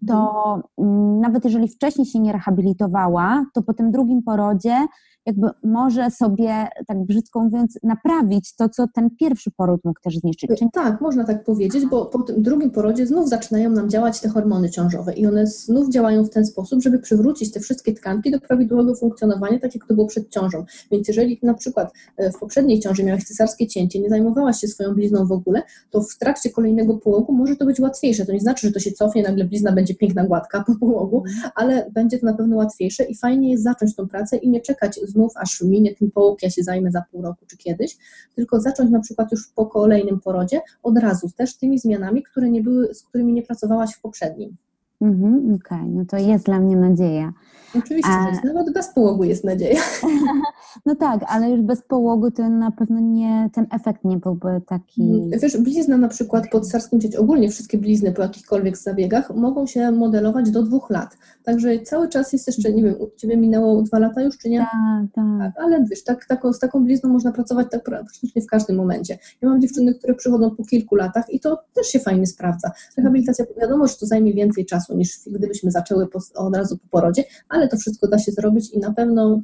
to 0.09 0.55
mhm. 0.79 1.21
nawet 1.21 1.45
jeżeli 1.45 1.69
wcześniej 1.69 2.07
się 2.07 2.21
nie 2.21 2.33
rehabilitowała, 2.33 3.45
to 3.55 3.63
po 3.63 3.75
tym 3.75 3.91
drugim 3.91 4.23
porodzie 4.23 4.87
jakby 5.27 5.49
może 5.65 6.11
sobie, 6.11 6.69
tak 6.87 7.05
brzydko 7.05 7.45
mówiąc, 7.45 7.79
naprawić 7.83 8.55
to, 8.57 8.69
co 8.69 8.87
ten 8.95 9.11
pierwszy 9.21 9.51
poród 9.57 9.81
mógł 9.85 10.01
też 10.01 10.19
zniszczyć. 10.19 10.51
Czy... 10.59 10.69
Tak, 10.73 11.01
można 11.01 11.25
tak 11.25 11.45
powiedzieć, 11.45 11.87
bo 11.87 12.07
po 12.07 12.23
tym 12.23 12.43
drugim 12.43 12.71
porodzie 12.71 13.07
znów 13.07 13.29
zaczynają 13.29 13.71
nam 13.71 13.91
działać 13.91 14.21
te 14.21 14.29
hormony 14.29 14.71
ciążowe 14.71 15.13
i 15.15 15.27
one 15.27 15.47
znów 15.47 15.91
działają 15.91 16.25
w 16.25 16.31
ten 16.31 16.47
sposób, 16.47 16.83
żeby 16.83 16.99
przywrócić 16.99 17.53
te 17.53 17.61
wszystkie 17.61 17.93
tkanki 17.93 18.31
do 18.31 18.41
prawidłowego 18.41 18.95
funkcjonowania, 18.95 19.59
tak 19.59 19.75
jak 19.75 19.87
to 19.87 19.95
było 19.95 20.07
przed 20.07 20.31
ciążą. 20.31 20.65
Więc 20.91 21.09
jeżeli 21.09 21.39
na 21.43 21.55
przykład 21.55 21.93
e, 22.17 22.31
w 22.31 22.39
poprzedniej 22.39 22.81
ciąży 22.81 23.05
miałaś 23.05 23.25
cesarskie 23.25 23.67
cięcie, 23.67 24.01
nie 24.01 24.09
zajmowałaś 24.09 24.61
się 24.61 24.69
swoją 24.69 24.95
blizną 24.95 25.27
w 25.27 25.33
ogóle, 25.33 25.63
to 25.91 26.03
w 26.03 26.19
trakcie 26.19 26.51
kolejnego 26.51 26.95
połogu 26.95 27.33
może 27.33 27.57
to 27.57 27.67
być 27.67 27.81
łatwiejsze. 27.81 28.27
To 28.27 28.33
nie 28.33 28.41
znaczy, 28.41 28.67
że 28.67 28.73
to 28.73 28.81
się 28.81 28.93
cofnie, 28.93 29.23
nagle 29.23 29.45
blizna 29.45 29.73
będzie 29.73 29.95
piękna, 29.95 30.25
gładka 30.25 30.65
po 30.67 30.75
połogu, 30.75 31.25
ale 31.55 31.91
będzie 31.91 32.19
to 32.19 32.27
na 32.27 32.35
pewno 32.35 32.57
łatwiejsze 32.57 33.05
i 33.05 33.17
fajnie 33.17 33.51
jest 33.51 33.63
zacząć 33.63 33.97
tą 33.97 34.09
pracę 34.09 34.37
i 34.37 34.51
nie 34.51 34.61
czekać 34.61 35.01
znów, 35.13 35.33
aż 35.37 35.61
minie 35.61 35.95
ten 35.95 36.11
połóg, 36.11 36.43
ja 36.43 36.51
się 36.51 36.63
zajmę 36.63 36.91
za 36.91 37.05
pół 37.11 37.23
roku 37.23 37.47
czy 37.47 37.57
kiedyś, 37.57 37.97
tylko 38.35 38.61
zacząć 38.61 38.91
na 38.91 39.01
przykład 39.01 39.33
już 39.33 39.49
po 39.49 39.67
kolejnym 39.67 40.21
porodzie 40.21 40.61
od 40.83 40.99
razu, 40.99 41.31
też 41.37 41.57
tymi 41.57 41.79
zmianami, 41.79 42.23
które 42.23 42.51
nie 42.51 42.63
były, 42.63 42.95
z 42.95 43.03
którymi 43.03 43.33
nie 43.33 43.43
pracowałaś 43.43 43.95
w 43.95 44.01
poprzednim. 44.01 44.57
Mhm, 45.03 45.55
Okej, 45.55 45.79
okay. 45.79 45.89
no 45.89 46.05
to 46.05 46.17
jest 46.17 46.47
dla 46.47 46.61
mnie 46.61 46.77
nadzieja. 46.77 47.33
Oczywiście, 47.79 48.11
A... 48.11 48.47
nawet 48.47 48.73
bez 48.73 48.95
połogu 48.95 49.25
jest 49.25 49.45
nadzieja. 49.45 49.81
No 50.87 50.95
tak, 50.95 51.25
ale 51.29 51.51
już 51.51 51.61
bez 51.61 51.83
połogu 51.83 52.31
to 52.31 52.49
na 52.49 52.71
pewno 52.71 53.01
nie, 53.01 53.51
ten 53.53 53.67
efekt 53.71 54.05
nie 54.05 54.17
byłby 54.17 54.61
taki... 54.67 55.03
Mm, 55.03 55.31
wiesz, 55.43 55.57
blizna 55.57 55.97
na 55.97 56.09
przykład 56.09 56.45
po 56.53 56.61
cesarskim 56.61 57.01
cięciu, 57.01 57.21
ogólnie 57.21 57.51
wszystkie 57.51 57.79
blizny 57.79 58.13
po 58.13 58.23
jakichkolwiek 58.23 58.79
zabiegach 58.79 59.35
mogą 59.35 59.67
się 59.67 59.91
modelować 59.91 60.51
do 60.51 60.63
dwóch 60.63 60.91
lat. 60.91 61.17
Także 61.45 61.79
cały 61.79 62.09
czas 62.09 62.33
jest 62.33 62.47
jeszcze, 62.47 62.73
nie 62.73 62.83
wiem, 62.83 62.95
u 63.01 63.11
Ciebie 63.17 63.37
minęło 63.37 63.83
dwa 63.83 63.99
lata 63.99 64.23
już, 64.23 64.39
czy 64.39 64.49
nie? 64.49 64.59
Tak, 64.59 64.71
tak. 65.15 65.25
tak 65.39 65.65
ale 65.65 65.85
wiesz, 65.91 66.05
tak, 66.05 66.27
taką, 66.27 66.53
z 66.53 66.59
taką 66.59 66.85
blizną 66.85 67.11
można 67.11 67.33
pracować 67.33 67.67
tak 67.71 67.83
praktycznie 67.83 68.43
w 68.43 68.47
każdym 68.47 68.77
momencie. 68.77 69.19
Ja 69.43 69.49
mam 69.49 69.61
dziewczyny, 69.61 69.95
które 69.95 70.15
przychodzą 70.15 70.51
po 70.51 70.65
kilku 70.65 70.95
latach 70.95 71.31
i 71.31 71.41
to 71.41 71.59
też 71.75 71.87
się 71.87 71.99
fajnie 71.99 72.27
sprawdza. 72.27 72.71
Rehabilitacja, 72.97 73.45
wiadomo, 73.61 73.87
że 73.87 73.95
to 73.95 74.07
zajmie 74.07 74.35
więcej 74.35 74.67
czasu 74.67 74.92
niż 74.95 75.21
gdybyśmy 75.27 75.71
zaczęły 75.71 76.09
od 76.35 76.57
razu 76.57 76.79
po 76.79 76.89
porodzie, 76.89 77.25
ale 77.49 77.69
to 77.69 77.77
wszystko 77.77 78.09
da 78.09 78.19
się 78.19 78.33
zrobić 78.33 78.71
i 78.71 78.79
na 78.79 78.93
pewno 78.93 79.41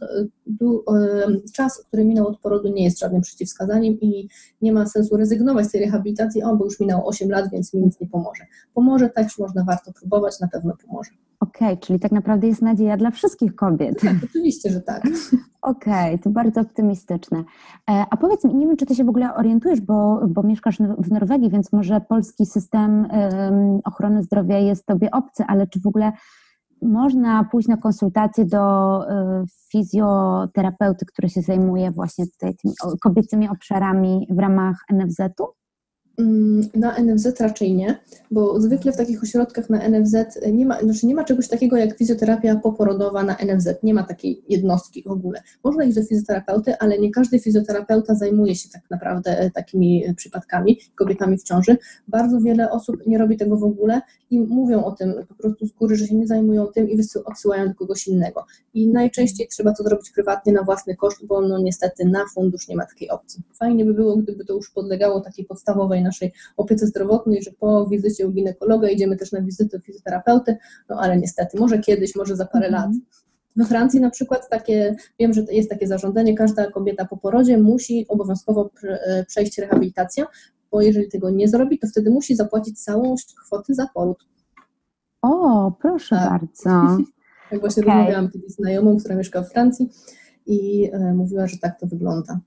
du, 0.46 0.84
czas, 1.52 1.84
który 1.88 2.04
minął 2.04 2.26
od 2.26 2.40
porodu 2.40 2.68
nie 2.68 2.84
jest 2.84 2.98
żadnym 2.98 3.22
przeciwwskazaniem 3.22 4.00
i 4.00 4.28
nie 4.62 4.72
ma 4.72 4.86
sensu 4.86 5.16
rezygnować 5.16 5.66
z 5.66 5.70
tej 5.70 5.80
rehabilitacji, 5.80 6.42
o, 6.42 6.56
bo 6.56 6.64
już 6.64 6.80
minęło 6.80 7.06
8 7.06 7.30
lat, 7.30 7.50
więc 7.50 7.74
mi 7.74 7.80
nic 7.80 8.00
nie 8.00 8.06
pomoże. 8.06 8.46
Pomoże, 8.74 9.08
też 9.08 9.38
można, 9.38 9.64
warto 9.64 9.92
próbować, 9.92 10.40
na 10.40 10.48
pewno 10.48 10.76
pomoże. 10.86 11.10
Okej, 11.40 11.68
okay, 11.68 11.76
czyli 11.76 12.00
tak 12.00 12.12
naprawdę 12.12 12.46
jest 12.46 12.62
nadzieja 12.62 12.96
dla 12.96 13.10
wszystkich 13.10 13.54
kobiet. 13.54 14.00
Tak, 14.00 14.16
oczywiście, 14.24 14.70
że 14.70 14.80
tak. 14.80 15.02
Okej, 15.62 16.14
okay, 16.14 16.18
to 16.18 16.30
bardzo 16.30 16.60
optymistyczne. 16.60 17.38
E, 17.90 18.04
a 18.10 18.16
powiedz 18.16 18.44
mi, 18.44 18.54
nie 18.54 18.66
wiem, 18.66 18.76
czy 18.76 18.86
ty 18.86 18.94
się 18.94 19.04
w 19.04 19.08
ogóle 19.08 19.34
orientujesz, 19.34 19.80
bo, 19.80 20.20
bo 20.28 20.42
mieszkasz 20.42 20.78
w 20.98 21.10
Norwegii, 21.10 21.50
więc 21.50 21.72
może 21.72 22.00
polski 22.00 22.46
system 22.46 23.08
ochrony 23.84 24.22
zdrowia 24.22 24.58
jest 24.58 24.86
tobie 24.86 25.10
obcy, 25.10 25.44
ale 25.48 25.66
czy 25.66 25.80
w 25.80 25.86
ogóle 25.86 26.12
można 26.82 27.44
pójść 27.44 27.68
na 27.68 27.76
konsultację 27.76 28.44
do 28.44 28.98
um, 28.98 29.44
fizjoterapeuty, 29.72 31.06
który 31.06 31.28
się 31.28 31.42
zajmuje 31.42 31.90
właśnie 31.90 32.26
tutaj 32.26 32.56
tymi 32.56 32.74
kobiecymi 33.00 33.48
obszarami 33.48 34.26
w 34.30 34.38
ramach 34.38 34.76
NFZ-u? 34.92 35.57
Mm, 36.18 36.68
na 36.74 36.98
NFZ 36.98 37.40
raczej 37.40 37.74
nie, 37.74 37.98
bo 38.30 38.60
zwykle 38.60 38.92
w 38.92 38.96
takich 38.96 39.22
ośrodkach 39.22 39.70
na 39.70 39.88
NFZ 39.88 40.16
nie 40.52 40.66
ma, 40.66 40.80
znaczy 40.80 41.06
nie 41.06 41.14
ma 41.14 41.24
czegoś 41.24 41.48
takiego 41.48 41.76
jak 41.76 41.96
fizjoterapia 41.96 42.56
poporodowa 42.56 43.22
na 43.22 43.36
NFZ, 43.36 43.68
nie 43.82 43.94
ma 43.94 44.02
takiej 44.02 44.42
jednostki 44.48 45.02
w 45.02 45.10
ogóle. 45.10 45.42
Można 45.64 45.84
iść 45.84 45.94
do 45.96 46.04
fizjoterapeuty, 46.04 46.78
ale 46.78 46.98
nie 46.98 47.10
każdy 47.10 47.38
fizjoterapeuta 47.38 48.14
zajmuje 48.14 48.54
się 48.54 48.68
tak 48.68 48.82
naprawdę 48.90 49.38
e, 49.38 49.50
takimi 49.50 50.04
e, 50.06 50.14
przypadkami, 50.14 50.80
kobietami 50.94 51.38
w 51.38 51.42
ciąży. 51.42 51.76
Bardzo 52.08 52.40
wiele 52.40 52.70
osób 52.70 53.06
nie 53.06 53.18
robi 53.18 53.36
tego 53.36 53.56
w 53.56 53.64
ogóle 53.64 54.00
i 54.30 54.40
mówią 54.40 54.84
o 54.84 54.92
tym 54.92 55.14
po 55.28 55.34
prostu 55.34 55.66
z 55.66 55.72
góry, 55.72 55.96
że 55.96 56.06
się 56.06 56.16
nie 56.16 56.26
zajmują 56.26 56.66
tym 56.66 56.90
i 56.90 56.98
odsyłają 57.24 57.68
do 57.68 57.74
kogoś 57.74 58.08
innego. 58.08 58.44
I 58.74 58.88
najczęściej 58.88 59.48
trzeba 59.48 59.74
to 59.74 59.82
zrobić 59.82 60.10
prywatnie 60.10 60.52
na 60.52 60.62
własny 60.62 60.96
koszt, 60.96 61.26
bo 61.26 61.40
no 61.40 61.58
niestety 61.58 62.04
na 62.04 62.24
fundusz 62.34 62.68
nie 62.68 62.76
ma 62.76 62.86
takiej 62.86 63.10
opcji. 63.10 63.42
Fajnie 63.52 63.84
by 63.84 63.94
było, 63.94 64.16
gdyby 64.16 64.44
to 64.44 64.54
już 64.54 64.70
podlegało 64.70 65.20
takiej 65.20 65.44
podstawowej 65.44 66.02
naszej 66.08 66.32
opiece 66.56 66.86
zdrowotnej, 66.86 67.42
że 67.42 67.50
po 67.60 67.86
wizycie 67.86 68.26
u 68.26 68.32
ginekologa 68.32 68.88
idziemy 68.88 69.16
też 69.16 69.32
na 69.32 69.42
wizytę 69.42 69.80
fizjoterapeuty, 69.80 70.56
no 70.88 70.96
ale 71.00 71.18
niestety, 71.18 71.58
może 71.58 71.78
kiedyś, 71.78 72.16
może 72.16 72.36
za 72.36 72.46
parę 72.46 72.70
lat. 72.70 72.90
We 73.56 73.64
Francji 73.64 74.00
na 74.00 74.10
przykład 74.10 74.48
takie, 74.48 74.96
wiem, 75.18 75.32
że 75.32 75.44
jest 75.50 75.70
takie 75.70 75.86
zarządzenie, 75.86 76.34
każda 76.34 76.70
kobieta 76.70 77.04
po 77.04 77.16
porodzie 77.16 77.58
musi 77.58 78.06
obowiązkowo 78.08 78.70
e, 78.84 79.24
przejść 79.24 79.58
rehabilitację, 79.58 80.24
bo 80.70 80.82
jeżeli 80.82 81.08
tego 81.08 81.30
nie 81.30 81.48
zrobi, 81.48 81.78
to 81.78 81.86
wtedy 81.86 82.10
musi 82.10 82.36
zapłacić 82.36 82.82
całą 82.82 83.14
kwotę 83.46 83.74
za 83.74 83.86
poród. 83.94 84.26
O, 85.22 85.72
proszę 85.80 86.16
tak. 86.16 86.30
bardzo. 86.30 86.70
tak 87.50 87.60
właśnie 87.60 87.82
okay. 87.82 87.94
rozmawiałam 87.94 88.30
kiedyś 88.30 88.50
z 88.50 88.56
znajomą, 88.56 88.96
która 88.98 89.14
mieszka 89.14 89.42
w 89.42 89.50
Francji 89.50 89.90
i 90.46 90.90
e, 90.92 91.14
mówiła, 91.14 91.46
że 91.46 91.58
tak 91.58 91.80
to 91.80 91.86
wygląda. 91.86 92.40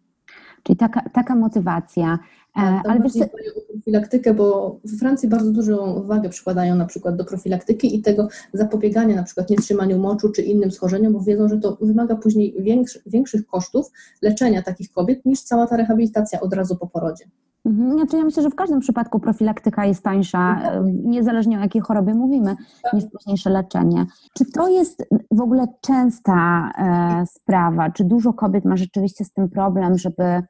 Czyli 0.63 0.77
taka, 0.77 1.09
taka 1.09 1.35
motywacja. 1.35 2.19
E, 2.55 2.61
tak, 2.61 2.89
ale 2.89 2.99
wiesz, 2.99 3.15
o 3.15 3.61
profilaktykę, 3.73 4.33
bo 4.33 4.79
w 4.83 4.99
Francji 4.99 5.29
bardzo 5.29 5.51
dużą 5.51 6.03
wagę 6.03 6.29
przykładają 6.29 6.75
na 6.75 6.85
przykład 6.85 7.15
do 7.15 7.25
profilaktyki 7.25 7.95
i 7.95 8.01
tego 8.01 8.27
zapobiegania 8.53 9.15
na 9.15 9.23
przykład 9.23 9.49
nietrzymaniu 9.49 9.99
moczu 9.99 10.31
czy 10.31 10.41
innym 10.41 10.71
schorzeniom, 10.71 11.13
bo 11.13 11.19
wiedzą, 11.19 11.49
że 11.49 11.57
to 11.57 11.77
wymaga 11.81 12.15
później 12.15 12.55
większy, 12.59 13.01
większych 13.05 13.45
kosztów 13.45 13.91
leczenia 14.21 14.61
takich 14.61 14.91
kobiet 14.91 15.25
niż 15.25 15.41
cała 15.41 15.67
ta 15.67 15.77
rehabilitacja 15.77 16.39
od 16.39 16.53
razu 16.53 16.75
po 16.75 16.87
porodzie. 16.87 17.25
Mhm. 17.65 17.91
Znaczy 17.91 18.17
ja 18.17 18.23
myślę, 18.23 18.43
że 18.43 18.49
w 18.49 18.55
każdym 18.55 18.79
przypadku 18.79 19.19
profilaktyka 19.19 19.85
jest 19.85 20.03
tańsza, 20.03 20.59
tak. 20.63 20.83
niezależnie 21.03 21.57
o 21.57 21.61
jakiej 21.61 21.81
chorobie 21.81 22.13
mówimy, 22.13 22.55
tak. 22.83 22.93
niż 22.93 23.05
późniejsze 23.05 23.49
leczenie. 23.49 24.05
Czy 24.37 24.45
to 24.45 24.69
jest 24.69 25.05
w 25.31 25.41
ogóle 25.41 25.67
częsta 25.81 26.69
e, 26.77 27.25
sprawa? 27.25 27.89
Czy 27.89 28.03
dużo 28.03 28.33
kobiet 28.33 28.65
ma 28.65 28.77
rzeczywiście 28.77 29.25
z 29.25 29.33
tym 29.33 29.49
problem, 29.49 29.97
żeby 29.97 30.23
e, 30.23 30.43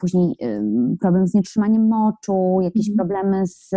później 0.00 0.36
e, 0.40 0.62
problem 1.00 1.26
z 1.26 1.34
nietrzymaniem 1.34 1.88
moczu, 1.88 2.58
jakieś 2.62 2.90
mhm. 2.90 2.96
problemy 2.96 3.46
z, 3.46 3.68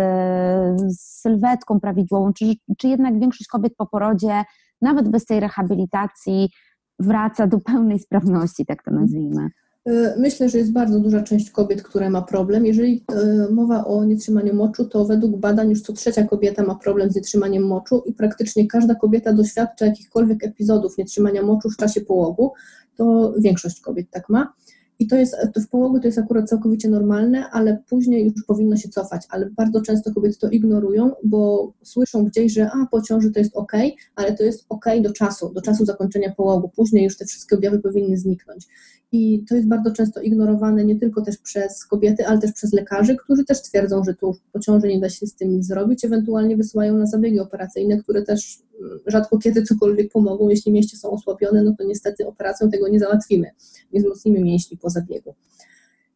z 0.92 1.00
sylwetką 1.00 1.80
prawidłową, 1.80 2.32
czy, 2.32 2.44
czy 2.78 2.88
jednak 2.88 3.20
większość 3.20 3.48
kobiet 3.48 3.74
po 3.76 3.86
porodzie, 3.86 4.42
nawet 4.82 5.08
bez 5.08 5.24
tej 5.24 5.40
rehabilitacji, 5.40 6.50
wraca 6.98 7.46
do 7.46 7.58
pełnej 7.60 7.98
sprawności, 7.98 8.66
tak 8.66 8.82
to 8.82 8.90
nazwijmy? 8.90 9.48
E, 9.86 10.14
myślę, 10.18 10.48
że 10.48 10.58
jest 10.58 10.72
bardzo 10.72 11.00
duża 11.00 11.22
część 11.22 11.50
kobiet, 11.50 11.82
które 11.82 12.10
ma 12.10 12.22
problem. 12.22 12.66
Jeżeli 12.66 13.04
e, 13.12 13.48
mowa 13.52 13.84
o 13.84 14.04
nietrzymaniu 14.04 14.54
moczu, 14.54 14.84
to 14.84 15.04
według 15.04 15.36
badań 15.36 15.70
już 15.70 15.82
co 15.82 15.92
trzecia 15.92 16.24
kobieta 16.24 16.62
ma 16.62 16.74
problem 16.74 17.10
z 17.10 17.16
nietrzymaniem 17.16 17.66
moczu 17.66 18.02
i 18.06 18.12
praktycznie 18.12 18.66
każda 18.66 18.94
kobieta 18.94 19.32
doświadcza 19.32 19.86
jakichkolwiek 19.86 20.44
epizodów 20.44 20.98
nietrzymania 20.98 21.42
moczu 21.42 21.70
w 21.70 21.76
czasie 21.76 22.00
połogu. 22.00 22.52
To 22.96 23.34
większość 23.38 23.80
kobiet 23.80 24.10
tak 24.10 24.28
ma. 24.28 24.52
I 24.98 25.06
to 25.06 25.16
jest, 25.16 25.36
to 25.54 25.60
w 25.60 25.68
połogu 25.68 26.00
to 26.00 26.06
jest 26.06 26.18
akurat 26.18 26.48
całkowicie 26.48 26.88
normalne, 26.88 27.50
ale 27.50 27.82
później 27.88 28.24
już 28.24 28.44
powinno 28.46 28.76
się 28.76 28.88
cofać, 28.88 29.26
ale 29.30 29.50
bardzo 29.50 29.82
często 29.82 30.14
kobiety 30.14 30.38
to 30.38 30.50
ignorują, 30.50 31.12
bo 31.24 31.72
słyszą 31.82 32.24
gdzieś, 32.24 32.52
że 32.52 32.70
a, 32.70 32.86
po 32.90 33.02
ciąży 33.02 33.30
to 33.30 33.38
jest 33.38 33.56
ok, 33.56 33.72
ale 34.16 34.36
to 34.36 34.44
jest 34.44 34.66
ok 34.68 34.84
do 35.02 35.12
czasu, 35.12 35.52
do 35.54 35.62
czasu 35.62 35.84
zakończenia 35.84 36.34
połogu, 36.34 36.68
później 36.68 37.04
już 37.04 37.16
te 37.16 37.24
wszystkie 37.24 37.56
objawy 37.56 37.78
powinny 37.78 38.16
zniknąć. 38.16 38.66
I 39.12 39.44
to 39.48 39.54
jest 39.54 39.68
bardzo 39.68 39.90
często 39.90 40.20
ignorowane 40.20 40.84
nie 40.84 40.96
tylko 40.96 41.22
też 41.22 41.38
przez 41.38 41.84
kobiety, 41.84 42.26
ale 42.26 42.38
też 42.38 42.52
przez 42.52 42.72
lekarzy, 42.72 43.16
którzy 43.16 43.44
też 43.44 43.62
twierdzą, 43.62 44.04
że 44.04 44.14
tu 44.14 44.36
po 44.52 44.60
ciąży 44.60 44.88
nie 44.88 45.00
da 45.00 45.08
się 45.08 45.26
z 45.26 45.34
tym 45.34 45.50
nic 45.50 45.66
zrobić, 45.66 46.04
ewentualnie 46.04 46.56
wysyłają 46.56 46.98
na 46.98 47.06
zabiegi 47.06 47.40
operacyjne, 47.40 48.02
które 48.02 48.22
też 48.22 48.58
mm, 48.80 48.98
rzadko 49.06 49.38
kiedy 49.38 49.62
cokolwiek 49.62 50.12
pomogą. 50.12 50.48
Jeśli 50.48 50.72
mięśnie 50.72 50.98
są 50.98 51.10
osłabione, 51.10 51.62
no 51.62 51.74
to 51.78 51.84
niestety 51.84 52.26
operacją 52.26 52.70
tego 52.70 52.88
nie 52.88 53.00
załatwimy, 53.00 53.50
nie 53.92 54.00
wzmocnimy 54.00 54.40
mięśni 54.40 54.76
po 54.76 54.90
zabiegu. 54.90 55.34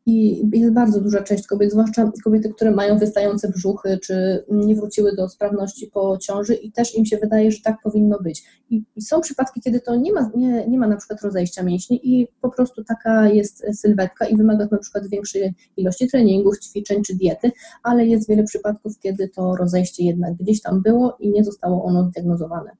I 0.06 0.42
jest 0.52 0.72
bardzo 0.72 1.00
duża 1.00 1.22
część 1.22 1.46
kobiet, 1.46 1.70
zwłaszcza 1.70 2.12
kobiety, 2.24 2.48
które 2.54 2.70
mają 2.70 2.98
wystające 2.98 3.48
brzuchy, 3.48 3.98
czy 4.02 4.44
nie 4.48 4.76
wróciły 4.76 5.16
do 5.16 5.28
sprawności 5.28 5.86
po 5.86 6.18
ciąży 6.18 6.54
i 6.54 6.72
też 6.72 6.94
im 6.94 7.06
się 7.06 7.16
wydaje, 7.16 7.52
że 7.52 7.58
tak 7.64 7.76
powinno 7.82 8.18
być. 8.20 8.42
I, 8.70 8.84
są 9.00 9.20
przypadki, 9.20 9.60
kiedy 9.60 9.80
to 9.80 9.96
nie 9.96 10.12
ma, 10.12 10.30
nie, 10.36 10.66
nie 10.68 10.78
ma 10.78 10.88
na 10.88 10.96
przykład 10.96 11.22
rozejścia 11.22 11.62
mięśni 11.62 12.00
i 12.02 12.28
po 12.40 12.50
prostu 12.50 12.84
taka 12.84 13.28
jest 13.28 13.64
sylwetka 13.80 14.26
i 14.26 14.36
wymaga 14.36 14.68
to 14.68 14.74
na 14.74 14.80
przykład 14.80 15.08
większej 15.08 15.54
ilości 15.76 16.08
treningów, 16.08 16.58
ćwiczeń 16.58 17.02
czy 17.02 17.16
diety, 17.16 17.50
ale 17.82 18.06
jest 18.06 18.28
wiele 18.28 18.44
przypadków, 18.44 18.98
kiedy 18.98 19.28
to 19.28 19.56
rozejście 19.56 20.04
jednak 20.04 20.34
gdzieś 20.34 20.62
tam 20.62 20.82
było 20.82 21.16
i 21.20 21.30
nie 21.30 21.44
zostało 21.44 21.84
ono 21.84 22.04
zdiagnozowane. 22.04 22.70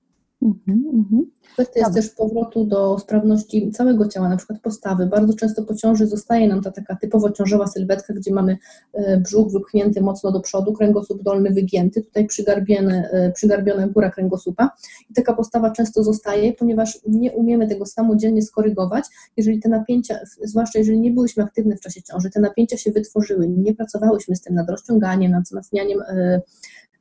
Mm-hmm, 0.42 1.22
Kwestia 1.52 1.80
jest 1.80 1.94
też 1.94 2.08
powrotu 2.08 2.64
do 2.64 2.98
sprawności 2.98 3.70
całego 3.70 4.08
ciała, 4.08 4.28
na 4.28 4.36
przykład 4.36 4.60
postawy. 4.60 5.06
Bardzo 5.06 5.34
często 5.34 5.62
po 5.62 5.74
ciąży 5.74 6.06
zostaje 6.06 6.48
nam 6.48 6.62
ta 6.62 6.70
taka 6.70 6.96
typowo 6.96 7.30
ciążowa 7.30 7.66
sylwetka, 7.66 8.14
gdzie 8.14 8.34
mamy 8.34 8.58
e, 8.92 9.16
brzuch 9.20 9.52
wypchnięty 9.52 10.00
mocno 10.00 10.32
do 10.32 10.40
przodu, 10.40 10.72
kręgosłup 10.72 11.22
dolny 11.22 11.50
wygięty, 11.50 12.02
tutaj 12.02 12.26
przygarbione, 12.26 13.10
e, 13.12 13.32
przygarbiona 13.32 13.88
góra 13.88 14.10
kręgosłupa 14.10 14.70
i 15.10 15.14
taka 15.14 15.34
postawa 15.34 15.70
często 15.70 16.04
zostaje, 16.04 16.52
ponieważ 16.52 16.98
nie 17.06 17.32
umiemy 17.32 17.68
tego 17.68 17.86
samodzielnie 17.86 18.42
skorygować. 18.42 19.04
Jeżeli 19.36 19.60
te 19.60 19.68
napięcia, 19.68 20.18
zwłaszcza 20.44 20.78
jeżeli 20.78 21.00
nie 21.00 21.10
byłyśmy 21.10 21.42
aktywne 21.42 21.76
w 21.76 21.80
czasie 21.80 22.02
ciąży, 22.02 22.30
te 22.30 22.40
napięcia 22.40 22.76
się 22.76 22.90
wytworzyły, 22.90 23.48
nie 23.48 23.74
pracowałyśmy 23.74 24.36
z 24.36 24.40
tym 24.40 24.54
nad 24.54 24.70
rozciąganiem, 24.70 25.32
nad 25.32 25.44
wzmacnianiem 25.44 26.00
e, 26.00 26.40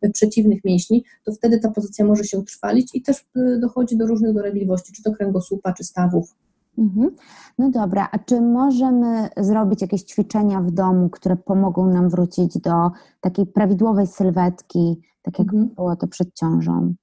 przeciwnych 0.10 0.64
mięśni, 0.66 1.04
to 1.24 1.32
wtedy 1.32 1.60
ta 1.60 1.72
pozycja 1.72 2.06
może 2.06 2.24
się 2.24 2.40
utrwalić 2.40 2.96
i 2.96 3.02
też 3.02 3.18
y, 3.38 3.60
dochodzi 3.60 3.98
do 3.98 4.08
różnych 4.08 4.34
dolegliwości, 4.34 4.94
czy 4.94 5.04
to 5.04 5.12
kręgosłupa, 5.12 5.74
czy 5.74 5.84
stawów. 5.84 6.36
Mhm. 6.78 7.16
No 7.58 7.70
dobra, 7.70 8.10
a 8.12 8.20
czy 8.20 8.42
możemy 8.42 9.30
zrobić 9.38 9.82
jakieś 9.82 10.04
ćwiczenia 10.04 10.62
w 10.62 10.72
domu, 10.72 11.10
które 11.10 11.36
pomogą 11.36 11.88
nam 11.88 12.10
wrócić 12.10 12.58
do 12.58 12.92
takiej 13.22 13.46
prawidłowej 13.46 14.08
sylwetki, 14.08 15.02
tak 15.22 15.40
jak 15.40 15.48
mhm. 15.48 15.76
było 15.76 15.96
to 15.96 16.08
przed 16.08 16.34
ciążą? 16.34 16.94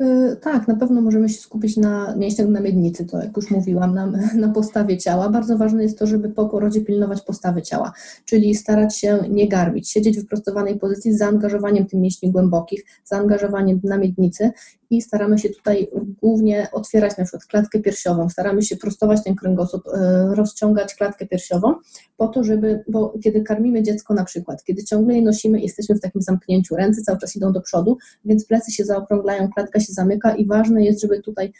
Y, 0.00 0.36
tak, 0.36 0.68
na 0.68 0.76
pewno 0.76 1.00
możemy 1.00 1.28
się 1.28 1.40
skupić 1.40 1.76
na 1.76 2.16
mięśniach 2.16 2.48
na 2.48 2.60
miednicy, 2.60 3.06
to 3.06 3.22
jak 3.22 3.36
już 3.36 3.50
mówiłam, 3.50 3.94
na, 3.94 4.06
na 4.34 4.48
postawie 4.48 4.98
ciała. 4.98 5.28
Bardzo 5.28 5.58
ważne 5.58 5.82
jest 5.82 5.98
to, 5.98 6.06
żeby 6.06 6.28
po 6.28 6.48
porodzie 6.48 6.80
pilnować 6.80 7.22
postawy 7.22 7.62
ciała, 7.62 7.92
czyli 8.24 8.54
starać 8.54 8.96
się 8.96 9.18
nie 9.28 9.48
garbić, 9.48 9.90
siedzieć 9.90 10.18
w 10.18 10.20
wyprostowanej 10.20 10.78
pozycji 10.78 11.12
z 11.12 11.18
zaangażowaniem 11.18 11.86
tych 11.86 12.00
mięśni 12.00 12.30
głębokich, 12.30 12.84
zaangażowaniem 13.04 13.80
na 13.84 13.98
miednicy 13.98 14.50
i 14.90 15.02
staramy 15.02 15.38
się 15.38 15.48
tutaj 15.48 15.90
głównie 16.22 16.68
otwierać 16.72 17.16
na 17.16 17.24
przykład 17.24 17.44
klatkę 17.44 17.80
piersiową, 17.80 18.28
staramy 18.28 18.62
się 18.62 18.76
prostować 18.76 19.24
ten 19.24 19.34
kręgosłup, 19.34 19.82
e, 19.88 20.34
rozciągać 20.34 20.94
klatkę 20.94 21.26
piersiową 21.26 21.74
po 22.16 22.28
to, 22.28 22.44
żeby, 22.44 22.84
bo 22.88 23.14
kiedy 23.24 23.42
karmimy 23.42 23.82
dziecko 23.82 24.14
na 24.14 24.24
przykład, 24.24 24.64
kiedy 24.64 24.84
ciągle 24.84 25.14
je 25.14 25.22
nosimy, 25.22 25.60
jesteśmy 25.60 25.94
w 25.94 26.00
takim 26.00 26.22
zamknięciu, 26.22 26.76
ręce 26.76 27.02
cały 27.02 27.18
czas 27.18 27.36
idą 27.36 27.52
do 27.52 27.60
przodu, 27.60 27.98
więc 28.24 28.46
plecy 28.46 28.72
się 28.72 28.84
zaokrąglają, 28.84 29.48
klatka 29.48 29.80
się 29.80 29.92
zamyka 29.92 30.34
i 30.34 30.46
ważne 30.46 30.84
jest, 30.84 31.00
żeby 31.00 31.22
tutaj 31.22 31.52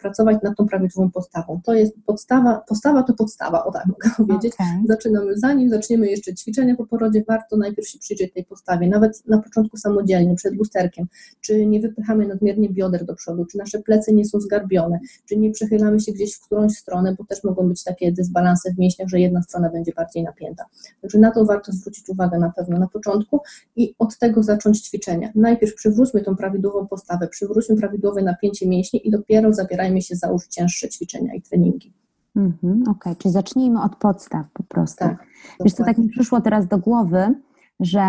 pracować 0.00 0.42
nad 0.42 0.56
tą 0.56 0.66
prawidłową 0.66 1.10
postawą. 1.10 1.60
To 1.64 1.74
jest 1.74 1.92
podstawa, 2.06 2.62
postawa 2.68 3.02
to 3.02 3.14
podstawa, 3.14 3.64
o 3.64 3.72
tak 3.72 3.86
mogę 3.86 4.10
powiedzieć. 4.16 4.54
Okay. 4.54 4.82
Zaczynamy, 4.88 5.38
zanim 5.38 5.70
zaczniemy 5.70 6.10
jeszcze 6.10 6.34
ćwiczenia 6.34 6.76
po 6.76 6.86
porodzie, 6.86 7.24
warto 7.28 7.56
najpierw 7.56 7.88
się 7.88 7.98
przyjrzeć 7.98 8.32
tej 8.32 8.44
postawie, 8.44 8.88
nawet 8.88 9.26
na 9.26 9.38
początku 9.38 9.76
samodzielnie, 9.76 10.34
przed 10.34 10.54
lusterkiem, 10.54 11.06
czy 11.40 11.66
nie 11.66 11.80
wypychamy 11.80 12.28
nadmiernie 12.28 12.68
bioder 12.78 13.04
do 13.04 13.14
przodu, 13.14 13.44
czy 13.44 13.58
nasze 13.58 13.78
plecy 13.78 14.14
nie 14.14 14.24
są 14.24 14.40
zgarbione, 14.40 14.98
czy 15.28 15.36
nie 15.36 15.50
przechylamy 15.50 16.00
się 16.00 16.12
gdzieś 16.12 16.34
w 16.34 16.40
którąś 16.40 16.72
stronę, 16.72 17.14
bo 17.18 17.24
też 17.24 17.44
mogą 17.44 17.68
być 17.68 17.84
takie 17.84 18.12
dysbalanse 18.12 18.72
w 18.74 18.78
mięśniach, 18.78 19.08
że 19.08 19.20
jedna 19.20 19.42
strona 19.42 19.70
będzie 19.70 19.92
bardziej 19.96 20.22
napięta. 20.22 20.64
Także 21.02 21.18
na 21.18 21.30
to 21.30 21.44
warto 21.44 21.72
zwrócić 21.72 22.08
uwagę 22.08 22.38
na 22.38 22.52
pewno 22.56 22.78
na 22.78 22.88
początku 22.88 23.40
i 23.76 23.94
od 23.98 24.18
tego 24.18 24.42
zacząć 24.42 24.80
ćwiczenia. 24.80 25.30
Najpierw 25.34 25.74
przywróćmy 25.74 26.20
tą 26.20 26.36
prawidłową 26.36 26.86
postawę, 26.86 27.28
przywróćmy 27.28 27.76
prawidłowe 27.76 28.22
napięcie 28.22 28.68
mięśni 28.68 29.08
i 29.08 29.10
dopiero 29.10 29.52
zabierajmy 29.52 30.02
się 30.02 30.16
za 30.16 30.28
już 30.28 30.46
cięższe 30.48 30.88
ćwiczenia 30.88 31.34
i 31.34 31.42
treningi. 31.42 31.92
Mhm, 32.36 32.82
Okej, 32.82 32.92
okay. 32.92 33.16
czyli 33.16 33.32
zacznijmy 33.32 33.82
od 33.82 33.96
podstaw 33.96 34.46
po 34.52 34.62
prostu. 34.62 34.98
Tak, 34.98 35.26
Wiesz 35.64 35.74
co, 35.74 35.84
tak 35.84 35.98
mi 35.98 36.08
przyszło 36.08 36.40
teraz 36.40 36.66
do 36.66 36.78
głowy, 36.78 37.34
że 37.80 38.00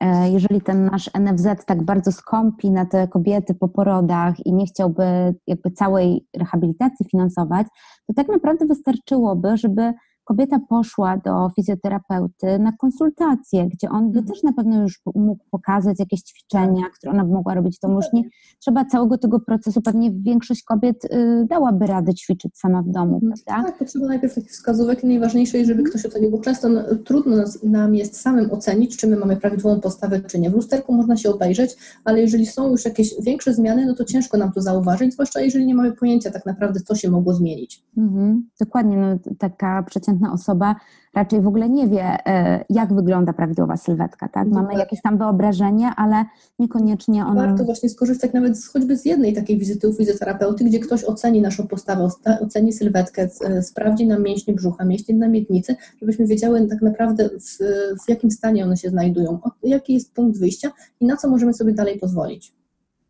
e, 0.00 0.30
jeżeli 0.30 0.60
ten 0.60 0.84
nasz 0.84 1.10
NFZ 1.20 1.64
tak 1.66 1.82
bardzo 1.82 2.12
skąpi 2.12 2.70
na 2.70 2.86
te 2.86 3.08
kobiety 3.08 3.54
po 3.54 3.68
porodach 3.68 4.46
i 4.46 4.52
nie 4.52 4.66
chciałby 4.66 5.34
jakby 5.46 5.70
całej 5.70 6.26
rehabilitacji 6.36 7.06
finansować, 7.10 7.66
to 8.06 8.14
tak 8.14 8.28
naprawdę 8.28 8.66
wystarczyłoby, 8.66 9.56
żeby 9.56 9.92
kobieta 10.28 10.58
poszła 10.68 11.16
do 11.16 11.50
fizjoterapeuty 11.56 12.58
na 12.58 12.72
konsultację, 12.72 13.68
gdzie 13.68 13.88
on 13.90 14.12
by 14.12 14.18
mhm. 14.18 14.26
też 14.26 14.42
na 14.42 14.52
pewno 14.52 14.82
już 14.82 15.00
mógł 15.14 15.44
pokazać 15.50 15.98
jakieś 15.98 16.22
ćwiczenia, 16.22 16.82
tak. 16.82 16.92
które 16.92 17.12
ona 17.12 17.24
by 17.24 17.32
mogła 17.32 17.54
robić. 17.54 17.78
To 17.78 17.88
już 17.88 18.04
nie 18.12 18.22
trzeba 18.60 18.84
całego 18.84 19.18
tego 19.18 19.40
procesu, 19.40 19.82
pewnie 19.82 20.10
większość 20.12 20.62
kobiet 20.62 21.04
y, 21.04 21.46
dałaby 21.50 21.86
radę 21.86 22.14
ćwiczyć 22.14 22.58
sama 22.58 22.82
w 22.82 22.88
domu, 22.88 23.14
mhm. 23.14 23.32
prawda? 23.46 23.68
Tak, 23.68 23.78
potrzeba 23.78 24.06
najpierw 24.06 24.34
takich 24.34 24.50
wskazówek 24.50 25.04
i 25.04 25.06
najważniejsze 25.06 25.58
jest, 25.58 25.68
żeby 25.68 25.80
mhm. 25.80 25.90
ktoś 25.90 26.12
ocenił, 26.12 26.30
bo 26.30 26.38
często 26.38 26.68
no, 26.68 26.82
trudno 27.04 27.36
nam 27.62 27.94
jest 27.94 28.20
samym 28.20 28.50
ocenić, 28.50 28.96
czy 28.96 29.06
my 29.06 29.16
mamy 29.16 29.36
prawidłową 29.36 29.80
postawę, 29.80 30.20
czy 30.20 30.38
nie. 30.38 30.50
W 30.50 30.54
lusterku 30.54 30.94
można 30.94 31.16
się 31.16 31.30
obejrzeć, 31.30 31.76
ale 32.04 32.20
jeżeli 32.20 32.46
są 32.46 32.70
już 32.70 32.84
jakieś 32.84 33.14
większe 33.22 33.54
zmiany, 33.54 33.86
no 33.86 33.94
to 33.94 34.04
ciężko 34.04 34.38
nam 34.38 34.52
to 34.52 34.62
zauważyć, 34.62 35.12
zwłaszcza 35.12 35.40
jeżeli 35.40 35.66
nie 35.66 35.74
mamy 35.74 35.92
pojęcia 35.92 36.30
tak 36.30 36.46
naprawdę, 36.46 36.80
co 36.80 36.94
się 36.94 37.10
mogło 37.10 37.34
zmienić. 37.34 37.82
Mhm. 37.96 38.48
Dokładnie, 38.60 38.96
no, 38.96 39.34
taka 39.38 39.82
przeciętna 39.82 40.17
przeciętna 40.18 40.32
osoba 40.32 40.76
raczej 41.14 41.40
w 41.40 41.46
ogóle 41.46 41.68
nie 41.68 41.88
wie, 41.88 42.26
e, 42.26 42.64
jak 42.70 42.94
wygląda 42.94 43.32
prawidłowa 43.32 43.76
sylwetka, 43.76 44.28
tak? 44.28 44.48
Mamy 44.48 44.74
jakieś 44.74 45.02
tam 45.02 45.18
wyobrażenie, 45.18 45.90
ale 45.96 46.24
niekoniecznie 46.58 47.26
ona... 47.26 47.46
Warto 47.46 47.64
właśnie 47.64 47.88
skorzystać 47.88 48.32
nawet 48.32 48.58
z, 48.58 48.68
choćby 48.68 48.96
z 48.96 49.04
jednej 49.04 49.34
takiej 49.34 49.58
wizyty 49.58 49.88
u 49.88 49.92
fizjoterapeuty, 49.92 50.64
gdzie 50.64 50.78
ktoś 50.78 51.04
oceni 51.04 51.40
naszą 51.40 51.66
postawę, 51.66 52.08
oceni 52.40 52.72
sylwetkę, 52.72 53.28
e, 53.44 53.62
sprawdzi 53.62 54.06
nam 54.06 54.22
mięśnie 54.22 54.54
brzucha, 54.54 54.84
mięśnie 54.84 55.14
na 55.14 55.28
miednicy, 55.28 55.76
żebyśmy 56.00 56.26
wiedziały 56.26 56.66
tak 56.66 56.82
naprawdę 56.82 57.28
w, 57.28 57.58
w 58.04 58.08
jakim 58.08 58.30
stanie 58.30 58.64
one 58.64 58.76
się 58.76 58.90
znajdują, 58.90 59.38
jaki 59.62 59.94
jest 59.94 60.14
punkt 60.14 60.38
wyjścia 60.38 60.70
i 61.00 61.06
na 61.06 61.16
co 61.16 61.30
możemy 61.30 61.54
sobie 61.54 61.72
dalej 61.72 61.98
pozwolić. 61.98 62.54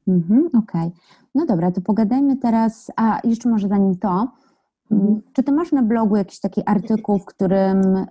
Mhm, 0.08 0.46
Okej. 0.46 0.60
Okay. 0.62 0.90
No 1.34 1.46
dobra, 1.46 1.70
to 1.70 1.80
pogadajmy 1.80 2.36
teraz, 2.36 2.90
a 2.96 3.20
jeszcze 3.24 3.48
może 3.48 3.68
zanim 3.68 3.96
to. 3.96 4.28
Czy 5.32 5.42
ty 5.42 5.52
masz 5.52 5.72
na 5.72 5.82
blogu 5.82 6.16
jakiś 6.16 6.40
taki 6.40 6.62
artykuł, 6.66 7.18
w 7.18 7.24
którym 7.24 7.96
y, 7.96 8.06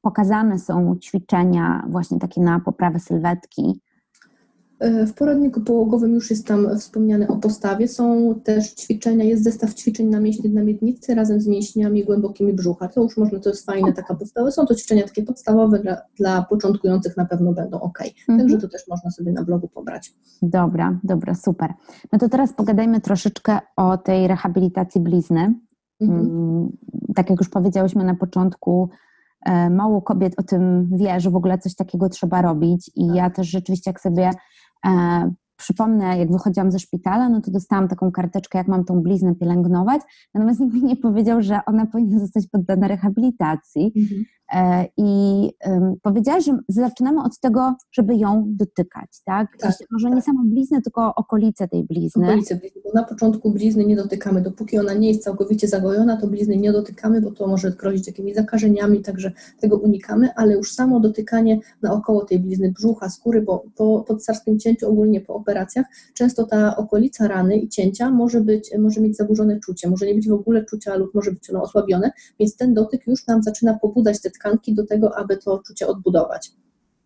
pokazane 0.00 0.58
są 0.58 0.96
ćwiczenia 0.96 1.84
właśnie 1.88 2.18
takie 2.18 2.40
na 2.40 2.60
poprawę 2.60 2.98
sylwetki? 2.98 3.80
E, 4.78 5.06
w 5.06 5.14
poradniku 5.14 5.60
połogowym 5.60 6.14
już 6.14 6.30
jest 6.30 6.46
tam 6.46 6.78
wspomniane 6.78 7.28
o 7.28 7.36
postawie. 7.36 7.88
Są 7.88 8.34
też 8.44 8.74
ćwiczenia, 8.74 9.24
jest 9.24 9.44
zestaw 9.44 9.74
ćwiczeń 9.74 10.08
na 10.08 10.20
mięśnie 10.20 10.50
na 10.50 10.62
miednicy 10.62 11.14
razem 11.14 11.40
z 11.40 11.46
mięśniami 11.46 12.04
głębokimi 12.04 12.52
brzucha. 12.52 12.88
To 12.88 13.02
już 13.02 13.16
można, 13.16 13.40
to 13.40 13.50
jest 13.50 13.66
fajne, 13.66 13.92
taka 13.92 14.14
podstawa. 14.14 14.50
Są 14.50 14.66
to 14.66 14.74
ćwiczenia 14.74 15.02
takie 15.02 15.22
podstawowe 15.22 15.78
dla, 15.78 15.96
dla 16.16 16.42
początkujących 16.42 17.16
na 17.16 17.24
pewno 17.24 17.52
będą 17.52 17.80
ok. 17.80 17.98
Mhm. 18.28 18.38
Także 18.38 18.58
to 18.58 18.68
też 18.68 18.88
można 18.88 19.10
sobie 19.10 19.32
na 19.32 19.44
blogu 19.44 19.68
pobrać. 19.68 20.14
Dobra, 20.42 20.98
dobra, 21.04 21.34
super. 21.34 21.72
No 22.12 22.18
to 22.18 22.28
teraz 22.28 22.52
pogadajmy 22.52 23.00
troszeczkę 23.00 23.58
o 23.76 23.96
tej 23.96 24.28
rehabilitacji 24.28 25.00
blizny. 25.00 25.54
Mhm. 26.00 26.20
Mm, 26.20 26.76
tak 27.14 27.30
jak 27.30 27.38
już 27.38 27.48
powiedziałyśmy 27.48 28.04
na 28.04 28.14
początku, 28.14 28.90
e, 29.46 29.70
mało 29.70 30.02
kobiet 30.02 30.34
o 30.36 30.42
tym 30.42 30.88
wie, 30.96 31.20
że 31.20 31.30
w 31.30 31.36
ogóle 31.36 31.58
coś 31.58 31.74
takiego 31.74 32.08
trzeba 32.08 32.42
robić 32.42 32.90
i 32.96 33.06
tak. 33.06 33.16
ja 33.16 33.30
też 33.30 33.48
rzeczywiście 33.48 33.90
jak 33.90 34.00
sobie 34.00 34.30
E, 34.86 35.30
przypomnę, 35.56 36.18
jak 36.18 36.32
wychodziłam 36.32 36.70
ze 36.70 36.78
szpitala, 36.78 37.28
no 37.28 37.40
to 37.40 37.50
dostałam 37.50 37.88
taką 37.88 38.12
karteczkę, 38.12 38.58
jak 38.58 38.68
mam 38.68 38.84
tą 38.84 39.02
bliznę 39.02 39.34
pielęgnować, 39.34 40.02
natomiast 40.34 40.60
nikt 40.60 40.74
mi 40.74 40.82
nie 40.82 40.96
powiedział, 40.96 41.42
że 41.42 41.60
ona 41.66 41.86
powinna 41.86 42.18
zostać 42.18 42.46
poddana 42.52 42.88
rehabilitacji. 42.88 43.92
Mhm. 43.96 44.24
E, 44.52 44.86
I 44.96 45.50
powiedziałaś, 46.02 46.44
że 46.44 46.58
zaczynamy 46.68 47.22
od 47.22 47.40
tego, 47.40 47.74
żeby 47.92 48.16
ją 48.16 48.44
dotykać, 48.46 49.08
tak? 49.24 49.48
tak 49.60 49.74
może 49.90 50.08
tak. 50.08 50.16
nie 50.16 50.22
samą 50.22 50.50
bliznę, 50.50 50.82
tylko 50.82 51.14
okolice 51.14 51.68
tej 51.68 51.84
blizny. 51.84 52.26
Okolice 52.26 52.56
blizny, 52.56 52.80
bo 52.84 52.90
na 52.94 53.04
początku 53.04 53.50
blizny 53.50 53.84
nie 53.84 53.96
dotykamy. 53.96 54.40
Dopóki 54.40 54.78
ona 54.78 54.94
nie 54.94 55.08
jest 55.08 55.22
całkowicie 55.22 55.68
zagojona, 55.68 56.16
to 56.16 56.26
blizny 56.26 56.56
nie 56.56 56.72
dotykamy, 56.72 57.20
bo 57.20 57.30
to 57.30 57.46
może 57.46 57.70
grozić 57.70 58.06
jakimiś 58.06 58.34
zakażeniami, 58.34 59.02
także 59.02 59.32
tego 59.60 59.76
unikamy, 59.76 60.28
ale 60.36 60.54
już 60.54 60.72
samo 60.72 61.00
dotykanie 61.00 61.58
naokoło 61.82 62.24
tej 62.24 62.38
blizny, 62.38 62.72
brzucha, 62.72 63.08
skóry, 63.08 63.42
bo 63.42 63.64
po 63.76 64.04
podcarskim 64.08 64.58
cięciu, 64.58 64.88
ogólnie 64.88 65.20
po 65.20 65.34
operacjach, 65.34 65.86
często 66.14 66.46
ta 66.46 66.76
okolica 66.76 67.28
rany 67.28 67.56
i 67.56 67.68
cięcia 67.68 68.10
może, 68.10 68.40
być, 68.40 68.70
może 68.78 69.00
mieć 69.00 69.16
zaburzone 69.16 69.60
czucie, 69.60 69.90
może 69.90 70.06
nie 70.06 70.14
być 70.14 70.28
w 70.28 70.32
ogóle 70.32 70.64
czucia 70.64 70.96
lub 70.96 71.14
może 71.14 71.32
być 71.32 71.50
ono 71.50 71.62
osłabione, 71.62 72.10
więc 72.40 72.56
ten 72.56 72.74
dotyk 72.74 73.06
już 73.06 73.26
nam 73.26 73.42
zaczyna 73.42 73.78
pobudzać 73.78 74.20
te 74.20 74.30
tkanki 74.38 74.74
do 74.74 74.86
tego, 74.86 75.18
aby 75.18 75.36
to 75.36 75.52
odczucie 75.52 75.86
odbudować. 75.86 76.52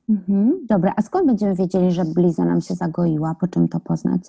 Mhm, 0.09 0.67
dobra, 0.67 0.93
a 0.97 1.03
skąd 1.03 1.27
będziemy 1.27 1.55
wiedzieli, 1.55 1.93
że 1.93 2.05
blizna 2.05 2.45
nam 2.45 2.61
się 2.61 2.75
zagoiła? 2.75 3.37
Po 3.41 3.49
czym 3.49 3.69
to 3.69 3.81
poznać? 3.81 4.21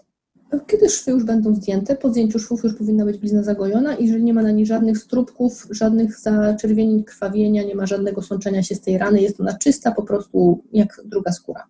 Kiedy 0.67 0.89
szwy 0.89 1.11
już 1.11 1.23
będą 1.23 1.55
zdjęte, 1.55 1.95
po 1.95 2.09
zdjęciu 2.09 2.39
szwów 2.39 2.63
już 2.63 2.73
powinna 2.73 3.05
być 3.05 3.17
blizna 3.17 3.43
zagojona 3.43 3.95
i 3.95 4.05
jeżeli 4.05 4.23
nie 4.23 4.33
ma 4.33 4.41
na 4.41 4.51
niej 4.51 4.65
żadnych 4.65 4.97
strupków, 4.97 5.67
żadnych 5.71 6.19
zaczerwienień, 6.19 7.03
krwawienia, 7.03 7.63
nie 7.63 7.75
ma 7.75 7.85
żadnego 7.85 8.21
sączenia 8.21 8.63
się 8.63 8.75
z 8.75 8.81
tej 8.81 8.97
rany, 8.97 9.21
jest 9.21 9.41
ona 9.41 9.53
czysta, 9.53 9.91
po 9.91 10.03
prostu 10.03 10.63
jak 10.73 11.01
druga 11.05 11.31
skóra. 11.31 11.63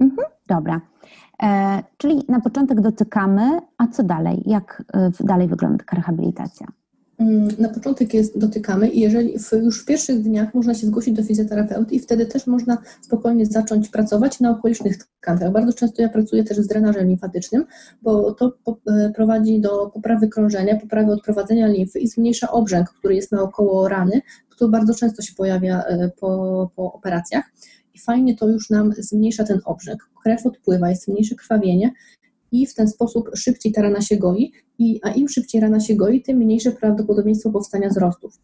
Mhm, 0.00 0.28
dobra. 0.48 0.80
E, 1.42 1.82
czyli 1.96 2.24
na 2.28 2.40
początek 2.40 2.80
dotykamy, 2.80 3.60
a 3.78 3.86
co 3.86 4.02
dalej? 4.02 4.42
Jak 4.46 4.82
e, 4.92 5.10
dalej 5.20 5.48
wygląda 5.48 5.78
taka 5.78 5.96
rehabilitacja? 5.96 6.66
Mm, 7.18 7.48
na 7.58 7.68
początek 7.68 8.14
jest 8.14 8.38
dotykamy 8.38 8.88
i 8.88 9.00
jeżeli 9.00 9.38
w, 9.38 9.52
już 9.52 9.82
w 9.82 9.84
pierwszych 9.84 10.22
dniach 10.22 10.54
można 10.54 10.74
się 10.74 10.86
zgłosić 10.86 11.14
do 11.14 11.22
fizjoterapeuty 11.22 11.94
i 11.94 12.00
wtedy 12.00 12.26
też 12.26 12.46
można 12.46 12.78
spokojnie 13.00 13.46
zacząć 13.46 13.88
pracować 13.88 14.40
na 14.40 14.50
okolicznych 14.50 14.96
tkankach. 14.96 15.52
Bardzo 15.52 15.72
często 15.72 16.02
ja 16.02 16.08
pracuję 16.08 16.44
też 16.44 16.56
z 16.56 16.66
drenażem 16.66 17.08
limfatycznym, 17.08 17.64
bo 18.02 18.32
to 18.32 18.52
e, 18.86 19.12
prowadzi 19.14 19.60
do 19.60 19.90
poprawy 19.94 20.28
krążenia, 20.28 20.80
poprawy 20.80 21.12
odprowadzenia 21.12 21.66
limfy 21.66 21.98
i 21.98 22.08
zmniejsza 22.08 22.50
obrzęk, 22.50 22.90
który 22.90 23.14
jest 23.14 23.32
naokoło 23.32 23.88
rany, 23.88 24.20
który 24.48 24.70
bardzo 24.70 24.94
często 24.94 25.22
się 25.22 25.34
pojawia 25.34 25.82
e, 25.82 26.10
po, 26.20 26.70
po 26.76 26.92
operacjach 26.92 27.44
i 27.94 27.98
fajnie 27.98 28.36
to 28.36 28.48
już 28.48 28.70
nam 28.70 28.92
zmniejsza 28.98 29.44
ten 29.44 29.60
obrzęk. 29.64 30.08
Krew 30.22 30.46
odpływa, 30.46 30.90
jest 30.90 31.08
mniejsze 31.08 31.34
krwawienie 31.34 31.92
i 32.52 32.66
w 32.66 32.74
ten 32.74 32.88
sposób 32.88 33.30
szybciej 33.34 33.72
ta 33.72 33.82
rana 33.82 34.00
się 34.00 34.16
goi, 34.16 34.52
i, 34.78 35.00
a 35.02 35.10
im 35.10 35.28
szybciej 35.28 35.60
rana 35.60 35.80
się 35.80 35.94
goi, 35.94 36.22
tym 36.22 36.36
mniejsze 36.36 36.72
prawdopodobieństwo 36.72 37.50
powstania 37.50 37.88
wzrostów. 37.88 38.38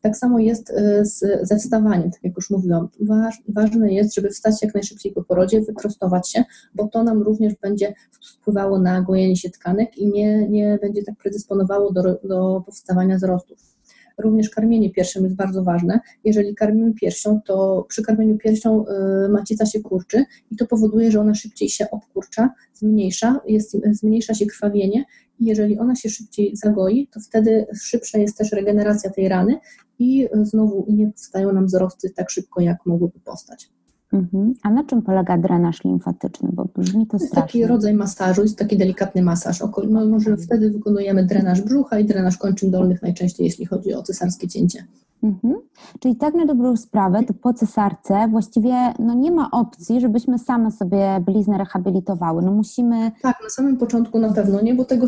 Tak 0.00 0.16
samo 0.16 0.38
jest 0.38 0.70
e, 0.70 1.04
z, 1.04 1.48
ze 1.48 1.56
wstawaniem, 1.56 2.10
tak 2.10 2.24
jak 2.24 2.36
już 2.36 2.50
mówiłam. 2.50 2.88
Waż, 3.00 3.42
ważne 3.48 3.92
jest, 3.92 4.14
żeby 4.14 4.28
wstać 4.28 4.62
jak 4.62 4.74
najszybciej 4.74 5.12
po 5.12 5.24
porodzie, 5.24 5.60
wyprostować 5.60 6.30
się, 6.30 6.44
bo 6.74 6.88
to 6.88 7.02
nam 7.02 7.22
również 7.22 7.54
będzie 7.62 7.94
wpływało 8.40 8.78
na 8.78 9.02
gojenie 9.02 9.36
się 9.36 9.50
tkanek 9.50 9.98
i 9.98 10.06
nie, 10.06 10.48
nie 10.48 10.78
będzie 10.82 11.02
tak 11.02 11.16
predysponowało 11.16 11.92
do, 11.92 12.02
do 12.02 12.62
powstawania 12.66 13.16
wzrostów. 13.16 13.75
Również 14.18 14.50
karmienie 14.50 14.90
piersią 14.90 15.22
jest 15.22 15.36
bardzo 15.36 15.64
ważne. 15.64 16.00
Jeżeli 16.24 16.54
karmimy 16.54 16.94
piersią, 16.94 17.40
to 17.44 17.86
przy 17.88 18.02
karmieniu 18.02 18.38
piersią 18.38 18.84
y, 18.86 19.28
macica 19.28 19.66
się 19.66 19.80
kurczy 19.80 20.24
i 20.50 20.56
to 20.56 20.66
powoduje, 20.66 21.10
że 21.10 21.20
ona 21.20 21.34
szybciej 21.34 21.68
się 21.68 21.90
obkurcza, 21.90 22.50
zmniejsza, 22.74 23.40
jest, 23.46 23.76
zmniejsza 23.90 24.34
się 24.34 24.46
krwawienie 24.46 25.04
i 25.40 25.44
jeżeli 25.44 25.78
ona 25.78 25.94
się 25.94 26.08
szybciej 26.08 26.56
zagoi, 26.56 27.08
to 27.12 27.20
wtedy 27.20 27.66
szybsza 27.82 28.18
jest 28.18 28.38
też 28.38 28.52
regeneracja 28.52 29.10
tej 29.10 29.28
rany 29.28 29.58
i 29.98 30.28
znowu 30.42 30.86
nie 30.88 31.06
powstają 31.06 31.52
nam 31.52 31.66
wzrosty 31.66 32.10
tak 32.10 32.30
szybko, 32.30 32.60
jak 32.60 32.86
mogłyby 32.86 33.20
powstać. 33.20 33.75
Mhm. 34.16 34.54
A 34.62 34.70
na 34.70 34.84
czym 34.84 35.02
polega 35.02 35.38
drenaż 35.38 35.84
limfatyczny? 35.84 36.48
Bo 36.52 36.68
brzmi 36.76 37.06
to 37.06 37.18
strasznie. 37.18 37.42
Taki 37.42 37.66
rodzaj 37.66 37.94
masażu, 37.94 38.42
jest 38.42 38.58
taki 38.58 38.76
delikatny 38.76 39.22
masaż. 39.22 39.62
No, 39.88 40.06
może 40.06 40.36
wtedy 40.36 40.70
wykonujemy 40.70 41.26
drenaż 41.26 41.62
brzucha 41.62 41.98
i 41.98 42.04
drenaż 42.04 42.36
kończyn 42.36 42.70
dolnych 42.70 43.02
najczęściej, 43.02 43.44
jeśli 43.44 43.66
chodzi 43.66 43.94
o 43.94 44.02
cesarskie 44.02 44.48
cięcie. 44.48 44.84
Mhm. 45.22 45.54
Czyli 46.00 46.16
tak 46.16 46.34
na 46.34 46.46
dobrą 46.46 46.76
sprawę, 46.76 47.22
to 47.26 47.34
po 47.34 47.52
cesarce 47.52 48.28
właściwie 48.30 48.74
no 48.98 49.14
nie 49.14 49.30
ma 49.30 49.50
opcji, 49.50 50.00
żebyśmy 50.00 50.38
same 50.38 50.70
sobie 50.70 51.22
bliznę 51.26 51.58
rehabilitowały. 51.58 52.42
No 52.42 52.52
musimy... 52.52 53.12
Tak, 53.22 53.36
na 53.42 53.48
samym 53.48 53.76
początku 53.76 54.18
na 54.18 54.32
pewno 54.32 54.62
nie, 54.62 54.74
bo 54.74 54.84
tego 54.84 55.06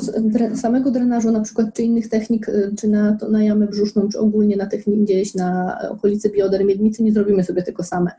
samego 0.54 0.90
drenażu 0.90 1.30
na 1.30 1.40
przykład, 1.40 1.74
czy 1.74 1.82
innych 1.82 2.08
technik, 2.08 2.48
y, 2.48 2.74
czy 2.78 2.88
na, 2.88 3.16
to, 3.16 3.28
na 3.28 3.42
jamę 3.42 3.66
brzuszną, 3.66 4.08
czy 4.08 4.18
ogólnie 4.18 4.56
na 4.56 4.66
technik 4.66 5.00
gdzieś 5.00 5.34
na 5.34 5.78
okolicy 5.90 6.30
bioder, 6.30 6.64
miednicy, 6.64 7.02
nie 7.02 7.12
zrobimy 7.12 7.44
sobie 7.44 7.62
tego 7.62 7.82
same. 7.82 8.10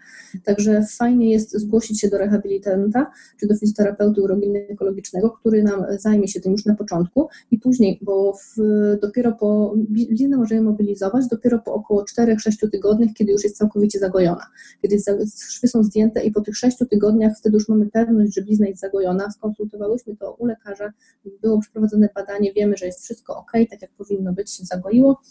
Także 0.46 0.86
fajnie 0.98 1.32
jest 1.32 1.58
zgłosić 1.58 2.02
się 2.02 2.10
do 2.10 2.18
rehabilitanta, 2.18 3.12
czy 3.40 3.48
do 3.48 3.56
fizjoterapeuty 3.56 4.22
uroginekologicznego, 4.22 5.30
który 5.30 5.64
nam 5.64 5.86
zajmie 6.00 6.28
się 6.28 6.42
tym 6.42 6.52
już 6.52 6.66
na 6.66 6.76
początku 6.76 7.28
i 7.52 7.60
później, 7.60 8.00
bo 8.02 8.34
w, 8.34 8.62
dopiero 9.02 9.32
po, 9.32 9.74
bliznę 9.90 10.38
możemy 10.38 10.62
mobilizować 10.62 11.28
dopiero 11.28 11.60
po 11.60 11.79
około 11.80 12.06
4-6 12.20 12.70
tygodniach, 12.72 13.10
kiedy 13.14 13.32
już 13.32 13.44
jest 13.44 13.58
całkowicie 13.58 14.00
zagojona. 14.00 14.46
Kiedy 14.82 14.98
szwy 15.50 15.68
są 15.68 15.84
zdjęte 15.84 16.24
i 16.24 16.32
po 16.32 16.42
tych 16.42 16.58
6 16.58 16.78
tygodniach 16.90 17.38
wtedy 17.38 17.58
już 17.58 17.70
mamy 17.70 17.90
pewność, 17.92 18.36
że 18.36 18.42
blizna 18.42 18.68
jest 18.68 18.82
zagojona. 18.82 19.32
Skonsultowałyśmy 19.32 20.16
to 20.16 20.34
u 20.34 20.46
lekarza, 20.46 20.94
było 21.42 21.60
przeprowadzone 21.62 22.10
badanie, 22.16 22.54
wiemy, 22.54 22.78
że 22.78 22.86
jest 22.86 23.04
wszystko 23.04 23.38
ok, 23.38 23.52
tak 23.70 23.82
jak 23.82 23.92
powinno 23.92 24.34
być, 24.34 24.52
się 24.52 24.66
zagoiło 24.66 25.22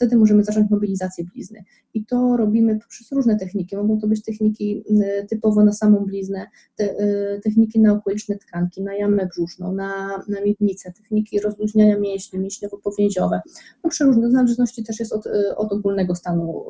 wtedy 0.00 0.16
możemy 0.16 0.44
zacząć 0.44 0.70
mobilizację 0.70 1.24
blizny. 1.24 1.64
I 1.94 2.04
to 2.04 2.36
robimy 2.36 2.78
przez 2.88 3.12
różne 3.12 3.36
techniki. 3.36 3.76
Mogą 3.76 4.00
to 4.00 4.06
być 4.06 4.22
techniki 4.22 4.84
y, 4.90 5.26
typowo 5.28 5.64
na 5.64 5.72
samą 5.72 6.04
bliznę, 6.04 6.46
te, 6.76 7.00
y, 7.00 7.40
techniki 7.44 7.80
na 7.80 7.92
okoliczne 7.92 8.38
tkanki, 8.38 8.82
na 8.82 8.94
jamę 8.94 9.26
brzuszną, 9.26 9.72
na, 9.72 10.22
na 10.28 10.40
miednicę, 10.40 10.92
techniki 10.92 11.40
rozluźniania 11.40 11.98
mięśni, 11.98 12.38
mięśniowo-powięziowe. 12.38 13.40
No, 13.84 13.90
przeróżne, 13.90 14.28
w 14.28 14.32
zależności 14.32 14.84
też 14.84 15.00
jest 15.00 15.12
od, 15.12 15.26
y, 15.26 15.56
od 15.56 15.72
ogólnego 15.72 16.14
stanu 16.14 16.64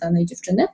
danej 0.00 0.26
dziewczyny. 0.26 0.66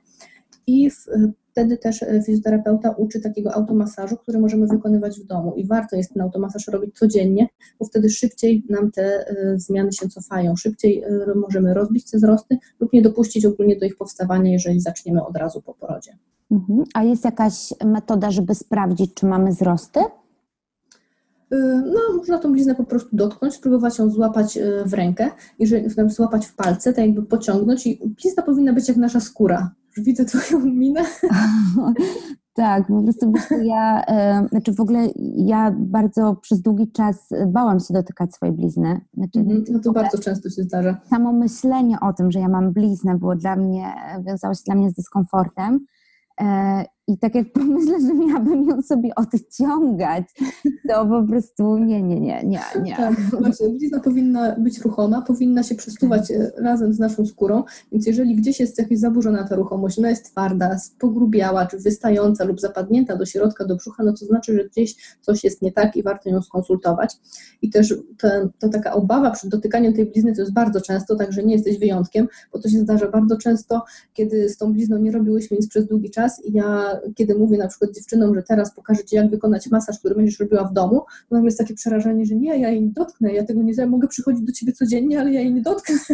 I 0.67 0.91
w, 0.91 1.05
wtedy 1.51 1.77
też 1.77 2.03
e, 2.03 2.21
fizjoterapeuta 2.25 2.91
uczy 2.91 3.21
takiego 3.21 3.53
automasażu, 3.53 4.17
który 4.17 4.39
możemy 4.39 4.67
wykonywać 4.67 5.19
w 5.19 5.25
domu 5.25 5.53
i 5.55 5.67
warto 5.67 5.95
jest 5.95 6.13
ten 6.13 6.21
automasaż 6.21 6.67
robić 6.67 6.97
codziennie, 6.97 7.47
bo 7.79 7.85
wtedy 7.85 8.09
szybciej 8.09 8.65
nam 8.69 8.91
te 8.91 9.03
e, 9.03 9.59
zmiany 9.59 9.93
się 9.93 10.09
cofają, 10.09 10.55
szybciej 10.55 11.03
e, 11.03 11.09
możemy 11.35 11.73
rozbić 11.73 12.11
te 12.11 12.17
wzrosty 12.17 12.57
lub 12.79 12.93
nie 12.93 13.01
dopuścić 13.01 13.45
ogólnie 13.45 13.75
do 13.75 13.85
ich 13.85 13.97
powstawania, 13.97 14.51
jeżeli 14.51 14.79
zaczniemy 14.79 15.25
od 15.25 15.37
razu 15.37 15.61
po 15.61 15.73
porodzie. 15.73 16.17
Mhm. 16.51 16.83
A 16.93 17.03
jest 17.03 17.25
jakaś 17.25 17.73
metoda, 17.85 18.31
żeby 18.31 18.55
sprawdzić, 18.55 19.13
czy 19.13 19.25
mamy 19.25 19.51
wzrosty? 19.51 19.99
No, 21.85 22.17
można 22.17 22.37
tą 22.37 22.51
bliznę 22.51 22.75
po 22.75 22.83
prostu 22.83 23.15
dotknąć, 23.15 23.53
spróbować 23.53 23.99
ją 23.99 24.09
złapać 24.09 24.59
w 24.85 24.93
rękę, 24.93 25.29
jeżeli 25.59 25.89
złapać 26.09 26.45
w 26.45 26.55
palce, 26.55 26.93
tak 26.93 27.05
jakby 27.05 27.23
pociągnąć 27.23 27.87
i 27.87 27.99
blizna 28.07 28.43
powinna 28.43 28.73
być 28.73 28.87
jak 28.87 28.97
nasza 28.97 29.19
skóra, 29.19 29.71
widzę 29.97 30.25
twoją 30.25 30.65
minę. 30.65 31.01
Tak, 32.53 32.87
po 32.87 33.01
prostu 33.01 33.33
ja, 33.63 34.05
e, 34.05 34.47
znaczy 34.49 34.73
w 34.73 34.79
ogóle 34.79 35.07
ja 35.35 35.75
bardzo 35.77 36.35
przez 36.35 36.61
długi 36.61 36.91
czas 36.91 37.29
bałam 37.47 37.79
się 37.79 37.93
dotykać 37.93 38.35
swojej 38.35 38.55
blizny. 38.55 39.01
Znaczy, 39.13 39.39
mm, 39.39 39.63
no 39.71 39.79
to 39.79 39.91
bardzo 39.91 40.17
często 40.17 40.49
się 40.49 40.63
zdarza. 40.63 41.01
Samo 41.09 41.33
myślenie 41.33 41.99
o 41.99 42.13
tym, 42.13 42.31
że 42.31 42.39
ja 42.39 42.47
mam 42.47 42.73
bliznę 42.73 43.17
było 43.17 43.35
dla 43.35 43.55
mnie, 43.55 43.93
wiązało 44.25 44.53
się 44.53 44.61
dla 44.65 44.75
mnie 44.75 44.89
z 44.89 44.93
dyskomfortem. 44.93 45.85
E, 46.41 46.85
i 47.11 47.17
tak 47.17 47.35
jak 47.35 47.51
pomyślę, 47.59 48.01
że 48.01 48.13
miałabym 48.13 48.69
ją 48.69 48.81
sobie 48.81 49.15
odciągać, 49.15 50.23
to 50.89 51.05
po 51.05 51.23
prostu 51.27 51.77
nie, 51.77 52.01
nie, 52.01 52.19
nie, 52.19 52.43
nie, 52.45 52.59
nie. 52.83 52.95
Tak, 52.95 53.15
właśnie, 53.39 53.69
blizna 53.69 53.99
powinna 53.99 54.55
być 54.59 54.79
ruchoma, 54.79 55.21
powinna 55.21 55.63
się 55.63 55.75
przestuwać 55.75 56.27
tak. 56.27 56.37
e, 56.37 56.51
razem 56.63 56.93
z 56.93 56.99
naszą 56.99 57.25
skórą, 57.25 57.63
więc 57.91 58.07
jeżeli 58.07 58.35
gdzieś 58.35 58.59
jest 58.59 58.77
jakaś 58.77 58.97
zaburzona 58.97 59.47
ta 59.47 59.55
ruchomość, 59.55 59.99
ona 59.99 60.09
jest 60.09 60.25
twarda, 60.25 60.77
pogrubiała, 60.99 61.65
czy 61.65 61.77
wystająca 61.77 62.43
lub 62.43 62.59
zapadnięta 62.59 63.15
do 63.15 63.25
środka, 63.25 63.65
do 63.65 63.75
brzucha, 63.75 64.03
no 64.03 64.13
to 64.13 64.25
znaczy, 64.25 64.55
że 64.55 64.65
gdzieś 64.65 65.17
coś 65.21 65.43
jest 65.43 65.61
nie 65.61 65.71
tak 65.71 65.95
i 65.95 66.03
warto 66.03 66.29
ją 66.29 66.41
skonsultować. 66.41 67.17
I 67.61 67.69
też 67.69 67.95
to, 68.17 68.27
to 68.59 68.69
taka 68.69 68.93
obawa 68.93 69.31
przed 69.31 69.49
dotykaniem 69.49 69.93
tej 69.93 70.05
blizny 70.05 70.35
to 70.35 70.41
jest 70.41 70.53
bardzo 70.53 70.81
często, 70.81 71.15
także 71.15 71.43
nie 71.43 71.53
jesteś 71.53 71.79
wyjątkiem, 71.79 72.27
bo 72.53 72.59
to 72.59 72.69
się 72.69 72.79
zdarza 72.79 73.07
bardzo 73.07 73.37
często, 73.37 73.83
kiedy 74.13 74.49
z 74.49 74.57
tą 74.57 74.73
blizną 74.73 74.97
nie 74.97 75.11
robiłyśmy 75.11 75.57
nic 75.57 75.69
przez 75.69 75.87
długi 75.87 76.09
czas 76.09 76.45
i 76.45 76.53
ja, 76.53 76.99
kiedy 77.15 77.35
mówię 77.35 77.57
na 77.57 77.67
przykład 77.67 77.91
dziewczynom, 77.91 78.35
że 78.35 78.43
teraz 78.43 78.75
pokażę 78.75 79.03
Ci, 79.03 79.15
jak 79.15 79.29
wykonać 79.29 79.69
masaż, 79.69 79.99
który 79.99 80.15
będziesz 80.15 80.39
robiła 80.39 80.63
w 80.63 80.73
domu, 80.73 80.99
to 80.99 81.35
nagle 81.35 81.47
jest 81.47 81.57
takie 81.57 81.73
przerażenie, 81.73 82.25
że 82.25 82.35
nie, 82.35 82.59
ja 82.59 82.69
jej 82.69 82.81
nie 82.81 82.91
dotknę, 82.91 83.33
ja 83.33 83.45
tego 83.45 83.61
nie 83.61 83.73
zrobię, 83.73 83.91
mogę 83.91 84.07
przychodzić 84.07 84.45
do 84.45 84.51
Ciebie 84.51 84.73
codziennie, 84.73 85.19
ale 85.19 85.31
ja 85.31 85.41
jej 85.41 85.53
nie 85.53 85.61
dotknę. 85.61 85.95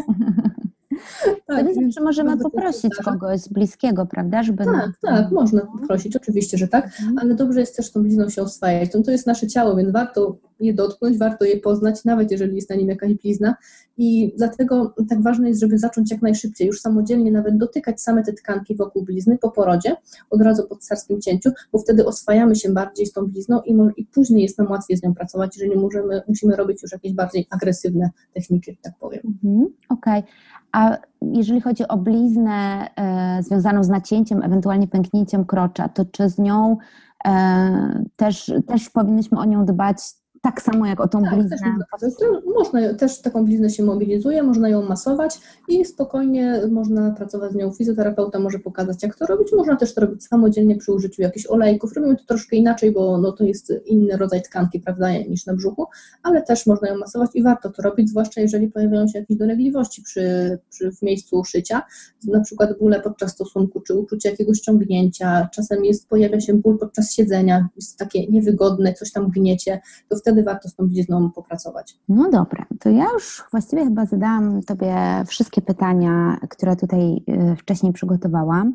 tak, 1.47 1.65
Wtedy 1.65 1.73
zawsze 1.73 2.01
możemy 2.01 2.37
poprosić 2.37 2.95
kogoś 2.95 3.49
bliskiego, 3.51 4.05
prawda? 4.05 4.43
Żeby 4.43 4.65
tak, 4.65 4.91
tak, 5.01 5.31
można 5.31 5.61
poprosić, 5.61 6.15
oczywiście, 6.15 6.57
że 6.57 6.67
tak, 6.67 6.85
mhm. 6.85 7.17
ale 7.17 7.35
dobrze 7.35 7.59
jest 7.59 7.75
też 7.75 7.85
z 7.85 7.91
tą 7.91 8.01
blizną 8.01 8.29
się 8.29 8.41
oswajać. 8.41 8.91
To, 8.91 9.01
to 9.01 9.11
jest 9.11 9.27
nasze 9.27 9.47
ciało, 9.47 9.75
więc 9.75 9.91
warto 9.91 10.37
je 10.59 10.73
dotknąć, 10.73 11.17
warto 11.17 11.45
je 11.45 11.57
poznać, 11.57 12.05
nawet 12.05 12.31
jeżeli 12.31 12.55
jest 12.55 12.69
na 12.69 12.75
nim 12.75 12.89
jakaś 12.89 13.13
blizna. 13.13 13.55
I 13.97 14.33
dlatego 14.37 14.93
tak 15.09 15.23
ważne 15.23 15.47
jest, 15.47 15.61
żeby 15.61 15.77
zacząć 15.77 16.11
jak 16.11 16.21
najszybciej, 16.21 16.67
już 16.67 16.81
samodzielnie 16.81 17.31
nawet 17.31 17.57
dotykać 17.57 18.01
same 18.01 18.23
te 18.23 18.33
tkanki 18.33 18.75
wokół 18.75 19.03
blizny 19.03 19.37
po 19.37 19.51
porodzie, 19.51 19.95
od 20.29 20.41
razu 20.41 20.67
po 20.67 20.75
cesarskim 20.75 21.21
cięciu, 21.21 21.51
bo 21.71 21.79
wtedy 21.79 22.05
oswajamy 22.05 22.55
się 22.55 22.69
bardziej 22.69 23.05
z 23.05 23.13
tą 23.13 23.25
blizną 23.25 23.61
i, 23.61 23.77
i 23.97 24.05
później 24.05 24.43
jest 24.43 24.57
nam 24.57 24.71
łatwiej 24.71 24.97
z 24.97 25.03
nią 25.03 25.13
pracować, 25.13 25.57
jeżeli 25.57 25.79
możemy, 25.79 26.21
musimy 26.27 26.55
robić 26.55 26.83
już 26.83 26.91
jakieś 26.91 27.13
bardziej 27.13 27.47
agresywne 27.49 28.09
techniki, 28.33 28.71
że 28.71 28.77
tak 28.81 28.93
powiem. 28.99 29.21
Mhm, 29.25 29.67
Okej. 29.89 30.19
Okay. 30.19 30.31
A 30.71 30.97
jeżeli 31.21 31.61
chodzi 31.61 31.87
o 31.87 31.97
bliznę 31.97 32.87
e, 32.95 33.43
związaną 33.43 33.83
z 33.83 33.89
nacięciem, 33.89 34.43
ewentualnie 34.43 34.87
pęknięciem 34.87 35.45
krocza, 35.45 35.89
to 35.89 36.05
czy 36.05 36.29
z 36.29 36.37
nią 36.37 36.77
e, 37.25 38.03
też, 38.15 38.51
też 38.67 38.89
powinniśmy 38.89 39.39
o 39.39 39.45
nią 39.45 39.65
dbać 39.65 39.97
tak 40.41 40.61
samo 40.61 40.85
jak 40.85 41.01
o 41.01 41.07
tą 41.07 41.23
tak, 41.23 41.33
bliznę. 41.33 41.57
Też 41.99 42.13
można, 42.55 42.93
też 42.93 43.21
taką 43.21 43.45
bliznę 43.45 43.69
się 43.69 43.83
mobilizuje, 43.83 44.43
można 44.43 44.69
ją 44.69 44.81
masować 44.81 45.39
i 45.67 45.85
spokojnie 45.85 46.61
można 46.71 47.11
pracować 47.11 47.51
z 47.51 47.55
nią. 47.55 47.71
Fizjoterapeuta 47.71 48.39
może 48.39 48.59
pokazać, 48.59 49.03
jak 49.03 49.15
to 49.15 49.25
robić. 49.25 49.47
Można 49.53 49.75
też 49.75 49.93
to 49.93 50.01
robić 50.01 50.23
samodzielnie 50.23 50.75
przy 50.75 50.93
użyciu 50.93 51.21
jakichś 51.21 51.45
olejków. 51.45 51.93
Robimy 51.93 52.15
to 52.15 52.23
troszkę 52.25 52.55
inaczej, 52.55 52.91
bo 52.91 53.17
no, 53.17 53.31
to 53.31 53.43
jest 53.43 53.73
inny 53.85 54.17
rodzaj 54.17 54.41
tkanki, 54.41 54.79
prawda, 54.79 55.11
niż 55.11 55.45
na 55.45 55.53
brzuchu, 55.53 55.85
ale 56.23 56.41
też 56.41 56.65
można 56.65 56.87
ją 56.87 56.97
masować 56.97 57.29
i 57.33 57.43
warto 57.43 57.69
to 57.69 57.81
robić, 57.81 58.09
zwłaszcza 58.09 58.41
jeżeli 58.41 58.67
pojawiają 58.67 59.07
się 59.07 59.19
jakieś 59.19 59.37
dolegliwości 59.37 60.01
przy, 60.01 60.57
przy, 60.69 60.91
w 60.91 61.01
miejscu 61.01 61.43
szycia, 61.45 61.81
na 62.27 62.39
przykład 62.39 62.79
bóle 62.79 63.01
podczas 63.01 63.31
stosunku, 63.31 63.81
czy 63.81 63.93
uczucie 63.93 64.29
jakiegoś 64.29 64.59
ciągnięcia, 64.59 65.49
czasem 65.53 65.85
jest, 65.85 66.09
pojawia 66.09 66.39
się 66.39 66.53
ból 66.53 66.77
podczas 66.77 67.11
siedzenia, 67.11 67.67
jest 67.75 67.97
takie 67.97 68.27
niewygodne, 68.27 68.93
coś 68.93 69.11
tam 69.11 69.29
gniecie, 69.29 69.81
to 70.09 70.17
wtedy 70.17 70.26
wtedy 70.27 70.43
warto 70.43 70.69
z 70.69 70.75
tą 70.75 70.87
blizną 70.87 71.31
popracować. 71.31 71.99
No 72.09 72.29
dobra, 72.31 72.65
to 72.79 72.89
ja 72.89 73.05
już 73.13 73.43
właściwie 73.51 73.83
chyba 73.83 74.05
zadałam 74.05 74.61
Tobie 74.61 74.95
wszystkie 75.27 75.61
pytania, 75.61 76.37
które 76.49 76.75
tutaj 76.75 77.23
y, 77.51 77.55
wcześniej 77.55 77.93
przygotowałam. 77.93 78.73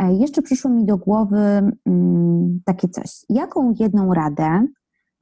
E, 0.00 0.14
jeszcze 0.14 0.42
przyszło 0.42 0.70
mi 0.70 0.84
do 0.84 0.96
głowy 0.96 1.72
mm, 1.86 2.60
takie 2.64 2.88
coś. 2.88 3.24
Jaką 3.28 3.74
jedną 3.80 4.14
radę 4.14 4.66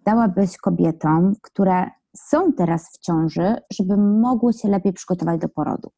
dałabyś 0.04 0.56
kobietom, 0.56 1.32
które 1.42 1.86
są 2.16 2.52
teraz 2.52 2.88
w 2.92 2.98
ciąży, 2.98 3.56
żeby 3.72 3.96
mogły 3.96 4.52
się 4.52 4.68
lepiej 4.68 4.92
przygotować 4.92 5.40
do 5.40 5.48
porodu? 5.48 5.90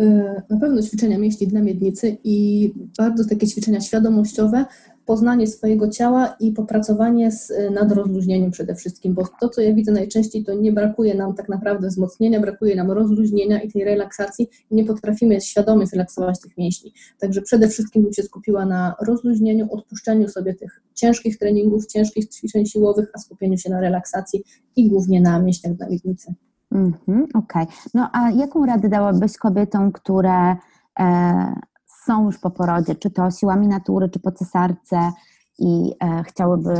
Y, 0.00 0.42
na 0.50 0.60
pewno 0.60 0.82
ćwiczenia 0.82 1.18
mięśni 1.18 1.46
dla 1.46 1.60
miednicy 1.60 2.18
i 2.24 2.70
bardzo 2.98 3.24
takie 3.24 3.46
ćwiczenia 3.46 3.80
świadomościowe, 3.80 4.64
poznanie 5.06 5.46
swojego 5.46 5.88
ciała 5.88 6.36
i 6.40 6.52
popracowanie 6.52 7.32
z, 7.32 7.50
y, 7.50 7.70
nad 7.70 7.92
rozluźnieniem 7.92 8.50
przede 8.50 8.74
wszystkim, 8.74 9.14
bo 9.14 9.22
to, 9.40 9.48
co 9.48 9.60
ja 9.60 9.74
widzę 9.74 9.92
najczęściej, 9.92 10.44
to 10.44 10.54
nie 10.54 10.72
brakuje 10.72 11.14
nam 11.14 11.34
tak 11.34 11.48
naprawdę 11.48 11.88
wzmocnienia, 11.88 12.40
brakuje 12.40 12.76
nam 12.76 12.90
rozluźnienia 12.90 13.60
i 13.60 13.72
tej 13.72 13.84
relaksacji 13.84 14.48
nie 14.70 14.84
potrafimy 14.84 15.40
świadomie 15.40 15.86
zrelaksować 15.86 16.40
tych 16.40 16.58
mięśni. 16.58 16.92
Także 17.18 17.42
przede 17.42 17.68
wszystkim 17.68 18.02
bym 18.02 18.12
się 18.12 18.22
skupiła 18.22 18.66
na 18.66 18.94
rozluźnieniu, 19.06 19.68
odpuszczeniu 19.70 20.28
sobie 20.28 20.54
tych 20.54 20.82
ciężkich 20.94 21.38
treningów, 21.38 21.86
ciężkich 21.86 22.28
ćwiczeń 22.28 22.66
siłowych, 22.66 23.10
a 23.14 23.18
skupieniu 23.18 23.58
się 23.58 23.70
na 23.70 23.80
relaksacji 23.80 24.44
i 24.76 24.88
głównie 24.88 25.20
na 25.20 25.38
mięśniach 25.38 25.74
dla 25.74 25.88
miednicy. 25.88 26.34
Mm-hmm, 26.72 27.22
Okej. 27.34 27.62
Okay. 27.62 27.66
No 27.94 28.10
a 28.12 28.30
jaką 28.30 28.66
radę 28.66 28.88
dałabyś 28.88 29.36
kobietom, 29.36 29.92
które 29.92 30.56
e, 31.00 31.54
są 32.06 32.26
już 32.26 32.38
po 32.38 32.50
porodzie, 32.50 32.94
czy 32.94 33.10
to 33.10 33.30
siłami 33.30 33.68
natury, 33.68 34.08
czy 34.08 34.18
po 34.18 34.32
cesarce 34.32 35.12
i 35.58 35.92
e, 36.02 36.22
chciałyby 36.26 36.74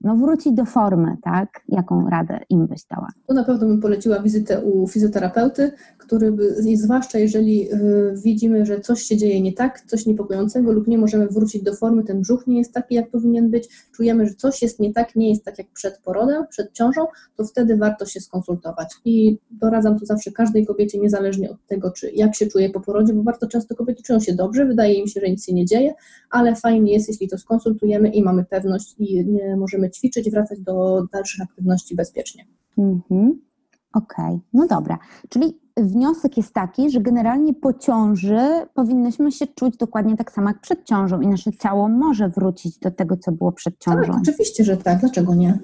no, 0.00 0.16
wrócić 0.16 0.52
do 0.52 0.64
formy, 0.64 1.16
tak? 1.22 1.48
Jaką 1.68 2.10
radę 2.10 2.40
im 2.50 2.66
byś 2.66 2.84
dała? 2.84 3.08
To 3.26 3.34
na 3.34 3.44
pewno 3.44 3.66
bym 3.66 3.80
poleciła 3.80 4.20
wizytę 4.22 4.64
u 4.64 4.88
fizjoterapeuty, 4.88 5.72
który 5.98 6.32
by, 6.32 6.54
zwłaszcza 6.74 7.18
jeżeli 7.18 7.72
y, 7.72 8.14
widzimy, 8.24 8.66
że 8.66 8.80
coś 8.80 9.02
się 9.02 9.16
dzieje 9.16 9.40
nie 9.40 9.52
tak, 9.52 9.80
coś 9.80 10.06
niepokojącego 10.06 10.72
lub 10.72 10.86
nie 10.86 10.98
możemy 10.98 11.26
wrócić 11.26 11.62
do 11.62 11.74
formy, 11.74 12.04
ten 12.04 12.20
brzuch 12.20 12.46
nie 12.46 12.58
jest 12.58 12.72
taki, 12.72 12.94
jak 12.94 13.10
powinien 13.10 13.50
być, 13.50 13.68
czujemy, 13.96 14.26
że 14.26 14.34
coś 14.34 14.62
jest 14.62 14.80
nie 14.80 14.92
tak, 14.92 15.16
nie 15.16 15.30
jest 15.30 15.44
tak 15.44 15.58
jak 15.58 15.66
przed 15.74 15.98
porodem, 15.98 16.44
przed 16.50 16.72
ciążą, 16.72 17.06
to 17.36 17.44
wtedy 17.44 17.76
warto 17.76 18.06
się 18.06 18.20
skonsultować. 18.20 18.94
I 19.04 19.38
doradzam 19.50 19.98
to 19.98 20.06
zawsze 20.06 20.32
każdej 20.32 20.66
kobiecie, 20.66 20.98
niezależnie 20.98 21.50
od 21.50 21.66
tego, 21.66 21.90
czy 21.90 22.10
jak 22.10 22.36
się 22.36 22.46
czuje 22.46 22.70
po 22.70 22.80
porodzie, 22.80 23.12
bo 23.12 23.22
bardzo 23.22 23.46
często 23.46 23.74
kobiety 23.74 24.02
czują 24.02 24.20
się 24.20 24.34
dobrze, 24.34 24.64
wydaje 24.64 24.94
im 24.94 25.06
się, 25.06 25.20
że 25.20 25.30
nic 25.30 25.44
się 25.44 25.52
nie 25.52 25.64
dzieje, 25.64 25.94
ale 26.30 26.54
fajnie 26.54 26.92
jest, 26.92 27.08
jeśli 27.08 27.28
to 27.28 27.38
skonsultujemy 27.38 28.15
i 28.16 28.22
mamy 28.22 28.44
pewność 28.44 28.94
i 28.98 29.26
nie 29.26 29.56
możemy 29.56 29.90
ćwiczyć, 29.90 30.30
wracać 30.30 30.60
do 30.60 31.06
dalszych 31.12 31.42
aktywności 31.42 31.96
bezpiecznie. 31.96 32.46
Mhm. 32.78 33.40
Okej, 33.92 34.34
okay. 34.34 34.40
no 34.52 34.66
dobra. 34.66 34.98
Czyli 35.28 35.58
wniosek 35.76 36.36
jest 36.36 36.52
taki, 36.52 36.90
że 36.90 37.00
generalnie 37.00 37.54
po 37.54 37.72
ciąży 37.72 38.40
powinnyśmy 38.74 39.32
się 39.32 39.46
czuć 39.46 39.76
dokładnie 39.76 40.16
tak 40.16 40.32
samo 40.32 40.48
jak 40.48 40.60
przed 40.60 40.84
ciążą 40.84 41.20
i 41.20 41.26
nasze 41.26 41.52
ciało 41.52 41.88
może 41.88 42.28
wrócić 42.28 42.78
do 42.78 42.90
tego, 42.90 43.16
co 43.16 43.32
było 43.32 43.52
przed 43.52 43.78
ciążą. 43.78 44.12
Tak, 44.12 44.22
oczywiście, 44.22 44.64
że 44.64 44.76
tak. 44.76 45.00
Dlaczego 45.00 45.34
nie? 45.34 45.58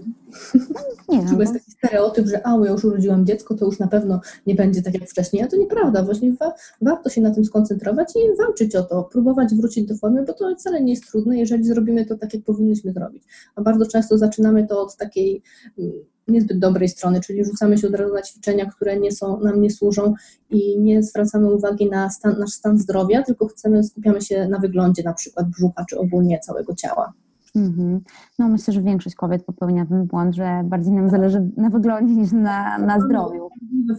Nie 1.09 1.21
wiem. 1.27 1.41
Jest 1.41 1.53
taki 1.53 1.71
stereotyp, 1.71 2.27
że 2.27 2.47
a, 2.47 2.51
ja 2.65 2.71
już 2.71 2.85
urodziłam 2.85 3.27
dziecko, 3.27 3.55
to 3.55 3.65
już 3.65 3.79
na 3.79 3.87
pewno 3.87 4.21
nie 4.47 4.55
będzie 4.55 4.83
tak 4.83 4.95
jak 4.95 5.11
wcześniej. 5.11 5.43
A 5.43 5.47
to 5.47 5.57
nieprawda. 5.57 6.03
Właśnie 6.03 6.33
wa 6.33 6.55
warto 6.83 7.11
się 7.11 7.21
na 7.21 7.35
tym 7.35 7.45
skoncentrować 7.45 8.13
i 8.17 8.37
walczyć 8.37 8.77
o 8.77 8.83
to, 8.83 9.03
próbować 9.03 9.55
wrócić 9.55 9.87
do 9.87 9.97
formy, 9.97 10.25
bo 10.25 10.33
to 10.33 10.55
wcale 10.57 10.83
nie 10.83 10.93
jest 10.93 11.11
trudne, 11.11 11.39
jeżeli 11.39 11.65
zrobimy 11.65 12.07
to 12.07 12.19
tak, 12.19 12.35
jak 12.35 12.45
powinniśmy 12.45 12.93
zrobić. 12.93 13.23
A 13.57 13.63
bardzo 13.63 13.87
często 13.87 14.19
zaczynamy 14.19 14.67
to 14.67 14.83
od 14.83 14.97
takiej 14.97 15.43
mm, 15.79 15.93
niezbyt 16.29 16.59
dobrej 16.59 16.89
strony, 16.89 17.21
czyli 17.21 17.45
rzucamy 17.45 17.79
się 17.79 17.87
od 17.87 17.95
razu 17.95 18.15
na 18.15 18.23
ćwiczenia, 18.23 18.67
które 18.67 19.01
nie 19.01 19.13
są, 19.13 19.41
nam 19.41 19.61
nie 19.61 19.71
służą 19.71 20.15
i 20.51 20.81
nie 20.81 21.03
zwracamy 21.03 21.55
uwagi 21.55 21.91
na 21.91 22.11
stan, 22.11 22.39
nasz 22.39 22.51
stan 22.51 22.79
zdrowia, 22.79 23.23
tylko 23.23 23.47
chcemy, 23.47 23.85
skupiamy 23.85 24.23
się 24.23 24.49
na 24.49 24.59
wyglądzie 24.59 25.03
na 25.03 25.13
przykład 25.13 25.49
brzucha 25.49 25.85
czy 25.85 25.99
ogólnie 25.99 26.39
całego 26.39 26.75
ciała. 26.75 27.13
Mm-hmm. 27.57 28.01
No 28.39 28.49
myślę, 28.49 28.75
że 28.75 28.83
większość 28.83 29.17
kobiet 29.17 29.45
popełnia 29.45 29.87
ten 29.87 30.07
błąd, 30.07 30.35
że 30.35 30.63
bardziej 30.65 30.93
nam 30.93 31.11
zależy 31.11 31.51
na 31.57 31.71
wyglądzie 31.71 32.15
niż 32.15 32.33
na, 32.33 32.79
na 32.79 33.01
zdrowiu. 33.01 33.49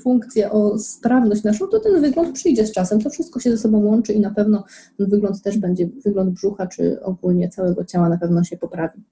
Funkcję 0.03 0.51
o 0.51 0.79
sprawność 0.79 1.43
naszą, 1.43 1.67
to 1.67 1.79
ten 1.79 2.01
wygląd 2.01 2.31
przyjdzie 2.31 2.67
z 2.67 2.71
czasem. 2.71 3.01
To 3.01 3.09
wszystko 3.09 3.39
się 3.39 3.51
ze 3.51 3.57
sobą 3.57 3.79
łączy 3.79 4.13
i 4.13 4.19
na 4.19 4.31
pewno 4.31 4.63
ten 4.97 5.09
wygląd 5.09 5.41
też 5.41 5.57
będzie, 5.57 5.89
wygląd 6.05 6.29
brzucha 6.29 6.67
czy 6.67 7.03
ogólnie 7.03 7.49
całego 7.49 7.85
ciała 7.85 8.09
na 8.09 8.17
pewno 8.17 8.43
się 8.43 8.57
poprawi. 8.57 9.03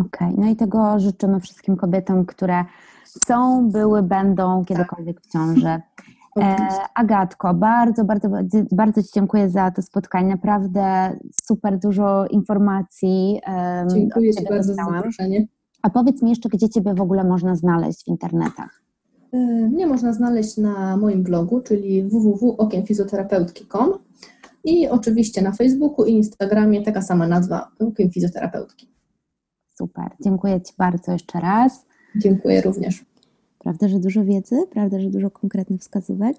Okej, 0.00 0.28
okay. 0.28 0.44
no 0.44 0.50
i 0.50 0.56
tego 0.56 1.00
życzymy 1.00 1.40
wszystkim 1.40 1.76
kobietom, 1.76 2.26
które 2.26 2.64
są, 3.26 3.68
były, 3.70 4.02
będą 4.02 4.64
kiedykolwiek 4.64 5.20
w 5.20 5.32
ciąży. 5.32 5.80
E, 6.36 6.56
Agatko, 6.94 7.54
bardzo, 7.54 8.04
bardzo, 8.04 8.28
bardzo 8.72 9.02
Ci 9.02 9.08
dziękuję 9.14 9.50
za 9.50 9.70
to 9.70 9.82
spotkanie. 9.82 10.28
Naprawdę 10.28 11.16
super 11.44 11.78
dużo 11.78 12.26
informacji. 12.26 13.40
Dziękuję 13.94 14.32
Ci 14.32 14.44
bardzo 14.44 14.68
dostałam. 14.68 14.92
za 14.92 14.98
zaproszenie. 14.98 15.46
A 15.82 15.90
powiedz 15.90 16.22
mi 16.22 16.30
jeszcze, 16.30 16.48
gdzie 16.48 16.68
Ciebie 16.68 16.94
w 16.94 17.00
ogóle 17.00 17.24
można 17.24 17.56
znaleźć 17.56 18.04
w 18.04 18.08
internetach? 18.08 18.82
E, 19.32 19.38
mnie 19.68 19.86
można 19.86 20.12
znaleźć 20.12 20.56
na 20.56 20.96
moim 20.96 21.22
blogu, 21.22 21.60
czyli 21.60 22.02
www.okiemfizjoterapeutki.com 22.02 23.92
i 24.64 24.88
oczywiście 24.88 25.42
na 25.42 25.52
Facebooku 25.52 26.04
i 26.04 26.12
Instagramie 26.12 26.82
taka 26.82 27.02
sama 27.02 27.26
nazwa 27.26 27.70
Okiem 27.78 28.10
Fizjoterapeutki. 28.10 28.90
Super. 29.80 30.10
Dziękuję 30.20 30.60
Ci 30.60 30.72
bardzo 30.78 31.12
jeszcze 31.12 31.40
raz. 31.40 31.86
Dziękuję 32.16 32.60
również. 32.60 33.04
Prawda, 33.58 33.88
że 33.88 33.98
dużo 33.98 34.24
wiedzy, 34.24 34.66
prawda, 34.70 35.00
że 35.00 35.10
dużo 35.10 35.30
konkretnych 35.30 35.80
wskazówek. 35.80 36.36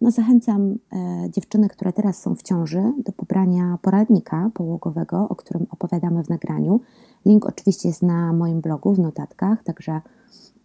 No, 0.00 0.10
zachęcam 0.10 0.78
e, 0.92 1.30
dziewczyny, 1.30 1.68
które 1.68 1.92
teraz 1.92 2.22
są 2.22 2.34
w 2.34 2.42
ciąży, 2.42 2.92
do 3.04 3.12
pobrania 3.12 3.78
poradnika 3.82 4.50
połogowego, 4.54 5.26
o 5.28 5.36
którym 5.36 5.66
opowiadamy 5.70 6.24
w 6.24 6.28
nagraniu. 6.28 6.80
Link 7.26 7.46
oczywiście 7.46 7.88
jest 7.88 8.02
na 8.02 8.32
moim 8.32 8.60
blogu 8.60 8.94
w 8.94 8.98
notatkach, 8.98 9.62
także 9.62 10.00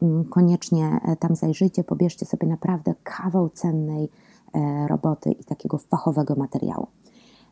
mm, 0.01 0.25
koniecznie 0.25 0.99
e, 1.05 1.15
tam 1.15 1.35
zajrzyjcie, 1.35 1.83
pobierzcie 1.83 2.25
sobie 2.25 2.47
naprawdę 2.47 2.93
kawał 3.03 3.49
cennej 3.49 4.09
e, 4.53 4.87
roboty 4.87 5.31
i 5.31 5.43
takiego 5.43 5.77
fachowego 5.77 6.35
materiału. 6.35 6.87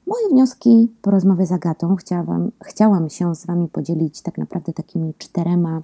Moje 0.08 0.30
wnioski 0.32 0.92
po 1.02 1.12
rozmowie 1.12 1.46
z 1.46 1.52
Agatą 1.52 1.96
chciałam, 1.96 2.52
chciałam 2.64 3.10
się 3.10 3.36
z 3.36 3.46
Wami 3.46 3.68
podzielić 3.68 4.22
tak 4.22 4.38
naprawdę 4.38 4.74
takimi 4.74 5.14
czterema 5.18 5.82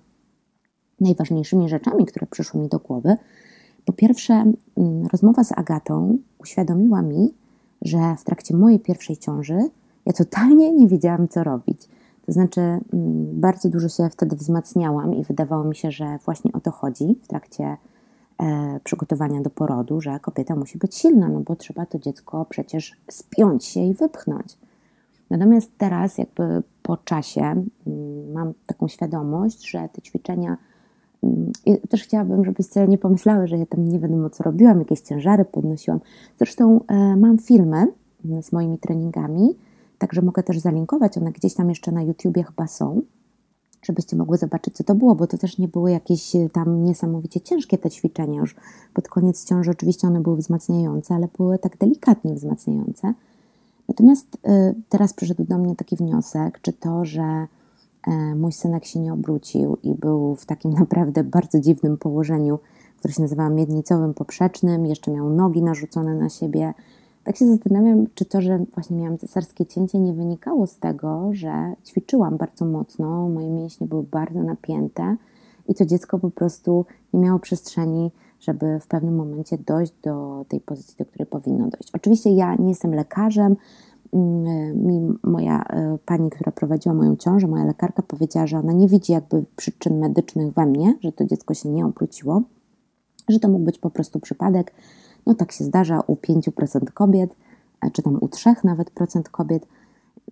najważniejszymi 0.99 1.70
rzeczami, 1.70 2.05
które 2.05 2.28
przyszły 2.28 2.61
mi 2.61 2.70
do 2.70 2.80
głowy. 2.80 3.18
Po 3.86 3.93
pierwsze, 3.93 4.34
mm, 4.34 5.07
rozmowa 5.11 5.43
z 5.43 5.51
Agatą 5.51 6.18
uświadomiła 6.38 7.01
mi, 7.01 7.34
że 7.82 8.15
w 8.18 8.24
trakcie 8.24 8.57
mojej 8.57 8.80
pierwszej 8.80 9.18
ciąży 9.18 9.70
ja 10.07 10.13
totalnie 10.13 10.72
nie 10.72 10.88
wiedziałam, 10.88 11.28
co 11.28 11.43
robić. 11.43 11.88
To 12.26 12.32
znaczy, 12.32 12.61
mm, 12.61 12.82
bardzo 13.41 13.70
dużo 13.70 13.89
się 13.89 14.09
wtedy 14.09 14.36
wzmacniałam 14.36 15.13
i 15.15 15.24
wydawało 15.24 15.63
mi 15.63 15.76
się, 15.76 15.91
że 15.91 16.20
właśnie 16.26 16.51
o 16.53 16.59
to 16.59 16.72
chodzi 16.72 17.20
w 17.24 17.28
trakcie 17.28 17.78
przygotowania 18.83 19.41
do 19.41 19.49
porodu, 19.49 20.01
że 20.01 20.19
kobieta 20.19 20.55
musi 20.55 20.77
być 20.77 20.95
silna, 20.95 21.29
no 21.29 21.39
bo 21.39 21.55
trzeba 21.55 21.85
to 21.85 21.99
dziecko 21.99 22.45
przecież 22.49 22.91
spiąć 23.11 23.65
się 23.65 23.79
i 23.79 23.93
wypchnąć. 23.93 24.57
Natomiast 25.29 25.71
teraz, 25.77 26.17
jakby 26.17 26.63
po 26.83 26.97
czasie, 26.97 27.41
mm, 27.41 28.31
mam 28.33 28.53
taką 28.65 28.88
świadomość, 28.88 29.69
że 29.69 29.89
te 29.93 30.01
ćwiczenia 30.01 30.57
i 31.65 31.77
też 31.89 32.03
chciałabym, 32.03 32.45
żebyście 32.45 32.88
nie 32.88 32.97
pomyślały, 32.97 33.47
że 33.47 33.57
ja 33.57 33.65
tam 33.65 33.88
nie 33.88 33.99
wiadomo 33.99 34.29
co 34.29 34.43
robiłam, 34.43 34.79
jakieś 34.79 35.01
ciężary 35.01 35.45
podnosiłam. 35.45 35.99
Zresztą 36.38 36.81
e, 36.88 37.15
mam 37.15 37.38
filmy 37.38 37.88
z 38.41 38.51
moimi 38.51 38.77
treningami, 38.77 39.55
także 39.97 40.21
mogę 40.21 40.43
też 40.43 40.59
zalinkować, 40.59 41.17
one 41.17 41.31
gdzieś 41.31 41.53
tam 41.53 41.69
jeszcze 41.69 41.91
na 41.91 42.01
YouTubie 42.03 42.43
chyba 42.43 42.67
są, 42.67 43.01
żebyście 43.82 44.15
mogły 44.15 44.38
zobaczyć, 44.38 44.73
co 44.73 44.84
to 44.84 44.95
było, 44.95 45.15
bo 45.15 45.28
to 45.28 45.38
też 45.38 45.57
nie 45.57 45.67
były 45.67 45.91
jakieś 45.91 46.36
e, 46.36 46.49
tam 46.49 46.84
niesamowicie 46.84 47.41
ciężkie 47.41 47.78
te 47.78 47.89
ćwiczenia 47.89 48.39
już. 48.39 48.55
Pod 48.93 49.07
koniec 49.07 49.45
ciąży 49.45 49.71
oczywiście 49.71 50.07
one 50.07 50.21
były 50.21 50.38
wzmacniające, 50.38 51.15
ale 51.15 51.28
były 51.38 51.59
tak 51.59 51.78
delikatnie 51.78 52.34
wzmacniające. 52.34 53.13
Natomiast 53.88 54.38
e, 54.43 54.73
teraz 54.89 55.13
przyszedł 55.13 55.43
do 55.43 55.57
mnie 55.57 55.75
taki 55.75 55.95
wniosek, 55.95 56.59
czy 56.61 56.73
to, 56.73 57.05
że 57.05 57.47
E, 58.07 58.36
mój 58.36 58.51
synek 58.51 58.86
się 58.86 58.99
nie 58.99 59.13
obrócił 59.13 59.78
i 59.84 59.95
był 59.95 60.36
w 60.36 60.45
takim 60.45 60.73
naprawdę 60.80 61.23
bardzo 61.23 61.59
dziwnym 61.59 61.97
położeniu, 61.97 62.59
które 62.99 63.13
się 63.13 63.21
nazywa 63.21 63.49
miednicowym 63.49 64.13
poprzecznym, 64.13 64.86
jeszcze 64.86 65.11
miał 65.11 65.30
nogi 65.30 65.63
narzucone 65.63 66.15
na 66.15 66.30
siebie. 66.30 66.73
Tak 67.28 67.38
się 67.38 67.47
zastanawiam, 67.47 68.07
czy 68.15 68.25
to, 68.25 68.41
że 68.41 68.65
właśnie 68.73 68.97
miałam 68.97 69.17
cesarskie 69.17 69.65
cięcie, 69.65 69.99
nie 69.99 70.13
wynikało 70.13 70.67
z 70.67 70.78
tego, 70.78 71.30
że 71.32 71.73
ćwiczyłam 71.86 72.38
bardzo 72.38 72.65
mocno, 72.65 73.30
moje 73.30 73.49
mięśnie 73.49 73.88
były 73.88 74.03
bardzo 74.03 74.43
napięte 74.43 75.15
i 75.67 75.75
to 75.75 75.86
dziecko 75.86 76.19
po 76.19 76.32
prostu 76.32 76.86
nie 77.13 77.19
miało 77.19 77.39
przestrzeni, 77.39 78.11
żeby 78.39 78.80
w 78.80 78.88
pewnym 78.88 79.15
momencie 79.15 79.57
dojść 79.57 79.93
do 80.03 80.45
tej 80.47 80.59
pozycji, 80.59 80.95
do 80.97 81.05
której 81.05 81.25
powinno 81.25 81.67
dojść. 81.67 81.89
Oczywiście 81.93 82.32
ja 82.32 82.55
nie 82.55 82.69
jestem 82.69 82.95
lekarzem, 82.95 83.55
mi 84.75 85.17
moja 85.23 85.63
e, 85.63 85.97
pani, 86.05 86.30
która 86.30 86.51
prowadziła 86.51 86.95
moją 86.95 87.15
ciążę, 87.15 87.47
moja 87.47 87.65
lekarka 87.65 88.01
powiedziała, 88.01 88.47
że 88.47 88.59
ona 88.59 88.73
nie 88.73 88.88
widzi 88.88 89.11
jakby 89.11 89.45
przyczyn 89.55 89.99
medycznych 89.99 90.53
we 90.53 90.65
mnie, 90.65 90.97
że 91.01 91.11
to 91.11 91.25
dziecko 91.25 91.53
się 91.53 91.69
nie 91.69 91.86
obróciło, 91.86 92.41
że 93.30 93.39
to 93.39 93.47
mógł 93.47 93.65
być 93.65 93.80
po 93.80 93.89
prostu 93.89 94.19
przypadek. 94.19 94.73
No 95.28 95.36
tak 95.36 95.51
się 95.51 95.63
zdarza 95.63 96.01
u 96.07 96.15
5% 96.15 96.91
kobiet, 96.93 97.36
e, 97.82 97.91
czy 97.91 98.01
tam 98.01 98.17
u 98.21 98.28
3 98.28 98.55
nawet 98.63 98.91
procent 98.91 99.30
kobiet. 99.30 99.67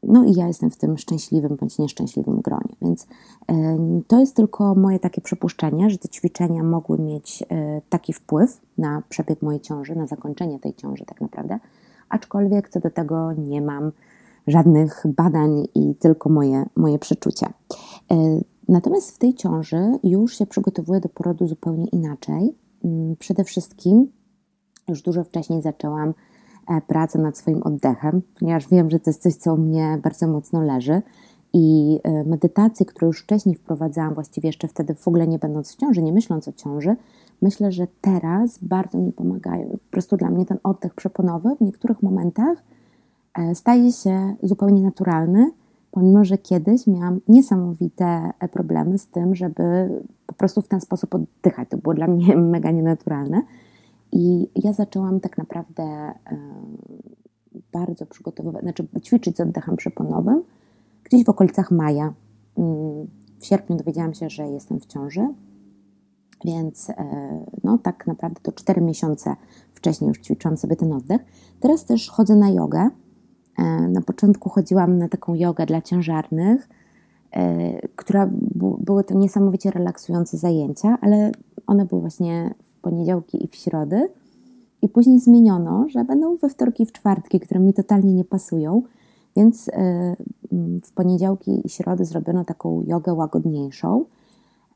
No 0.04 0.24
i 0.26 0.34
ja 0.34 0.48
jestem 0.48 0.72
w 0.72 0.78
tym 0.78 0.98
szczęśliwym 0.98 1.56
bądź 1.56 1.80
nieszczęśliwym 1.80 2.42
gronie. 2.42 2.76
Więc 2.82 3.08
e, 3.48 3.78
to 4.08 4.20
jest 4.20 4.36
tylko 4.36 4.76
moje 4.76 5.00
takie 5.00 5.22
przypuszczenie, 5.22 5.90
że 5.90 5.98
te 5.98 6.10
ćwiczenia 6.10 6.64
mogły 6.64 7.00
mieć 7.00 7.44
taki 7.90 8.14
wpływ 8.14 8.62
na 8.78 9.04
przebieg 9.10 9.42
mojej 9.42 9.62
ciąży, 9.62 9.96
na 9.96 10.08
zakończenie 10.08 10.60
tej 10.60 10.74
ciąży 10.74 11.06
tak 11.06 11.22
naprawdę 11.22 11.60
aczkolwiek 12.10 12.70
co 12.70 12.80
do 12.80 12.92
tego 12.92 13.34
nie 13.34 13.62
mam 13.62 13.92
żadnych 14.48 15.04
badań 15.16 15.68
i 15.76 15.96
tylko 15.96 16.30
moje, 16.30 16.66
moje 16.76 17.00
przeczucia. 17.00 17.54
E, 18.12 18.16
natomiast 18.68 19.16
w 19.16 19.18
tej 19.18 19.34
ciąży 19.34 20.00
już 20.04 20.38
się 20.38 20.46
przygotowuję 20.46 21.00
do 21.00 21.10
porodu 21.10 21.48
zupełnie 21.48 21.86
inaczej. 21.86 22.56
Mm, 22.84 23.16
przede 23.16 23.44
wszystkim 23.44 24.08
już 24.88 25.02
dużo 25.02 25.24
wcześniej 25.24 25.62
zaczęłam 25.62 26.14
e, 26.68 26.82
pracę 26.82 27.20
nad 27.20 27.38
swoim 27.38 27.64
oddechem, 27.64 28.22
ponieważ 28.40 28.70
wiem, 28.70 28.90
że 28.90 29.00
to 29.00 29.10
jest 29.10 29.22
coś, 29.22 29.36
co 29.36 29.56
mnie 29.56 30.00
bardzo 30.04 30.28
mocno 30.28 30.62
leży. 30.62 31.02
I 31.54 32.00
e, 32.04 32.24
medytacje, 32.24 32.86
które 32.86 33.08
już 33.08 33.22
wcześniej 33.22 33.56
wprowadzałam, 33.56 34.14
właściwie 34.14 34.50
jeszcze 34.50 34.68
wtedy 34.68 34.96
w 34.96 35.08
ogóle 35.08 35.28
nie 35.28 35.40
będąc 35.40 35.74
w 35.74 35.76
ciąży, 35.76 36.04
nie 36.04 36.14
myśląc 36.14 36.48
o 36.48 36.54
ciąży, 36.54 36.96
myślę, 37.42 37.72
że 37.72 37.88
teraz 38.02 38.60
bardzo 38.62 38.98
mi 38.98 39.12
pomagają. 39.12 39.70
Po 39.70 39.92
prostu 39.92 40.18
dla 40.18 40.30
mnie 40.30 40.46
ten 40.46 40.58
oddech 40.64 40.94
przeponowy 40.94 41.56
w 41.56 41.62
niektórych 41.62 42.04
momentach 42.04 42.64
e, 43.34 43.56
staje 43.56 43.92
się 43.92 44.36
zupełnie 44.44 44.82
naturalny, 44.82 45.52
pomimo 45.92 46.26
że 46.26 46.38
kiedyś 46.38 46.88
miałam 46.88 47.20
niesamowite 47.28 48.32
problemy 48.52 48.98
z 48.98 49.08
tym, 49.08 49.36
żeby 49.36 49.90
po 50.26 50.34
prostu 50.34 50.62
w 50.62 50.68
ten 50.68 50.82
sposób 50.82 51.16
oddychać. 51.16 51.70
To 51.70 51.78
było 51.78 51.94
dla 51.94 52.08
mnie 52.08 52.38
mega 52.56 52.72
nienaturalne. 52.72 53.42
I 54.16 54.50
ja 54.56 54.74
zaczęłam 54.74 55.20
tak 55.20 55.38
naprawdę 55.38 56.14
bardzo 57.72 58.06
przygotowywać, 58.06 58.62
znaczy 58.62 58.88
ćwiczyć 59.02 59.38
z 59.38 59.40
oddechem 59.40 59.76
przeponowym 59.76 60.44
gdzieś 61.04 61.26
w 61.26 61.30
okolicach 61.30 61.72
maja. 61.72 62.14
Mm, 62.58 63.08
w 63.40 63.46
sierpniu 63.46 63.76
dowiedziałam 63.76 64.14
się, 64.14 64.30
że 64.30 64.48
jestem 64.48 64.80
w 64.80 64.86
ciąży. 64.86 65.28
Więc 66.46 66.90
e, 66.90 66.96
no, 67.64 67.78
tak 67.78 68.08
naprawdę 68.08 68.42
to 68.42 68.52
4 68.52 68.82
miesiące 68.82 69.36
wcześniej 69.74 70.08
już 70.08 70.20
ćwiczyłam 70.20 70.58
sobie 70.58 70.76
ten 70.76 70.94
oddech. 70.94 71.22
Teraz 71.60 71.86
też 71.86 72.10
chodzę 72.10 72.36
na 72.36 72.50
jogę. 72.50 72.90
E, 73.58 73.64
na 73.88 74.02
początku 74.02 74.50
chodziłam 74.50 74.98
na 74.98 75.10
taką 75.10 75.36
jogę 75.36 75.66
dla 75.66 75.82
ciężarnych, 75.82 76.70
e, 77.32 77.88
która 77.88 78.30
były 78.80 79.04
to 79.04 79.14
niesamowicie 79.14 79.72
relaksujące 79.72 80.38
zajęcia, 80.38 80.98
ale 81.02 81.32
one 81.68 81.86
były 81.86 82.02
właśnie 82.02 82.54
poniedziałki 82.86 83.44
i 83.44 83.48
w 83.48 83.56
środy. 83.56 84.10
I 84.82 84.90
później 84.90 85.20
zmieniono, 85.20 85.86
że 85.90 86.04
będą 86.04 86.36
we 86.36 86.50
wtorki 86.50 86.86
w 86.86 86.92
czwartki, 86.92 87.40
które 87.40 87.60
mi 87.60 87.74
totalnie 87.74 88.14
nie 88.14 88.26
pasują. 88.26 88.82
Więc 89.36 89.72
w 90.84 90.92
poniedziałki 90.94 91.62
i 91.68 91.70
środy 91.70 92.06
zrobiono 92.06 92.46
taką 92.46 92.84
jogę 92.88 93.14
łagodniejszą 93.14 94.06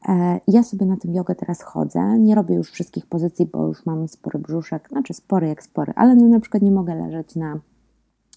E, 0.07 0.39
ja 0.47 0.63
sobie 0.63 0.85
na 0.85 0.97
tym 0.97 1.13
jogę 1.13 1.35
teraz 1.35 1.61
chodzę. 1.61 2.19
Nie 2.19 2.35
robię 2.35 2.55
już 2.55 2.71
wszystkich 2.71 3.05
pozycji, 3.05 3.45
bo 3.45 3.67
już 3.67 3.85
mam 3.85 4.07
spory 4.07 4.39
brzuszek, 4.39 4.89
znaczy 4.89 5.13
spory 5.13 5.47
jak 5.47 5.63
spory, 5.63 5.93
ale 5.95 6.15
no 6.15 6.27
na 6.27 6.39
przykład 6.39 6.63
nie 6.63 6.71
mogę 6.71 6.95
leżeć 6.95 7.35
na 7.35 7.59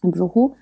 brzuchu. 0.04 0.52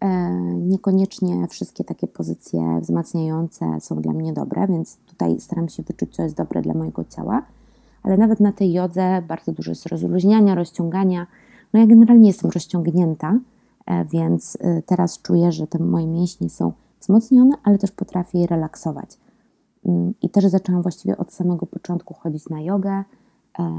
E, 0.00 0.30
niekoniecznie 0.44 1.46
wszystkie 1.46 1.84
takie 1.84 2.06
pozycje 2.06 2.78
wzmacniające 2.80 3.80
są 3.80 4.00
dla 4.00 4.12
mnie 4.12 4.32
dobre, 4.32 4.66
więc 4.66 4.96
tutaj 4.96 5.40
staram 5.40 5.68
się 5.68 5.82
wyczuć, 5.82 6.16
co 6.16 6.22
jest 6.22 6.36
dobre 6.36 6.62
dla 6.62 6.74
mojego 6.74 7.04
ciała. 7.04 7.42
Ale 8.04 8.16
nawet 8.16 8.40
na 8.40 8.52
tej 8.52 8.72
jodze 8.72 9.22
bardzo 9.28 9.52
dużo 9.52 9.70
jest 9.70 9.86
rozluźniania, 9.86 10.54
rozciągania. 10.54 11.26
No 11.72 11.80
ja 11.80 11.86
generalnie 11.86 12.28
jestem 12.28 12.50
rozciągnięta, 12.50 13.38
e, 13.86 14.04
więc 14.04 14.58
teraz 14.86 15.22
czuję, 15.22 15.52
że 15.52 15.66
te 15.66 15.78
moje 15.78 16.06
mięśnie 16.06 16.50
są 16.50 16.72
wzmocnione, 17.00 17.56
ale 17.62 17.78
też 17.78 17.90
potrafię 17.90 18.38
je 18.38 18.46
relaksować. 18.46 19.18
Mm, 19.86 20.14
I 20.22 20.30
też 20.30 20.44
zaczęłam 20.44 20.82
właściwie 20.82 21.16
od 21.16 21.32
samego 21.32 21.66
początku 21.66 22.14
chodzić 22.14 22.48
na 22.48 22.60
jogę, 22.60 23.04
e, 23.58 23.72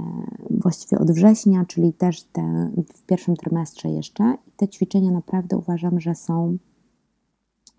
właściwie 0.49 0.99
od 0.99 1.11
września, 1.11 1.65
czyli 1.67 1.93
też 1.93 2.23
te, 2.23 2.71
w 2.95 3.05
pierwszym 3.05 3.35
trymestrze 3.35 3.89
jeszcze. 3.89 4.37
I 4.47 4.51
te 4.51 4.67
ćwiczenia 4.67 5.11
naprawdę 5.11 5.57
uważam, 5.57 5.99
że 5.99 6.15
są 6.15 6.57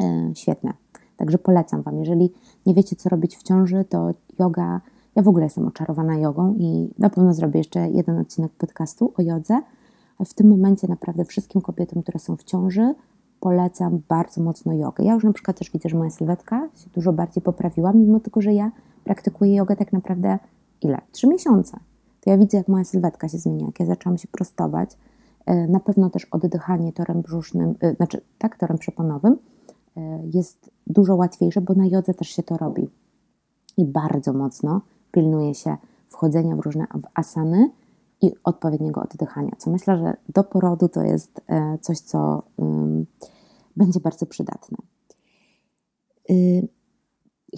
e, 0.02 0.30
świetne. 0.34 0.72
Także 1.16 1.38
polecam 1.38 1.82
Wam. 1.82 1.98
Jeżeli 1.98 2.32
nie 2.66 2.74
wiecie, 2.74 2.96
co 2.96 3.08
robić 3.08 3.36
w 3.36 3.42
ciąży, 3.42 3.84
to 3.84 4.10
yoga. 4.38 4.80
Ja 5.16 5.22
w 5.22 5.28
ogóle 5.28 5.44
jestem 5.44 5.66
oczarowana 5.66 6.16
jogą 6.16 6.54
i 6.58 6.90
na 6.98 7.10
pewno 7.10 7.34
zrobię 7.34 7.58
jeszcze 7.58 7.90
jeden 7.90 8.18
odcinek 8.18 8.52
podcastu 8.52 9.12
o 9.18 9.22
jodze. 9.22 9.60
W 10.26 10.34
tym 10.34 10.48
momencie 10.48 10.88
naprawdę 10.88 11.24
wszystkim 11.24 11.60
kobietom, 11.60 12.02
które 12.02 12.18
są 12.18 12.36
w 12.36 12.44
ciąży, 12.44 12.94
polecam 13.40 14.02
bardzo 14.08 14.42
mocno 14.42 14.72
jogę. 14.72 15.04
Ja 15.04 15.14
już 15.14 15.24
na 15.24 15.32
przykład 15.32 15.58
też 15.58 15.70
widzę, 15.70 15.88
że 15.88 15.96
moja 15.96 16.10
sylwetka 16.10 16.68
się 16.74 16.90
dużo 16.94 17.12
bardziej 17.12 17.42
poprawiła, 17.42 17.92
mimo 17.92 18.20
tego, 18.20 18.40
że 18.40 18.54
ja 18.54 18.70
praktykuję 19.04 19.54
jogę 19.54 19.76
tak 19.76 19.92
naprawdę 19.92 20.38
ile? 20.82 20.98
Trzy 21.12 21.26
miesiące. 21.26 21.78
To 22.20 22.30
ja 22.30 22.38
widzę, 22.38 22.56
jak 22.56 22.68
moja 22.68 22.84
sylwetka 22.84 23.28
się 23.28 23.38
zmienia, 23.38 23.66
jak 23.66 23.80
ja 23.80 23.86
zaczęłam 23.86 24.18
się 24.18 24.28
prostować. 24.28 24.96
E, 25.46 25.68
na 25.68 25.80
pewno 25.80 26.10
też 26.10 26.24
oddychanie 26.24 26.92
torem 26.92 27.22
brzusznym, 27.22 27.74
e, 27.80 27.94
znaczy 27.94 28.20
tak, 28.38 28.56
torem 28.56 28.78
przeponowym 28.78 29.36
e, 29.96 30.20
jest 30.34 30.70
dużo 30.86 31.16
łatwiejsze, 31.16 31.60
bo 31.60 31.74
na 31.74 31.86
jodze 31.86 32.14
też 32.14 32.28
się 32.28 32.42
to 32.42 32.56
robi. 32.56 32.88
I 33.76 33.84
bardzo 33.84 34.32
mocno 34.32 34.80
pilnuje 35.16 35.54
się 35.54 35.76
wchodzenia 36.08 36.56
w 36.56 36.60
różne 36.60 36.86
asany 37.14 37.70
i 38.22 38.32
odpowiedniego 38.44 39.02
oddychania, 39.02 39.52
co 39.58 39.70
myślę, 39.70 39.98
że 39.98 40.16
do 40.28 40.44
porodu 40.44 40.88
to 40.88 41.02
jest 41.02 41.40
e, 41.48 41.78
coś, 41.80 41.98
co 42.00 42.42
będzie 43.76 44.00
bardzo 44.00 44.26
przydatne. 44.26 44.78
Y, 46.30 46.68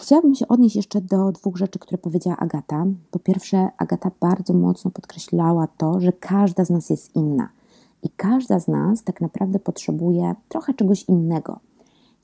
chciałabym 0.01 0.35
się 0.35 0.49
odnieść 0.49 0.77
jeszcze 0.77 1.01
do 1.01 1.33
dwóch 1.33 1.57
rzeczy, 1.57 1.79
które 1.79 1.99
powiedziała 1.99 2.37
Agata. 2.37 2.87
Po 3.11 3.19
pierwsze, 3.19 3.69
Agata 3.79 4.11
bardzo 4.21 4.55
mocno 4.55 4.91
podkreślała 4.91 5.67
to, 5.67 6.01
że 6.01 6.13
każda 6.13 6.65
z 6.65 6.71
nas 6.71 6.91
jest 6.91 7.17
inna 7.17 7.49
i 8.03 8.11
każda 8.11 8.59
z 8.59 8.69
nas 8.69 9.05
tak 9.05 9.21
naprawdę 9.21 9.59
potrzebuje 9.59 10.35
trochę 10.49 10.75
czegoś 10.75 11.05
innego. 11.05 11.61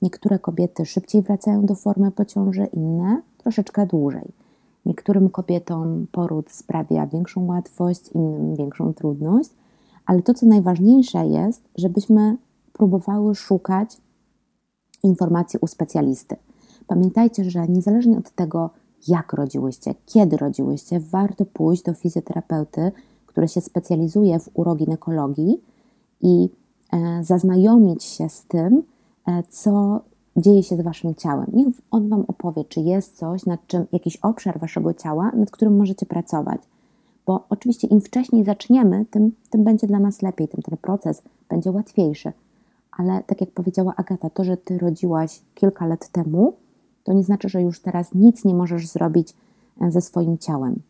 Niektóre 0.01 0.39
kobiety 0.39 0.85
szybciej 0.85 1.21
wracają 1.21 1.65
do 1.65 1.75
formy 1.75 2.11
po 2.11 2.25
ciąży, 2.25 2.65
inne 2.65 3.21
troszeczkę 3.37 3.85
dłużej. 3.85 4.44
Niektórym 4.85 5.29
kobietom 5.29 6.07
poród 6.11 6.51
sprawia 6.51 7.07
większą 7.07 7.45
łatwość, 7.45 8.09
innym 8.15 8.55
większą 8.55 8.93
trudność, 8.93 9.49
ale 10.05 10.21
to, 10.21 10.33
co 10.33 10.45
najważniejsze 10.45 11.27
jest, 11.27 11.61
żebyśmy 11.75 12.37
próbowały 12.73 13.35
szukać 13.35 13.97
informacji 15.03 15.59
u 15.61 15.67
specjalisty. 15.67 16.35
Pamiętajcie, 16.87 17.43
że 17.51 17.67
niezależnie 17.67 18.17
od 18.17 18.31
tego, 18.31 18.69
jak 19.07 19.33
rodziłyście, 19.33 19.95
kiedy 20.05 20.37
rodziłyście, 20.37 20.99
warto 20.99 21.45
pójść 21.45 21.83
do 21.83 21.93
fizjoterapeuty, 21.93 22.91
który 23.25 23.47
się 23.47 23.61
specjalizuje 23.61 24.39
w 24.39 24.49
uroginekologii 24.53 25.61
i 26.21 26.49
e, 26.93 27.23
zaznajomić 27.23 28.03
się 28.03 28.29
z 28.29 28.43
tym, 28.43 28.83
e, 29.27 29.43
co 29.49 30.01
dzieje 30.37 30.63
się 30.63 30.77
z 30.77 30.81
waszym 30.81 31.15
ciałem. 31.15 31.47
Niech 31.53 31.67
on 31.91 32.09
wam 32.09 32.25
opowie, 32.27 32.63
czy 32.65 32.79
jest 32.79 33.17
coś, 33.17 33.45
nad 33.45 33.67
czym 33.67 33.85
jakiś 33.91 34.17
obszar 34.17 34.59
waszego 34.59 34.93
ciała, 34.93 35.31
nad 35.35 35.51
którym 35.51 35.77
możecie 35.77 36.05
pracować. 36.05 36.61
Bo 37.25 37.45
oczywiście 37.49 37.87
im 37.87 38.01
wcześniej 38.01 38.43
zaczniemy, 38.43 39.05
tym, 39.05 39.31
tym 39.49 39.63
będzie 39.63 39.87
dla 39.87 39.99
nas 39.99 40.21
lepiej, 40.21 40.47
tym 40.47 40.61
ten 40.61 40.77
proces 40.77 41.21
będzie 41.49 41.71
łatwiejszy. 41.71 42.33
Ale 42.91 43.23
tak 43.23 43.41
jak 43.41 43.51
powiedziała 43.51 43.93
Agata, 43.95 44.29
to, 44.29 44.43
że 44.43 44.57
ty 44.57 44.77
rodziłaś 44.77 45.41
kilka 45.55 45.85
lat 45.85 46.09
temu, 46.09 46.53
to 47.03 47.13
nie 47.13 47.23
znaczy, 47.23 47.49
że 47.49 47.61
już 47.61 47.79
teraz 47.79 48.13
nic 48.13 48.45
nie 48.45 48.55
możesz 48.55 48.87
zrobić 48.87 49.33
e, 49.81 49.91
ze 49.91 50.01
swoim 50.01 50.37
ciałem. 50.37 50.81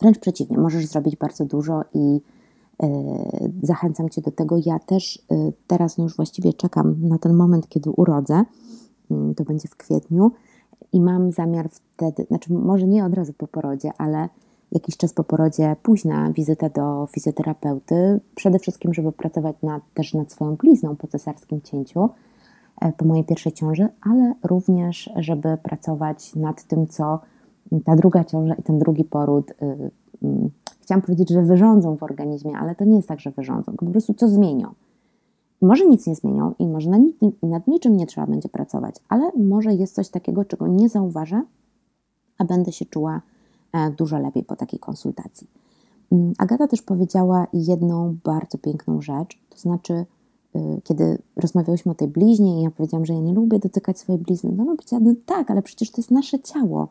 Wręcz 0.00 0.18
przeciwnie, 0.18 0.58
możesz 0.58 0.86
zrobić 0.86 1.16
bardzo 1.16 1.44
dużo 1.44 1.84
i 1.94 2.20
zachęcam 3.62 4.08
Cię 4.08 4.20
do 4.20 4.30
tego. 4.30 4.56
Ja 4.66 4.78
też 4.78 5.22
yy, 5.30 5.52
teraz 5.66 5.98
no 5.98 6.04
już 6.04 6.16
właściwie 6.16 6.52
czekam 6.52 6.96
na 7.08 7.18
ten 7.18 7.34
moment, 7.34 7.68
kiedy 7.68 7.90
urodzę. 7.90 8.44
Yy, 9.10 9.34
to 9.34 9.44
będzie 9.44 9.68
w 9.68 9.76
kwietniu 9.76 10.30
i 10.92 11.00
mam 11.00 11.32
zamiar 11.32 11.68
wtedy, 11.70 12.24
znaczy 12.24 12.52
może 12.52 12.86
nie 12.86 13.04
od 13.04 13.14
razu 13.14 13.32
po 13.32 13.46
porodzie, 13.46 13.90
ale 13.98 14.28
jakiś 14.72 14.96
czas 14.96 15.12
po 15.12 15.24
porodzie 15.24 15.76
pójść 15.82 16.04
na 16.04 16.32
wizytę 16.32 16.70
do 16.70 17.06
fizjoterapeuty, 17.06 18.20
przede 18.34 18.58
wszystkim, 18.58 18.94
żeby 18.94 19.12
pracować 19.12 19.56
nad, 19.62 19.82
też 19.94 20.14
nad 20.14 20.32
swoją 20.32 20.56
blizną 20.56 20.96
po 20.96 21.06
cesarskim 21.06 21.60
cięciu, 21.62 22.08
e, 22.80 22.92
po 22.92 23.04
mojej 23.04 23.24
pierwszej 23.24 23.52
ciąży, 23.52 23.88
ale 24.00 24.34
również, 24.42 25.10
żeby 25.16 25.58
pracować 25.62 26.34
nad 26.34 26.64
tym, 26.64 26.86
co 26.86 27.20
ta 27.84 27.96
druga 27.96 28.24
ciąża 28.24 28.54
i 28.54 28.62
ten 28.62 28.78
drugi 28.78 29.04
poród, 29.04 29.52
yy, 29.60 29.90
chciałam 30.80 31.02
powiedzieć, 31.02 31.30
że 31.30 31.42
wyrządzą 31.42 31.96
w 31.96 32.02
organizmie, 32.02 32.56
ale 32.56 32.74
to 32.74 32.84
nie 32.84 32.96
jest 32.96 33.08
tak, 33.08 33.20
że 33.20 33.30
wyrządzą, 33.30 33.72
po 33.72 33.86
prostu 33.86 34.14
co 34.14 34.28
zmienią. 34.28 34.74
Może 35.62 35.86
nic 35.86 36.06
nie 36.06 36.14
zmienią 36.14 36.54
i 36.58 36.66
może 36.66 36.90
nad, 36.90 37.00
nad 37.42 37.66
niczym 37.66 37.96
nie 37.96 38.06
trzeba 38.06 38.26
będzie 38.26 38.48
pracować, 38.48 38.94
ale 39.08 39.30
może 39.36 39.74
jest 39.74 39.94
coś 39.94 40.08
takiego, 40.08 40.44
czego 40.44 40.66
nie 40.66 40.88
zauważę, 40.88 41.42
a 42.38 42.44
będę 42.44 42.72
się 42.72 42.84
czuła 42.84 43.20
E, 43.72 43.90
dużo 43.90 44.18
lepiej 44.18 44.44
po 44.44 44.56
takiej 44.56 44.78
konsultacji. 44.78 45.46
Mm, 46.12 46.32
Agata 46.38 46.68
też 46.68 46.82
powiedziała 46.82 47.46
jedną 47.52 48.16
bardzo 48.24 48.58
piękną 48.58 49.02
rzecz, 49.02 49.38
to 49.48 49.58
znaczy, 49.58 50.06
y, 50.56 50.80
kiedy 50.84 51.18
rozmawiałyśmy 51.36 51.92
o 51.92 51.94
tej 51.94 52.08
bliźnie 52.08 52.60
i 52.60 52.62
ja 52.62 52.70
powiedziałam, 52.70 53.06
że 53.06 53.14
ja 53.14 53.20
nie 53.20 53.34
lubię 53.34 53.58
dotykać 53.58 53.98
swojej 53.98 54.22
blizny, 54.22 54.52
no, 54.52 54.64
powiedziała, 54.64 55.02
no 55.04 55.14
tak, 55.26 55.50
ale 55.50 55.62
przecież 55.62 55.90
to 55.90 55.94
jest 55.96 56.10
nasze 56.10 56.40
ciało. 56.40 56.88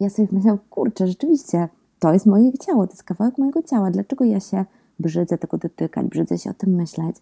Ja 0.00 0.10
sobie 0.10 0.28
myślałam, 0.32 0.58
kurczę, 0.70 1.06
rzeczywiście, 1.06 1.68
to 2.04 2.12
jest 2.12 2.26
moje 2.26 2.52
ciało, 2.52 2.86
to 2.86 2.92
jest 2.92 3.02
kawałek 3.02 3.38
mojego 3.38 3.62
ciała, 3.62 3.90
dlaczego 3.90 4.24
ja 4.24 4.40
się 4.40 4.64
brzydzę 4.98 5.38
tego 5.38 5.58
dotykać, 5.58 6.06
brzydzę 6.06 6.38
się 6.38 6.50
o 6.50 6.54
tym 6.54 6.74
myśleć. 6.74 7.16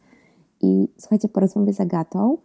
I 0.60 0.88
słuchajcie, 0.98 1.28
po 1.28 1.40
rozmowie 1.40 1.72
z 1.72 1.80
Agatą, 1.80 2.38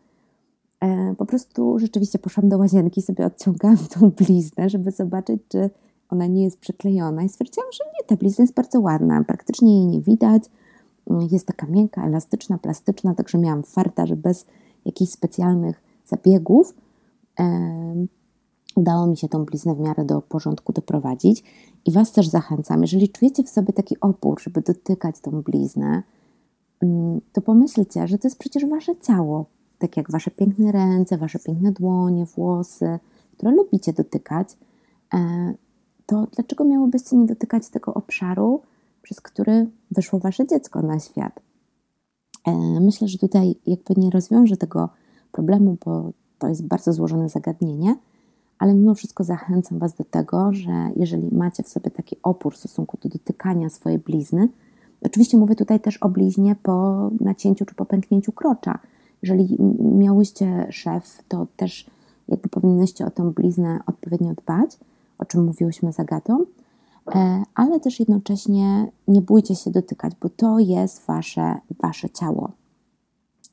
e, 0.79 1.15
po 1.17 1.25
prostu 1.25 1.79
rzeczywiście 1.79 2.19
poszłam 2.19 2.49
do 2.49 2.57
łazienki, 2.57 3.01
sobie 3.01 3.25
odciągałam 3.25 3.77
tą 3.99 4.09
bliznę, 4.09 4.69
żeby 4.69 4.91
zobaczyć, 4.91 5.41
czy 5.49 5.69
ona 6.09 6.27
nie 6.27 6.43
jest 6.43 6.59
przyklejona. 6.59 7.23
I 7.23 7.29
stwierdziłam, 7.29 7.71
że 7.71 7.83
nie, 7.85 8.07
ta 8.07 8.15
blizna 8.15 8.43
jest 8.43 8.53
bardzo 8.53 8.79
ładna, 8.79 9.23
praktycznie 9.23 9.77
jej 9.77 9.87
nie 9.87 10.01
widać, 10.01 10.43
jest 11.31 11.47
taka 11.47 11.67
miękka, 11.67 12.05
elastyczna, 12.05 12.57
plastyczna, 12.57 13.15
także 13.15 13.37
miałam 13.37 13.63
farta, 13.63 14.05
że 14.05 14.15
bez 14.15 14.45
jakichś 14.85 15.11
specjalnych 15.11 15.81
zabiegów 16.05 16.75
udało 18.77 19.07
mi 19.07 19.17
się 19.17 19.29
tą 19.29 19.45
bliznę 19.45 19.75
w 19.75 19.79
miarę 19.79 20.05
do 20.05 20.21
porządku 20.21 20.73
doprowadzić 20.73 21.43
i 21.85 21.91
Was 21.91 22.11
też 22.11 22.27
zachęcam, 22.27 22.81
jeżeli 22.81 23.09
czujecie 23.09 23.43
w 23.43 23.49
sobie 23.49 23.73
taki 23.73 23.99
opór, 23.99 24.41
żeby 24.41 24.61
dotykać 24.61 25.19
tą 25.19 25.41
bliznę, 25.41 26.03
um, 26.81 27.21
to 27.33 27.41
pomyślcie, 27.41 28.07
że 28.07 28.17
to 28.17 28.27
jest 28.27 28.39
przecież 28.39 28.65
Wasze 28.65 28.95
ciało, 28.95 29.45
tak 29.79 29.97
jak 29.97 30.11
Wasze 30.11 30.31
piękne 30.31 30.71
ręce, 30.71 31.17
Wasze 31.17 31.39
piękne 31.39 31.71
dłonie, 31.71 32.25
włosy, 32.25 32.99
które 33.33 33.51
lubicie 33.51 33.93
dotykać, 33.93 34.57
e, 35.13 35.53
to 36.05 36.27
dlaczego 36.35 36.63
miałobyście 36.63 37.17
nie 37.17 37.25
dotykać 37.25 37.69
tego 37.69 37.93
obszaru, 37.93 38.61
przez 39.01 39.21
który 39.21 39.69
wyszło 39.91 40.19
wasze 40.19 40.47
dziecko 40.47 40.81
na 40.81 40.99
świat? 40.99 41.39
E, 42.47 42.79
myślę, 42.79 43.07
że 43.07 43.17
tutaj 43.17 43.55
jakby 43.67 43.93
nie 43.97 44.09
rozwiążę 44.09 44.57
tego 44.57 44.89
problemu, 45.31 45.77
bo 45.85 46.11
to 46.39 46.47
jest 46.47 46.67
bardzo 46.67 46.93
złożone 46.93 47.29
zagadnienie, 47.29 47.95
ale 48.59 48.73
mimo 48.73 48.95
wszystko 48.95 49.23
zachęcam 49.23 49.79
Was 49.79 49.95
do 49.95 50.03
tego, 50.03 50.53
że 50.53 50.91
jeżeli 50.95 51.35
macie 51.35 51.63
w 51.63 51.69
sobie 51.69 51.91
taki 51.91 52.15
opór 52.23 52.53
w 52.53 52.57
stosunku 52.57 52.97
do 53.03 53.09
dotykania 53.09 53.69
swojej 53.69 53.99
blizny, 53.99 54.49
oczywiście 55.01 55.37
mówię 55.37 55.55
tutaj 55.55 55.79
też 55.79 55.97
o 55.97 56.09
bliźnie 56.09 56.55
po 56.63 57.09
nacięciu 57.19 57.65
czy 57.65 57.75
po 57.75 57.85
pęknięciu 57.85 58.31
krocza. 58.31 58.79
Jeżeli 59.21 59.57
miałyście 59.79 60.67
szef, 60.69 61.23
to 61.27 61.47
też 61.55 61.89
jakby 62.27 62.49
powinnyście 62.49 63.05
o 63.05 63.09
tę 63.09 63.31
bliznę 63.31 63.79
odpowiednio 63.87 64.33
dbać 64.33 64.77
o 65.17 65.25
czym 65.25 65.45
mówiłyśmy 65.45 65.93
z 65.93 65.99
Agatą, 65.99 66.45
e, 67.15 67.43
ale 67.55 67.79
też 67.79 67.99
jednocześnie 67.99 68.91
nie 69.07 69.21
bójcie 69.21 69.55
się 69.55 69.71
dotykać, 69.71 70.13
bo 70.21 70.29
to 70.29 70.59
jest 70.59 71.05
wasze, 71.05 71.57
wasze 71.83 72.09
ciało. 72.09 72.51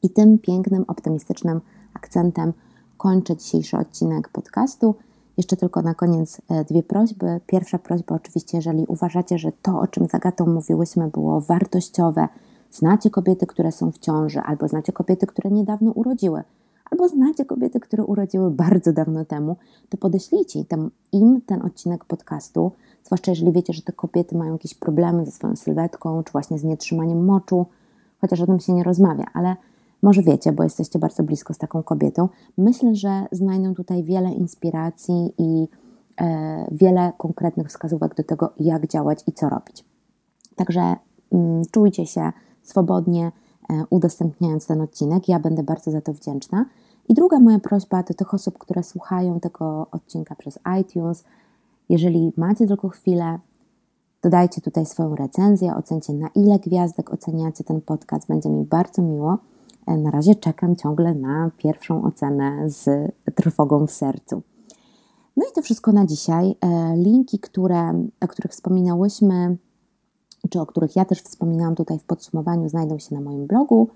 I 0.02 0.10
tym 0.10 0.38
pięknym, 0.38 0.84
optymistycznym 0.88 1.60
akcentem 1.94 2.52
kończę 2.96 3.36
dzisiejszy 3.36 3.76
odcinek 3.76 4.28
podcastu. 4.28 4.94
Jeszcze 5.36 5.56
tylko 5.56 5.82
na 5.82 5.94
koniec 5.94 6.40
e, 6.48 6.64
dwie 6.64 6.82
prośby. 6.82 7.40
Pierwsza 7.46 7.78
prośba, 7.78 8.14
oczywiście, 8.14 8.58
jeżeli 8.58 8.84
uważacie, 8.88 9.38
że 9.38 9.52
to, 9.62 9.80
o 9.80 9.86
czym 9.86 10.08
z 10.08 10.46
mówiłyśmy, 10.46 11.08
było 11.08 11.40
wartościowe, 11.40 12.28
znacie 12.70 13.10
kobiety, 13.10 13.46
które 13.46 13.72
są 13.72 13.92
w 13.92 13.98
ciąży, 13.98 14.40
albo 14.40 14.68
znacie 14.68 14.92
kobiety, 14.92 15.26
które 15.26 15.50
niedawno 15.50 15.90
urodziły, 15.90 16.42
albo 16.90 17.08
znacie 17.08 17.44
kobiety, 17.44 17.80
które 17.80 18.04
urodziły 18.04 18.50
bardzo 18.50 18.92
dawno 18.92 19.24
temu, 19.24 19.56
to 19.88 19.96
podeślijcie 19.96 20.64
im 21.12 21.40
ten 21.46 21.62
odcinek 21.62 22.04
podcastu, 22.04 22.72
zwłaszcza 23.04 23.30
jeżeli 23.30 23.52
wiecie, 23.52 23.72
że 23.72 23.82
te 23.82 23.92
kobiety 23.92 24.36
mają 24.36 24.52
jakieś 24.52 24.74
problemy 24.74 25.24
ze 25.24 25.30
swoją 25.30 25.56
sylwetką, 25.56 26.24
czy 26.24 26.32
właśnie 26.32 26.58
z 26.58 26.64
nietrzymaniem 26.64 27.24
moczu, 27.24 27.66
chociaż 28.20 28.40
o 28.40 28.46
tym 28.46 28.60
się 28.60 28.72
nie 28.72 28.84
rozmawia, 28.84 29.24
ale 29.34 29.56
może 30.04 30.22
wiecie, 30.22 30.52
bo 30.52 30.62
jesteście 30.62 30.98
bardzo 30.98 31.22
blisko 31.22 31.54
z 31.54 31.58
taką 31.58 31.82
kobietą. 31.82 32.28
Myślę, 32.58 32.94
że 32.94 33.26
znajdą 33.32 33.74
tutaj 33.74 34.02
wiele 34.02 34.32
inspiracji 34.32 35.32
i 35.38 35.68
e, 36.20 36.66
wiele 36.72 37.12
konkretnych 37.18 37.68
wskazówek 37.68 38.14
do 38.14 38.22
tego, 38.22 38.52
jak 38.60 38.86
działać 38.86 39.24
i 39.26 39.32
co 39.32 39.48
robić. 39.48 39.84
Także 40.56 40.96
mm, 41.32 41.62
czujcie 41.70 42.06
się 42.06 42.32
swobodnie, 42.62 43.32
e, 43.70 43.84
udostępniając 43.90 44.66
ten 44.66 44.80
odcinek. 44.80 45.28
Ja 45.28 45.38
będę 45.38 45.62
bardzo 45.62 45.90
za 45.90 46.00
to 46.00 46.12
wdzięczna. 46.12 46.64
I 47.08 47.14
druga 47.14 47.40
moja 47.40 47.58
prośba 47.58 48.02
do 48.02 48.14
tych 48.14 48.34
osób, 48.34 48.58
które 48.58 48.82
słuchają 48.82 49.40
tego 49.40 49.86
odcinka 49.90 50.34
przez 50.34 50.58
iTunes, 50.80 51.24
jeżeli 51.88 52.32
macie 52.36 52.66
tylko 52.66 52.88
chwilę, 52.88 53.38
dodajcie 54.22 54.60
tutaj 54.60 54.86
swoją 54.86 55.16
recenzję, 55.16 55.74
ocencie 55.74 56.12
na 56.12 56.28
ile 56.34 56.58
gwiazdek 56.58 57.12
oceniacie 57.12 57.64
ten 57.64 57.80
podcast, 57.80 58.28
będzie 58.28 58.48
mi 58.48 58.64
bardzo 58.64 59.02
miło. 59.02 59.38
Na 59.86 60.10
razie 60.10 60.34
czekam 60.34 60.76
ciągle 60.76 61.14
na 61.14 61.50
pierwszą 61.56 62.04
ocenę 62.04 62.70
z 62.70 63.12
trwogą 63.34 63.86
w 63.86 63.90
sercu. 63.90 64.42
No 65.36 65.46
i 65.50 65.52
to 65.54 65.62
wszystko 65.62 65.92
na 65.92 66.06
dzisiaj. 66.06 66.56
E, 66.60 66.96
linki, 66.96 67.38
które, 67.38 68.06
o 68.20 68.28
których 68.28 68.52
wspominałyśmy, 68.52 69.56
czy 70.50 70.60
o 70.60 70.66
których 70.66 70.96
ja 70.96 71.04
też 71.04 71.22
wspominałam 71.22 71.74
tutaj 71.74 71.98
w 71.98 72.04
podsumowaniu, 72.04 72.68
znajdą 72.68 72.98
się 72.98 73.14
na 73.14 73.20
moim 73.20 73.46
blogu. 73.46 73.88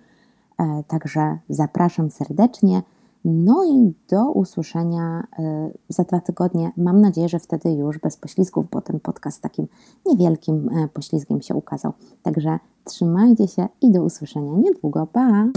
E, 0.59 0.85
także 0.89 1.39
zapraszam 1.49 2.11
serdecznie. 2.11 2.83
No 3.31 3.65
i 3.65 3.95
do 4.11 4.31
usłyszenia 4.31 5.27
e, 5.39 5.71
za 5.89 6.05
dwa 6.05 6.21
tygodnie. 6.21 6.73
Mam 6.77 7.01
nadzieję, 7.01 7.29
że 7.29 7.39
wtedy 7.39 7.73
już 7.73 7.99
bez 7.99 8.17
poślizgów, 8.17 8.67
bo 8.71 8.81
ten 8.81 9.01
podcast 9.01 9.43
takim 9.43 9.67
niewielkim 10.07 10.69
e, 10.69 10.89
poślizgiem 10.89 11.43
się 11.43 11.55
ukazał. 11.55 11.93
Także 12.23 12.59
trzymajcie 12.85 13.49
się 13.49 13.69
i 13.83 13.91
do 13.91 14.03
usłyszenia 14.03 14.53
niedługo. 14.53 15.07
Pa! 15.07 15.49